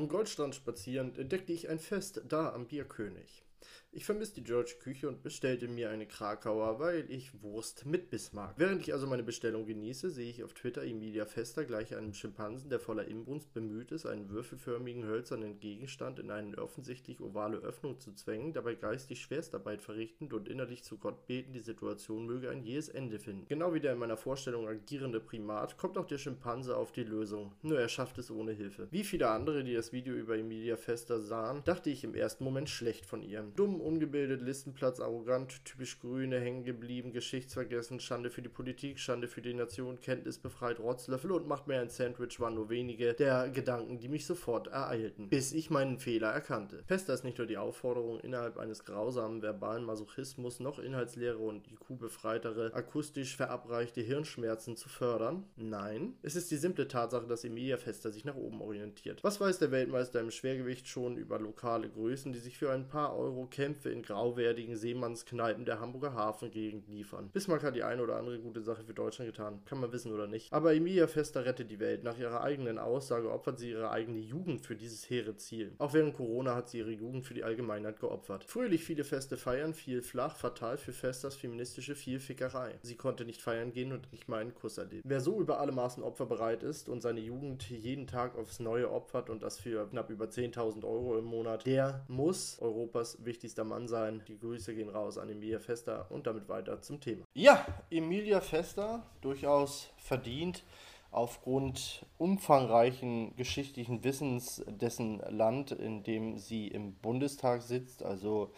[0.09, 3.45] Goldstrand spazierend entdeckte ich ein Fest da am Bierkönig.
[3.91, 8.53] Ich vermisse die George Küche und bestellte mir eine Krakauer, weil ich Wurst mit Bismarck.
[8.55, 12.69] Während ich also meine Bestellung genieße, sehe ich auf Twitter Emilia Fester gleich einem Schimpansen,
[12.69, 18.13] der voller Inbrunst bemüht ist, einen würfelförmigen hölzernen Gegenstand in eine offensichtlich ovale Öffnung zu
[18.13, 22.89] zwängen, dabei geistig Schwerstarbeit verrichtend und innerlich zu Gott beten, die Situation möge ein jähes
[22.89, 23.47] Ende finden.
[23.47, 27.55] Genau wie der in meiner Vorstellung agierende Primat kommt auch der Schimpanse auf die Lösung,
[27.63, 28.87] nur er schafft es ohne Hilfe.
[28.91, 32.69] Wie viele andere, die das Video über Emilia Fester sahen, dachte ich im ersten Moment
[32.69, 33.41] schlecht von ihr.
[33.55, 39.41] Dumm ungebildet, Listenplatz, arrogant, typisch Grüne, hängen geblieben, geschichtsvergessen, Schande für die Politik, Schande für
[39.41, 43.99] die Nation, Kenntnis befreit, Rotzlöffel und macht mir ein Sandwich waren nur wenige der Gedanken,
[43.99, 46.83] die mich sofort ereilten, bis ich meinen Fehler erkannte.
[46.85, 52.73] Fester ist nicht nur die Aufforderung, innerhalb eines grausamen verbalen Masochismus noch inhaltsleere und IQ-befreitere,
[52.73, 55.45] akustisch verabreichte Hirnschmerzen zu fördern.
[55.55, 59.23] Nein, es ist die simple Tatsache, dass Emilia Fester sich nach oben orientiert.
[59.23, 63.15] Was weiß der Weltmeister im Schwergewicht schon über lokale Größen, die sich für ein paar
[63.15, 67.29] Euro kämpfen Kämpfe in grauwertigen Seemannskneipen der Hamburger Hafengegend liefern.
[67.31, 70.25] Bismarck hat die eine oder andere gute Sache für Deutschland getan, kann man wissen oder
[70.25, 70.51] nicht.
[70.51, 72.03] Aber Emilia Fester rettet die Welt.
[72.03, 75.75] Nach ihrer eigenen Aussage opfert sie ihre eigene Jugend für dieses hehre Ziel.
[75.77, 78.43] Auch während Corona hat sie ihre Jugend für die Allgemeinheit geopfert.
[78.43, 82.79] Fröhlich viele Feste feiern, viel flach, fatal für Festers feministische Vielfickerei.
[82.81, 85.03] Sie konnte nicht feiern gehen und nicht mal einen Kuss erleben.
[85.05, 89.29] Wer so über alle Maßen opferbereit ist und seine Jugend jeden Tag aufs Neue opfert
[89.29, 93.87] und das für knapp über 10.000 Euro im Monat, der muss Europas wichtigster wichtigster Mann
[93.87, 94.21] sein.
[94.27, 97.25] Die Grüße gehen raus an Emilia Fester und damit weiter zum Thema.
[97.33, 100.63] Ja, Emilia Fester, durchaus verdient
[101.11, 108.51] aufgrund umfangreichen geschichtlichen Wissens dessen Land, in dem sie im Bundestag sitzt, also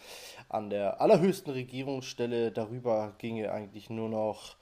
[0.50, 2.52] an der allerhöchsten Regierungsstelle.
[2.52, 4.56] Darüber ginge eigentlich nur noch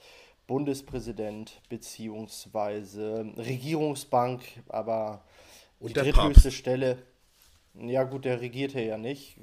[0.46, 3.32] Bundespräsident bzw.
[3.36, 5.24] Regierungsbank, aber
[5.80, 6.58] Und die dritthöchste Papst.
[6.58, 6.98] Stelle.
[7.74, 9.36] Ja gut, der regierte ja nicht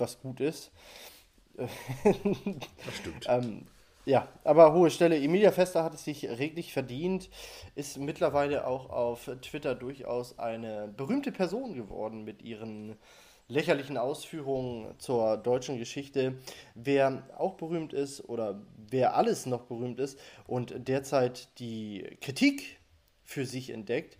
[0.00, 0.70] was gut ist.
[2.84, 3.26] Das stimmt.
[3.28, 3.66] ähm,
[4.06, 5.16] ja, aber hohe Stelle.
[5.20, 7.28] Emilia Fester hat es sich reglich verdient,
[7.74, 12.96] ist mittlerweile auch auf Twitter durchaus eine berühmte Person geworden mit ihren
[13.48, 16.38] lächerlichen Ausführungen zur deutschen Geschichte.
[16.74, 22.78] Wer auch berühmt ist oder wer alles noch berühmt ist und derzeit die Kritik
[23.24, 24.16] für sich entdeckt,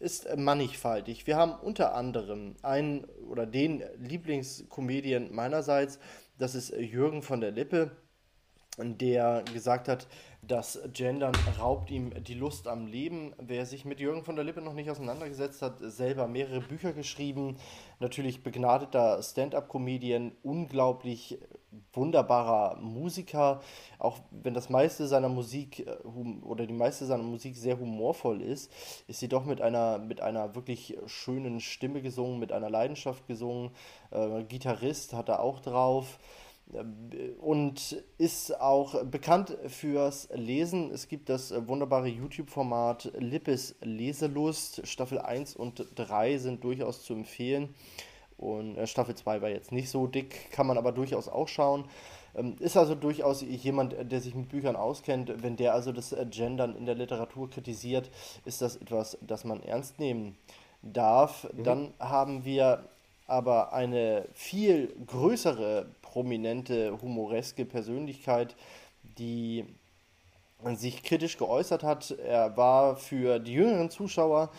[0.00, 1.26] ist mannigfaltig.
[1.26, 5.98] Wir haben unter anderem einen oder den Lieblingskomedien meinerseits,
[6.38, 7.90] das ist Jürgen von der Lippe,
[8.78, 10.06] der gesagt hat,
[10.40, 13.34] das Gendern raubt ihm die Lust am Leben.
[13.38, 17.56] Wer sich mit Jürgen von der Lippe noch nicht auseinandergesetzt hat, selber mehrere Bücher geschrieben,
[17.98, 21.38] natürlich begnadeter Stand-up-Comedian, unglaublich
[21.92, 23.60] wunderbarer Musiker,
[23.98, 25.96] auch wenn das meiste seiner Musik äh,
[26.42, 28.72] oder die meiste seiner Musik sehr humorvoll ist,
[29.06, 33.70] ist sie doch mit einer, mit einer wirklich schönen Stimme gesungen, mit einer Leidenschaft gesungen.
[34.10, 36.18] Äh, Gitarrist hat er auch drauf
[37.40, 40.90] und ist auch bekannt fürs Lesen.
[40.90, 44.86] Es gibt das wunderbare YouTube-Format Lippes Leselust.
[44.86, 47.74] Staffel 1 und 3 sind durchaus zu empfehlen.
[48.38, 51.84] Und äh, Staffel 2 war jetzt nicht so dick, kann man aber durchaus auch schauen.
[52.34, 55.42] Ähm, ist also durchaus jemand, der sich mit Büchern auskennt.
[55.42, 58.10] Wenn der also das Gendern in der Literatur kritisiert,
[58.44, 60.36] ist das etwas, das man ernst nehmen
[60.82, 61.48] darf.
[61.52, 61.64] Mhm.
[61.64, 62.84] Dann haben wir
[63.26, 68.56] aber eine viel größere prominente, humoreske Persönlichkeit,
[69.18, 69.66] die
[70.74, 72.10] sich kritisch geäußert hat.
[72.10, 74.50] Er war für die jüngeren Zuschauer,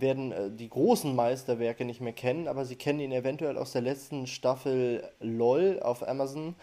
[0.00, 3.82] werden äh, die großen Meisterwerke nicht mehr kennen, aber sie kennen ihn eventuell aus der
[3.82, 6.54] letzten Staffel LOL auf Amazon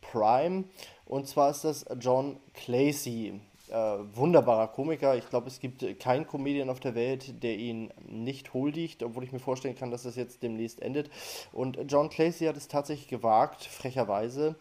[0.00, 0.64] Prime.
[1.04, 3.40] Und zwar ist das John Clancy.
[3.68, 3.74] Äh,
[4.14, 5.16] wunderbarer Komiker.
[5.16, 9.32] Ich glaube, es gibt keinen Comedian auf der Welt, der ihn nicht huldigt, obwohl ich
[9.32, 11.10] mir vorstellen kann, dass das jetzt demnächst endet.
[11.52, 14.54] Und John Clancy hat es tatsächlich gewagt, frecherweise,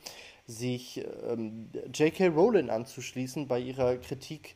[0.48, 2.28] sich ähm, J.K.
[2.28, 4.56] Rowling anzuschließen bei ihrer Kritik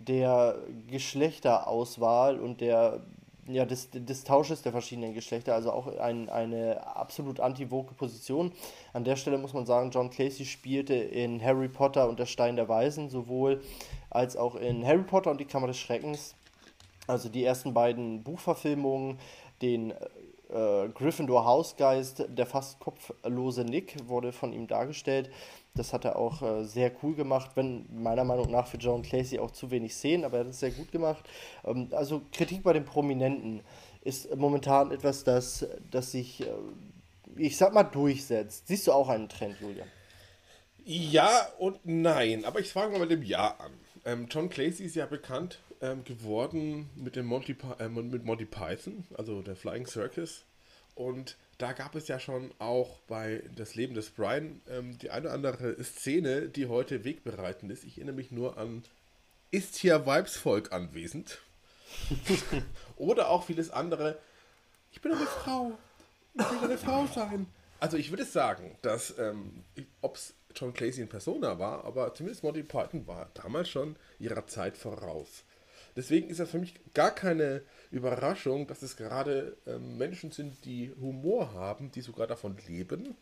[0.00, 0.58] der
[0.88, 3.00] Geschlechterauswahl und der
[3.46, 8.52] ja, des, des Tausches der verschiedenen Geschlechter, also auch ein, eine absolut anti-vogue Position.
[8.92, 12.56] An der Stelle muss man sagen, John Clancy spielte in Harry Potter und der Stein
[12.56, 13.60] der Weisen sowohl
[14.08, 16.34] als auch in Harry Potter und die Kammer des Schreckens.
[17.06, 19.18] Also die ersten beiden Buchverfilmungen,
[19.62, 19.92] den
[20.52, 25.30] äh, Gryffindor Hausgeist, der fast kopflose Nick wurde von ihm dargestellt.
[25.74, 29.38] Das hat er auch äh, sehr cool gemacht, wenn meiner Meinung nach für John Clancy
[29.38, 31.24] auch zu wenig Szenen, aber er hat es sehr gut gemacht.
[31.64, 33.60] Ähm, also Kritik bei den Prominenten
[34.02, 36.52] ist momentan etwas, das, das sich, äh,
[37.36, 38.66] ich sag mal, durchsetzt.
[38.66, 39.88] Siehst du auch einen Trend, Julian?
[40.84, 43.72] Ja und nein, aber ich fange mal mit dem Ja an.
[44.04, 49.04] Ähm, John Clancy ist ja bekannt ähm, geworden mit, dem Monty, äh, mit Monty Python,
[49.16, 50.44] also der Flying Circus.
[50.94, 55.26] Und da gab es ja schon auch bei Das Leben des Brian ähm, die eine
[55.26, 57.84] oder andere Szene, die heute wegbereitend ist.
[57.84, 58.82] Ich erinnere mich nur an
[59.50, 61.38] Ist hier Weibsvolk anwesend?
[62.96, 64.18] oder auch vieles andere.
[64.92, 65.72] Ich bin eine Frau.
[66.34, 67.46] Ich will eine Frau sein.
[67.80, 69.64] Also ich würde sagen, dass, ähm,
[70.00, 74.46] ob es John Clancy in Persona war, aber zumindest Monty Python war damals schon ihrer
[74.46, 75.44] Zeit voraus.
[75.96, 80.92] Deswegen ist das für mich gar keine Überraschung, dass es gerade ähm, Menschen sind, die
[81.00, 83.16] Humor haben, die sogar davon leben,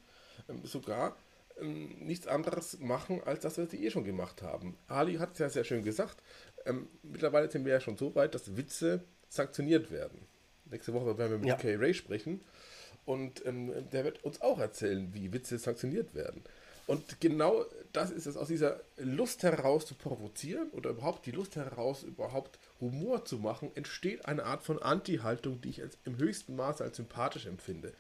[0.48, 1.16] ähm, sogar
[1.60, 4.76] ähm, nichts anderes machen, als das, was sie eh schon gemacht haben.
[4.86, 6.22] Ali hat es ja sehr schön gesagt.
[6.66, 10.26] Ähm, mittlerweile sind wir ja schon so weit, dass Witze sanktioniert werden.
[10.66, 11.56] Nächste Woche werden wir mit ja.
[11.56, 12.42] Kay Ray sprechen.
[13.04, 16.44] Und ähm, der wird uns auch erzählen, wie Witze sanktioniert werden.
[16.88, 21.54] Und genau das ist es, aus dieser Lust heraus zu provozieren oder überhaupt die Lust
[21.54, 26.56] heraus, überhaupt Humor zu machen, entsteht eine Art von Anti-Haltung, die ich als, im höchsten
[26.56, 27.92] Maße als sympathisch empfinde.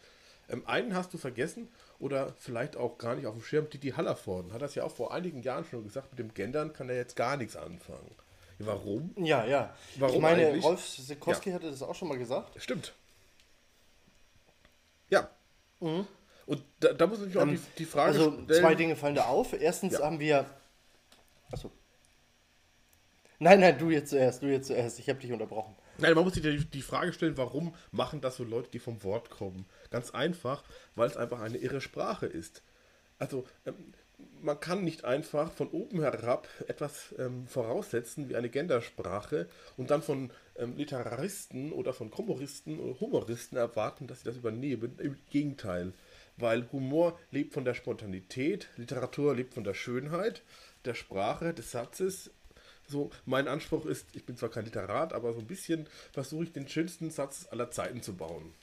[0.48, 4.54] Ähm, einen hast du vergessen oder vielleicht auch gar nicht auf dem Schirm, Didi Hallervorden
[4.54, 7.14] hat das ja auch vor einigen Jahren schon gesagt, mit dem Gendern kann er jetzt
[7.14, 8.14] gar nichts anfangen.
[8.58, 9.14] Warum?
[9.18, 9.76] Ja, ja.
[9.96, 10.64] Warum ich meine, eigentlich?
[10.64, 11.56] Rolf Sikowski ja.
[11.56, 12.60] hatte das auch schon mal gesagt.
[12.60, 12.94] Stimmt.
[15.10, 15.28] Ja.
[15.80, 16.06] Mhm.
[16.48, 18.46] Und da, da muss ich auch ähm, die, die, Frage also stellen.
[18.48, 19.52] Also zwei Dinge fallen da auf.
[19.52, 20.00] Erstens ja.
[20.00, 20.46] haben wir.
[21.52, 21.70] Achso.
[23.38, 24.98] Nein, nein, du jetzt zuerst, du jetzt zuerst.
[24.98, 25.76] Ich habe dich unterbrochen.
[25.98, 29.04] Nein, man muss sich die, die Frage stellen, warum machen das so Leute, die vom
[29.04, 29.66] Wort kommen?
[29.90, 30.64] Ganz einfach,
[30.94, 32.62] weil es einfach eine irre Sprache ist.
[33.18, 33.74] Also, ähm,
[34.40, 40.02] man kann nicht einfach von oben herab etwas ähm, voraussetzen wie eine Gendersprache und dann
[40.02, 44.96] von ähm, Literaristen oder von Komoristen oder Humoristen erwarten, dass sie das übernehmen.
[44.98, 45.92] Im Gegenteil,
[46.38, 50.42] weil Humor lebt von der Spontanität, Literatur lebt von der Schönheit
[50.84, 52.30] der Sprache, des Satzes.
[52.86, 56.52] So, mein Anspruch ist, ich bin zwar kein Literat, aber so ein bisschen versuche ich
[56.52, 58.54] den schönsten Satz aller Zeiten zu bauen.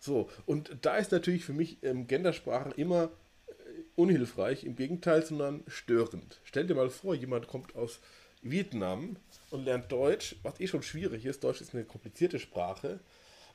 [0.00, 3.10] So, und da ist natürlich für mich ähm, Gendersprache immer
[3.96, 6.40] unhilfreich, im Gegenteil, sondern störend.
[6.44, 8.00] Stell dir mal vor, jemand kommt aus
[8.42, 9.16] Vietnam
[9.50, 11.42] und lernt Deutsch, was eh schon schwierig ist.
[11.42, 13.00] Deutsch ist eine komplizierte Sprache.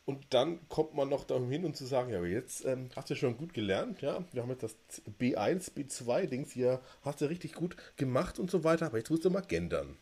[0.06, 3.10] Und dann kommt man noch dahin hin und zu sagen, ja, aber jetzt ähm, hast
[3.10, 4.26] du schon gut gelernt, ja.
[4.32, 4.76] Wir haben jetzt das
[5.20, 9.30] B1, B2-Dings hier, hast du richtig gut gemacht und so weiter, aber jetzt musst du
[9.30, 9.98] mal gendern.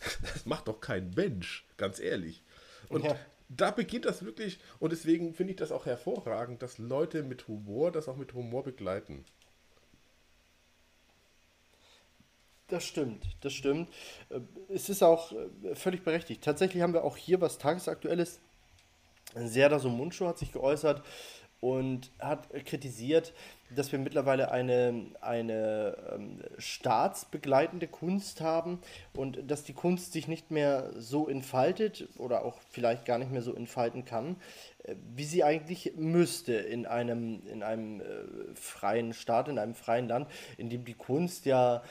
[0.22, 2.42] Das macht doch kein Mensch, ganz ehrlich.
[2.88, 3.16] Und ja.
[3.48, 7.92] da beginnt das wirklich, und deswegen finde ich das auch hervorragend, dass Leute mit Humor
[7.92, 9.24] das auch mit Humor begleiten.
[12.68, 13.90] Das stimmt, das stimmt.
[14.30, 16.42] Äh, es ist auch äh, völlig berechtigt.
[16.42, 18.40] Tatsächlich haben wir auch hier was Tagesaktuelles.
[19.34, 21.02] Serda so Mundschuh hat sich geäußert
[21.60, 23.32] und hat kritisiert,
[23.70, 28.80] dass wir mittlerweile eine, eine ähm, staatsbegleitende Kunst haben
[29.14, 33.42] und dass die Kunst sich nicht mehr so entfaltet oder auch vielleicht gar nicht mehr
[33.42, 34.36] so entfalten kann,
[34.82, 38.04] äh, wie sie eigentlich müsste in einem, in einem äh,
[38.54, 40.28] freien Staat, in einem freien Land,
[40.58, 41.82] in dem die Kunst ja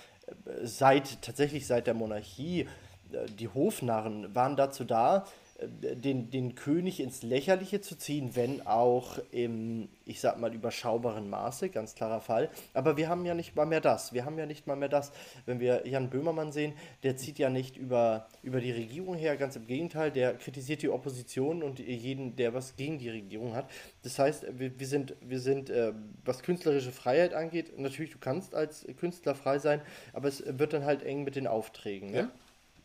[0.64, 2.68] seit tatsächlich seit der Monarchie,
[3.12, 5.22] äh, die Hofnarren waren dazu da, äh,
[5.62, 11.70] den, den König ins Lächerliche zu ziehen, wenn auch im, ich sag mal, überschaubaren Maße,
[11.70, 12.50] ganz klarer Fall.
[12.74, 14.14] Aber wir haben ja nicht mal mehr das.
[14.14, 15.12] Wir haben ja nicht mal mehr das.
[15.46, 16.74] Wenn wir Jan Böhmermann sehen,
[17.04, 20.90] der zieht ja nicht über, über die Regierung her, ganz im Gegenteil, der kritisiert die
[20.90, 23.70] Opposition und jeden, der was gegen die Regierung hat.
[24.04, 25.94] Das heißt, wir, wir sind, wir sind äh,
[26.26, 29.82] was künstlerische Freiheit angeht, natürlich, du kannst als Künstler frei sein,
[30.14, 32.12] aber es wird dann halt eng mit den Aufträgen.
[32.12, 32.18] Ne?
[32.18, 32.32] Ja.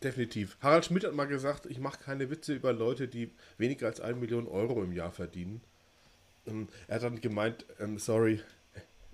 [0.02, 0.56] Definitiv.
[0.60, 4.16] Harald Schmidt hat mal gesagt, ich mache keine Witze über Leute, die weniger als eine
[4.16, 5.62] Million Euro im Jahr verdienen.
[6.46, 8.40] Ähm, er hat dann gemeint, ähm, sorry,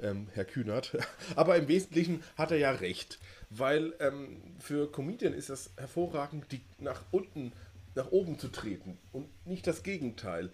[0.00, 0.96] ähm, Herr Kühnert.
[1.36, 3.18] Aber im Wesentlichen hat er ja recht.
[3.50, 7.52] Weil ähm, für Comedian ist das hervorragend, die nach unten,
[7.94, 10.50] nach oben zu treten und nicht das Gegenteil.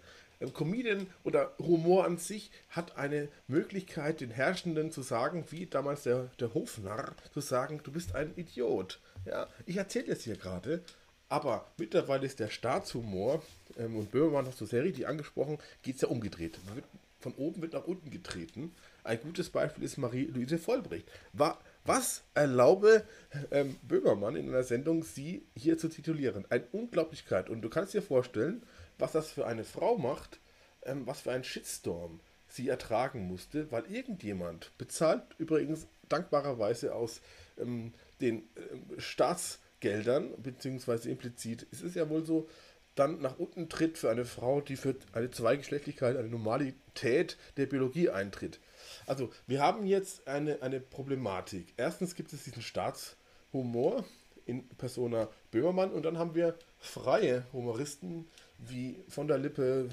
[0.54, 6.30] Comedian oder Humor an sich hat eine Möglichkeit, den Herrschenden zu sagen, wie damals der,
[6.38, 9.00] der Hofnarr, zu sagen, du bist ein Idiot.
[9.24, 10.82] Ja, ich erzähle es hier gerade,
[11.28, 13.42] aber mittlerweile ist der Staatshumor,
[13.78, 16.58] ähm, und Böhmermann hast du sehr richtig angesprochen, geht es ja umgedreht.
[16.74, 16.84] Wird,
[17.20, 18.72] von oben wird nach unten getreten.
[19.02, 21.10] Ein gutes Beispiel ist Marie-Louise Vollbrecht.
[21.32, 23.04] War, was erlaube
[23.50, 26.44] ähm, Böhmermann in einer Sendung, sie hier zu titulieren?
[26.48, 27.50] Eine Unglaublichkeit.
[27.50, 28.62] Und du kannst dir vorstellen,
[28.98, 30.40] was das für eine Frau macht,
[30.82, 37.20] ähm, was für ein Shitstorm sie ertragen musste, weil irgendjemand bezahlt übrigens dankbarerweise aus
[37.58, 42.48] ähm, den äh, Staatsgeldern, beziehungsweise implizit ist es ja wohl so,
[42.94, 48.10] dann nach unten tritt für eine Frau, die für eine Zweigeschlechtlichkeit, eine Normalität der Biologie
[48.10, 48.58] eintritt.
[49.06, 51.74] Also wir haben jetzt eine, eine Problematik.
[51.76, 54.04] Erstens gibt es diesen Staatshumor
[54.46, 58.26] in Persona Böhmermann und dann haben wir freie Humoristen
[58.58, 59.88] wie von der Lippe,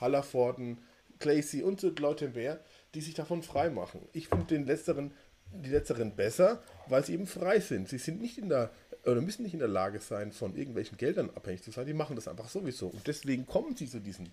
[0.00, 0.78] Hallervorden,
[1.18, 2.60] Clacy und so Leute mehr,
[2.94, 4.00] die sich davon frei machen.
[4.12, 5.12] Ich finde den letzteren,
[5.52, 7.88] die letzteren besser, weil sie eben frei sind.
[7.88, 8.70] Sie sind nicht in der
[9.06, 11.86] oder müssen nicht in der Lage sein, von irgendwelchen Geldern abhängig zu sein.
[11.86, 12.88] Die machen das einfach sowieso.
[12.88, 14.30] Und deswegen kommen sie zu diesen,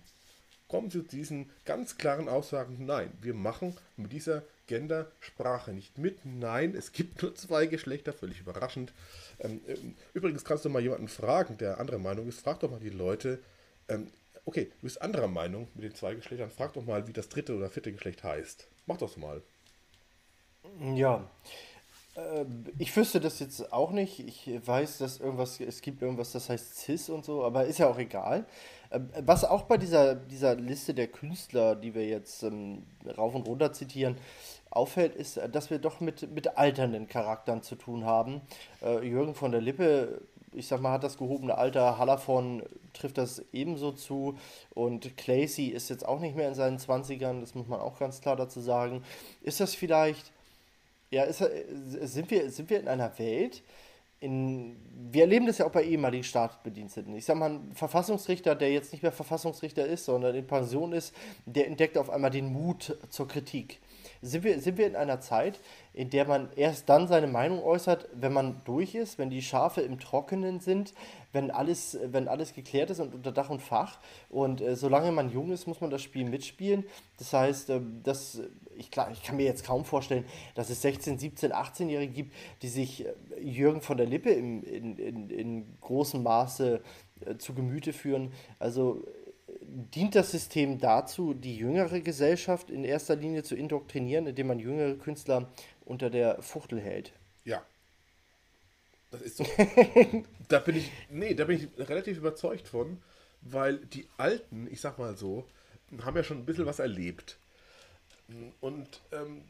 [0.68, 6.24] kommen zu diesen ganz klaren Aussagen, nein, wir machen mit dieser Gendersprache nicht mit.
[6.24, 8.92] Nein, es gibt nur zwei Geschlechter, völlig überraschend.
[9.40, 12.80] Ähm, ähm, übrigens kannst du mal jemanden fragen, der anderer Meinung ist, frag doch mal
[12.80, 13.40] die Leute,
[13.92, 14.10] ähm,
[14.44, 17.56] okay, du bist anderer Meinung mit den zwei Geschlechtern, frag doch mal, wie das dritte
[17.56, 18.68] oder vierte Geschlecht heißt.
[18.86, 19.42] Mach das mal.
[20.94, 21.28] Ja,
[22.16, 22.44] äh,
[22.78, 24.20] ich wüsste das jetzt auch nicht.
[24.20, 27.88] Ich weiß, dass irgendwas, es gibt irgendwas, das heißt CIS und so, aber ist ja
[27.88, 28.46] auch egal.
[28.90, 32.84] Ähm, was auch bei dieser, dieser Liste der Künstler, die wir jetzt ähm,
[33.16, 34.16] rauf und runter zitieren,
[34.70, 38.40] auffällt, ist, dass wir doch mit, mit alternden Charakteren zu tun haben.
[38.82, 40.22] Äh, Jürgen von der Lippe,
[40.54, 42.62] ich sag mal, hat das gehobene Alter, Hallervon
[42.92, 44.38] trifft das ebenso zu
[44.74, 48.20] und Clacy ist jetzt auch nicht mehr in seinen 20ern, das muss man auch ganz
[48.20, 49.02] klar dazu sagen.
[49.42, 50.32] Ist das vielleicht
[51.12, 51.44] ja, ist,
[52.00, 53.62] sind, wir, sind wir in einer Welt,
[54.18, 54.76] in,
[55.10, 57.14] wir erleben das ja auch bei ehemaligen Staatsbediensteten.
[57.14, 61.14] Ich sag mal, ein Verfassungsrichter, der jetzt nicht mehr Verfassungsrichter ist, sondern in Pension ist,
[61.44, 63.80] der entdeckt auf einmal den Mut zur Kritik.
[64.22, 65.60] Sind wir, sind wir in einer Zeit,
[65.94, 69.82] in der man erst dann seine Meinung äußert, wenn man durch ist, wenn die Schafe
[69.82, 70.94] im Trockenen sind,
[71.32, 73.98] wenn alles, wenn alles geklärt ist und unter Dach und Fach.
[74.30, 76.84] Und äh, solange man jung ist, muss man das Spiel mitspielen.
[77.18, 78.40] Das heißt, äh, das,
[78.76, 80.24] ich, klar, ich kann mir jetzt kaum vorstellen,
[80.54, 84.96] dass es 16, 17, 18-Jährige gibt, die sich äh, Jürgen von der Lippe im, in,
[84.96, 86.82] in, in großem Maße
[87.26, 88.32] äh, zu Gemüte führen.
[88.58, 89.04] Also
[89.94, 94.94] dient das System dazu, die jüngere Gesellschaft in erster Linie zu indoktrinieren, indem man jüngere
[94.94, 95.48] Künstler
[95.84, 97.12] unter der Fuchtel hält?
[97.44, 97.64] Ja.
[99.10, 99.46] Das ist so.
[100.48, 103.02] da bin ich, nee, da bin ich relativ überzeugt von,
[103.42, 105.46] weil die Alten, ich sag mal so,
[106.02, 107.36] haben ja schon ein bisschen was erlebt.
[108.60, 109.42] Und, ähm,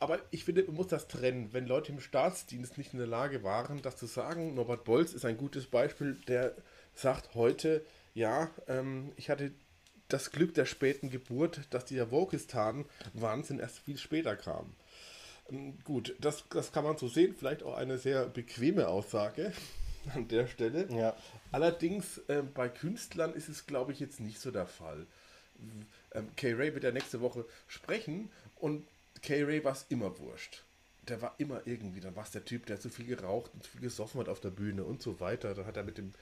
[0.00, 1.52] aber ich finde, man muss das trennen.
[1.52, 5.24] Wenn Leute im Staatsdienst nicht in der Lage waren, das zu sagen, Norbert Bolz ist
[5.24, 6.54] ein gutes Beispiel, der
[6.94, 7.84] sagt heute,
[8.14, 9.52] ja, ähm, ich hatte
[10.08, 14.74] das Glück der späten Geburt, dass dieser Wokistan-Wahnsinn erst viel später kam.
[15.50, 19.52] Ähm, gut, das, das kann man so sehen, vielleicht auch eine sehr bequeme Aussage
[20.14, 20.88] an der Stelle.
[20.90, 21.16] Ja.
[21.52, 25.06] Allerdings äh, bei Künstlern ist es, glaube ich, jetzt nicht so der Fall.
[26.14, 28.86] Ähm, Kay Ray wird ja nächste Woche sprechen und
[29.22, 30.62] Kay Ray war es immer wurscht.
[31.08, 33.70] Der war immer irgendwie, dann war es der Typ, der zu viel geraucht und zu
[33.70, 35.54] viel gesoffen hat auf der Bühne und so weiter.
[35.54, 36.12] Dann hat er mit dem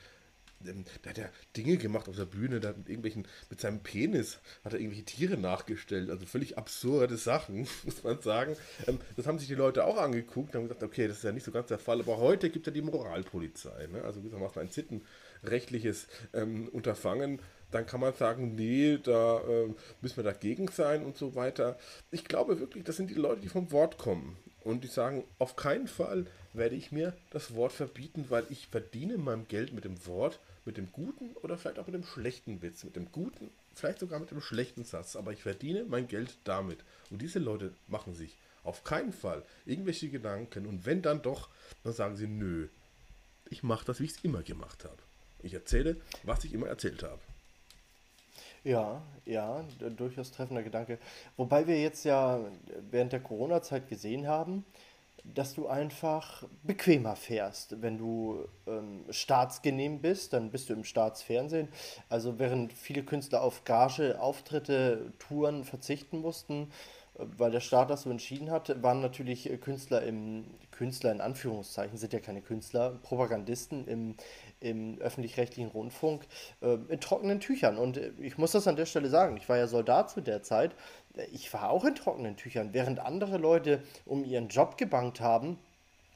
[0.66, 4.38] ähm, da hat er Dinge gemacht auf der Bühne, da mit irgendwelchen, mit seinem Penis
[4.64, 8.56] hat er irgendwelche Tiere nachgestellt, also völlig absurde Sachen, muss man sagen.
[8.86, 11.32] Ähm, das haben sich die Leute auch angeguckt und haben gesagt, okay, das ist ja
[11.32, 14.02] nicht so ganz der Fall, aber heute gibt es ja die Moralpolizei, ne?
[14.02, 20.24] also gewissermaßen ein sittenrechtliches ähm, Unterfangen, dann kann man sagen, nee, da äh, müssen wir
[20.24, 21.76] dagegen sein und so weiter.
[22.12, 25.56] Ich glaube wirklich, das sind die Leute, die vom Wort kommen und die sagen, auf
[25.56, 30.06] keinen Fall werde ich mir das Wort verbieten, weil ich verdiene mein Geld mit dem
[30.06, 33.98] Wort mit dem guten oder vielleicht auch mit dem schlechten Witz, mit dem guten, vielleicht
[33.98, 36.78] sogar mit dem schlechten Satz, aber ich verdiene mein Geld damit.
[37.10, 41.48] Und diese Leute machen sich auf keinen Fall irgendwelche Gedanken und wenn dann doch,
[41.82, 42.68] dann sagen sie, nö,
[43.50, 44.96] ich mache das, wie ich es immer gemacht habe.
[45.42, 47.20] Ich erzähle, was ich immer erzählt habe.
[48.64, 49.62] Ja, ja,
[49.96, 50.98] durchaus treffender Gedanke.
[51.36, 52.40] Wobei wir jetzt ja
[52.90, 54.64] während der Corona-Zeit gesehen haben,
[55.24, 57.80] dass du einfach bequemer fährst.
[57.80, 61.68] Wenn du ähm, staatsgenehm bist, dann bist du im Staatsfernsehen.
[62.10, 66.70] Also während viele Künstler auf Gage, Auftritte, Touren verzichten mussten,
[67.18, 70.44] äh, weil der Staat das so entschieden hat, waren natürlich Künstler im
[70.74, 74.16] Künstler in Anführungszeichen, sind ja keine Künstler, Propagandisten im,
[74.60, 76.26] im öffentlich-rechtlichen Rundfunk
[76.60, 77.78] äh, in trockenen Tüchern.
[77.78, 80.42] Und äh, ich muss das an der Stelle sagen, ich war ja Soldat zu der
[80.42, 80.74] Zeit
[81.32, 85.58] ich war auch in trockenen Tüchern, während andere Leute um ihren Job gebankt haben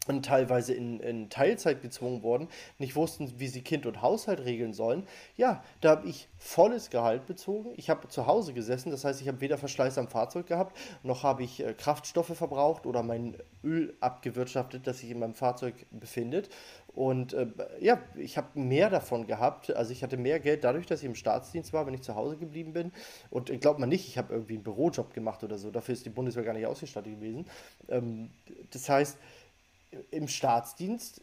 [0.08, 2.48] und teilweise in, in Teilzeit gezwungen wurden,
[2.78, 5.06] nicht wussten, wie sie Kind und Haushalt regeln sollen.
[5.36, 7.72] Ja, da habe ich volles Gehalt bezogen.
[7.76, 11.22] Ich habe zu Hause gesessen, das heißt, ich habe weder Verschleiß am Fahrzeug gehabt, noch
[11.22, 16.48] habe ich äh, Kraftstoffe verbraucht oder mein Öl abgewirtschaftet, das sich in meinem Fahrzeug befindet.
[16.98, 17.46] Und äh,
[17.78, 19.70] ja, ich habe mehr davon gehabt.
[19.70, 22.36] Also ich hatte mehr Geld dadurch, dass ich im Staatsdienst war, wenn ich zu Hause
[22.36, 22.90] geblieben bin.
[23.30, 25.70] Und äh, glaubt man nicht, ich habe irgendwie einen Bürojob gemacht oder so.
[25.70, 27.46] Dafür ist die Bundeswehr gar nicht ausgestattet gewesen.
[27.88, 28.30] Ähm,
[28.72, 29.16] das heißt,
[30.10, 31.20] im Staatsdienst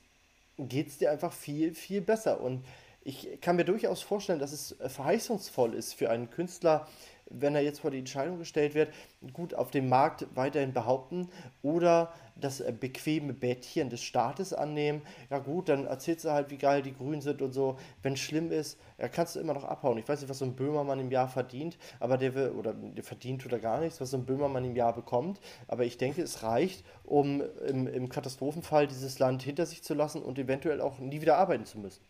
[0.60, 2.40] geht es dir einfach viel, viel besser.
[2.40, 2.64] Und
[3.04, 6.88] ich kann mir durchaus vorstellen, dass es äh, verheißungsvoll ist für einen Künstler,
[7.30, 8.94] wenn er jetzt vor die Entscheidung gestellt wird,
[9.34, 11.30] gut auf dem Markt weiterhin behaupten
[11.62, 15.02] oder das äh, bequeme Bettchen des Staates annehmen.
[15.30, 17.78] Ja gut, dann erzählst du halt, wie geil die Grünen sind und so.
[18.04, 19.98] Wenn es schlimm ist, ja, kannst du immer noch abhauen.
[19.98, 23.04] Ich weiß nicht, was so ein Böhmermann im Jahr verdient, aber der will, oder der
[23.04, 25.40] verdient oder gar nichts, was so ein Böhmermann im Jahr bekommt.
[25.68, 30.22] Aber ich denke, es reicht, um im, im Katastrophenfall dieses Land hinter sich zu lassen
[30.22, 32.04] und eventuell auch nie wieder arbeiten zu müssen.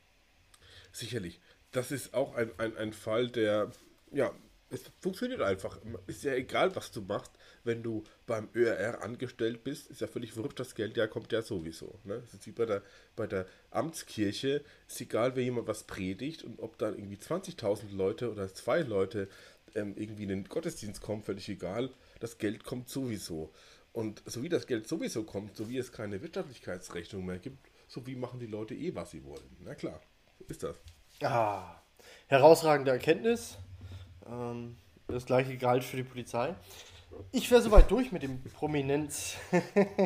[0.91, 1.39] Sicherlich.
[1.71, 3.69] Das ist auch ein, ein, ein Fall, der,
[4.11, 4.31] ja,
[4.75, 5.79] es funktioniert einfach.
[6.07, 7.31] Ist ja egal, was du machst.
[7.63, 11.41] Wenn du beim ÖRR angestellt bist, ist ja völlig verrückt, das Geld ja kommt ja
[11.41, 11.99] sowieso.
[12.03, 12.21] Ne?
[12.21, 12.83] Das ist wie bei der,
[13.15, 14.63] bei der Amtskirche.
[14.87, 19.27] Ist egal, wer jemand was predigt und ob dann irgendwie 20.000 Leute oder zwei Leute
[19.73, 21.89] ähm, irgendwie in den Gottesdienst kommen, völlig egal.
[22.19, 23.51] Das Geld kommt sowieso.
[23.93, 28.05] Und so wie das Geld sowieso kommt, so wie es keine Wirtschaftlichkeitsrechnung mehr gibt, so
[28.05, 29.55] wie machen die Leute eh, was sie wollen.
[29.63, 30.01] Na klar,
[30.37, 30.75] so ist das.
[31.21, 31.81] Ah,
[32.27, 33.57] herausragende Erkenntnis.
[34.29, 34.75] Ähm,
[35.07, 36.55] das gleiche galt für die Polizei.
[37.31, 39.35] Ich wäre soweit durch mit dem Prominenz.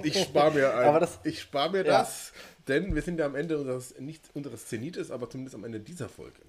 [0.04, 2.00] ich spare mir, ein, aber das, ich spar mir ja.
[2.00, 2.34] das,
[2.68, 6.10] denn wir sind ja am Ende unseres, nicht unseres Zenites, aber zumindest am Ende dieser
[6.10, 6.42] Folge.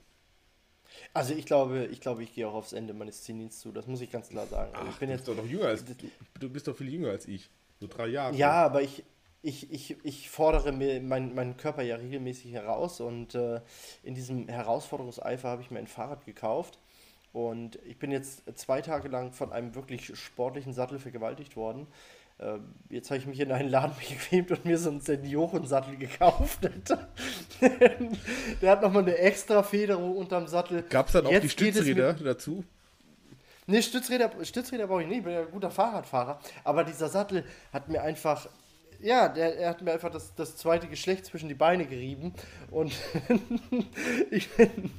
[1.14, 3.72] Also ich glaube, ich glaube, ich gehe auch aufs Ende meines Zenits zu.
[3.72, 4.74] Das muss ich ganz klar sagen.
[4.74, 5.94] Also Ach, ich bin du jetzt bist doch noch jünger als du,
[6.38, 7.48] du bist doch viel jünger als ich.
[7.80, 8.36] Nur drei Jahre.
[8.36, 9.05] Ja, aber ich,
[9.42, 13.60] ich, ich, ich fordere mir mein, meinen Körper ja regelmäßig heraus und äh,
[14.02, 16.78] in diesem Herausforderungseifer habe ich mir ein Fahrrad gekauft
[17.32, 21.86] und ich bin jetzt zwei Tage lang von einem wirklich sportlichen Sattel vergewaltigt worden.
[22.40, 26.61] Ähm, jetzt habe ich mich in einen Laden bequemt und mir so einen Seniorensattel gekauft.
[28.62, 30.82] Der hat nochmal eine extra Federung unterm Sattel.
[30.82, 32.65] Gab es dann auch jetzt die Stützräder dazu?
[33.66, 36.40] Nee, Stützräder, Stützräder brauche ich nicht, ich bin ja ein guter Fahrradfahrer.
[36.65, 38.48] Aber dieser Sattel hat mir einfach,
[39.01, 42.35] ja, der, er hat mir einfach das, das zweite Geschlecht zwischen die Beine gerieben.
[42.73, 42.93] Und
[44.31, 44.90] ich bin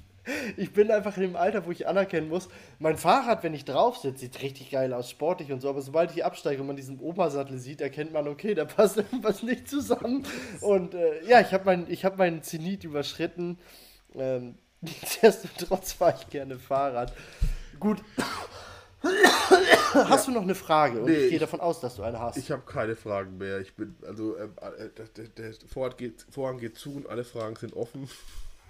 [0.57, 2.47] ich bin einfach in dem Alter, wo ich anerkennen muss,
[2.79, 6.11] mein Fahrrad, wenn ich drauf sitze, sieht richtig geil aus, sportlich und so, aber sobald
[6.11, 10.25] ich absteige und man diesen Obersattel sieht, erkennt man, okay, da passt irgendwas nicht zusammen.
[10.61, 13.57] Und äh, ja, ich habe mein, hab meinen Zenit überschritten.
[14.15, 17.13] Ähm, nichtsdestotrotz fahre ich gerne Fahrrad.
[17.79, 18.03] Gut.
[19.93, 20.31] hast ja.
[20.31, 20.99] du noch eine Frage?
[20.99, 22.37] Und nee, ich gehe davon aus, dass du eine hast.
[22.37, 23.59] Ich habe keine Fragen mehr.
[23.59, 27.55] Ich bin, also, äh, äh der, der Vorhang, geht, Vorhang geht zu und alle Fragen
[27.55, 28.07] sind offen.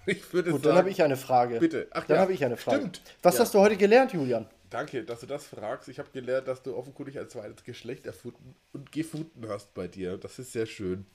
[0.06, 1.60] Ich würde Gut, sagen, dann habe ich eine Frage.
[1.60, 1.88] Bitte.
[1.92, 2.80] Ach, dann ja, habe ich eine Frage.
[2.80, 3.02] Stimmt.
[3.22, 3.42] Was ja.
[3.42, 4.48] hast du heute gelernt, Julian?
[4.70, 5.90] Danke, dass du das fragst.
[5.90, 10.18] Ich habe gelernt, dass du offenkundig ein zweites Geschlecht erfunden und gefunden hast bei dir.
[10.18, 11.06] Das ist sehr schön.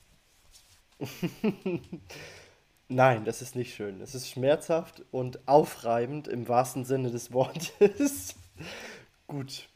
[2.87, 3.99] Nein, das ist nicht schön.
[3.99, 8.35] Es ist schmerzhaft und aufreibend im wahrsten Sinne des Wortes.
[9.27, 9.67] Gut.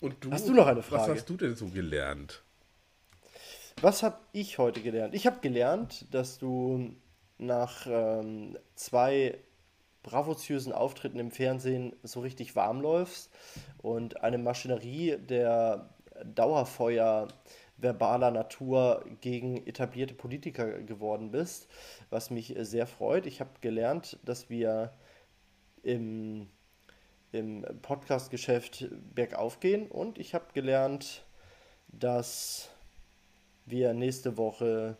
[0.00, 1.02] Und du, hast du noch eine Frage?
[1.02, 2.42] Was hast du denn so gelernt?
[3.80, 5.14] Was habe ich heute gelernt?
[5.14, 6.94] Ich habe gelernt, dass du
[7.38, 9.38] nach ähm, zwei
[10.02, 13.30] bravoziösen Auftritten im Fernsehen so richtig warm läufst
[13.78, 15.88] und eine Maschinerie der
[16.24, 17.28] Dauerfeuer
[17.76, 21.68] verbaler Natur gegen etablierte Politiker geworden bist,
[22.10, 23.26] was mich sehr freut.
[23.26, 24.92] Ich habe gelernt, dass wir
[25.82, 26.48] im,
[27.32, 31.24] im Podcast-Geschäft bergauf gehen und ich habe gelernt,
[31.88, 32.70] dass
[33.66, 34.96] wir nächste Woche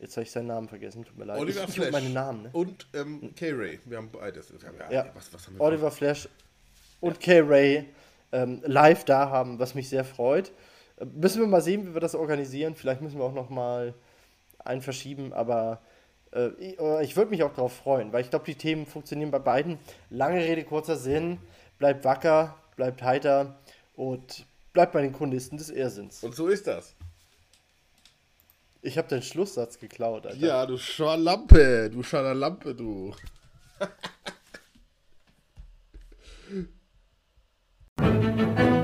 [0.00, 1.38] Jetzt habe ich seinen Namen vergessen, tut mir leid.
[1.38, 1.92] Oliver ich, Flash.
[1.92, 2.50] meine Namen, ne?
[2.52, 3.80] Und ähm, K-Ray.
[3.84, 4.50] Wir haben beides.
[4.50, 5.10] Wir haben, ja, ja.
[5.14, 6.28] Was, was haben Oliver Flash
[7.00, 7.42] und ja.
[7.42, 7.86] K-Ray
[8.32, 10.52] ähm, live da haben, was mich sehr freut.
[10.96, 12.74] Äh, müssen wir mal sehen, wie wir das organisieren.
[12.74, 13.92] Vielleicht müssen wir auch noch mal
[14.58, 15.82] einen verschieben, aber
[16.32, 19.30] äh, ich, äh, ich würde mich auch darauf freuen, weil ich glaube, die Themen funktionieren
[19.30, 19.78] bei beiden.
[20.08, 21.38] Lange Rede, kurzer Sinn.
[21.78, 23.58] Bleibt wacker, bleibt heiter
[23.96, 26.22] und bleibt bei den Chronisten des Irrsinns.
[26.22, 26.94] Und so ist das.
[28.82, 30.38] Ich habe den Schlusssatz geklaut, Alter.
[30.38, 33.14] Ja, du Schwalampe, du Schalalampe, du.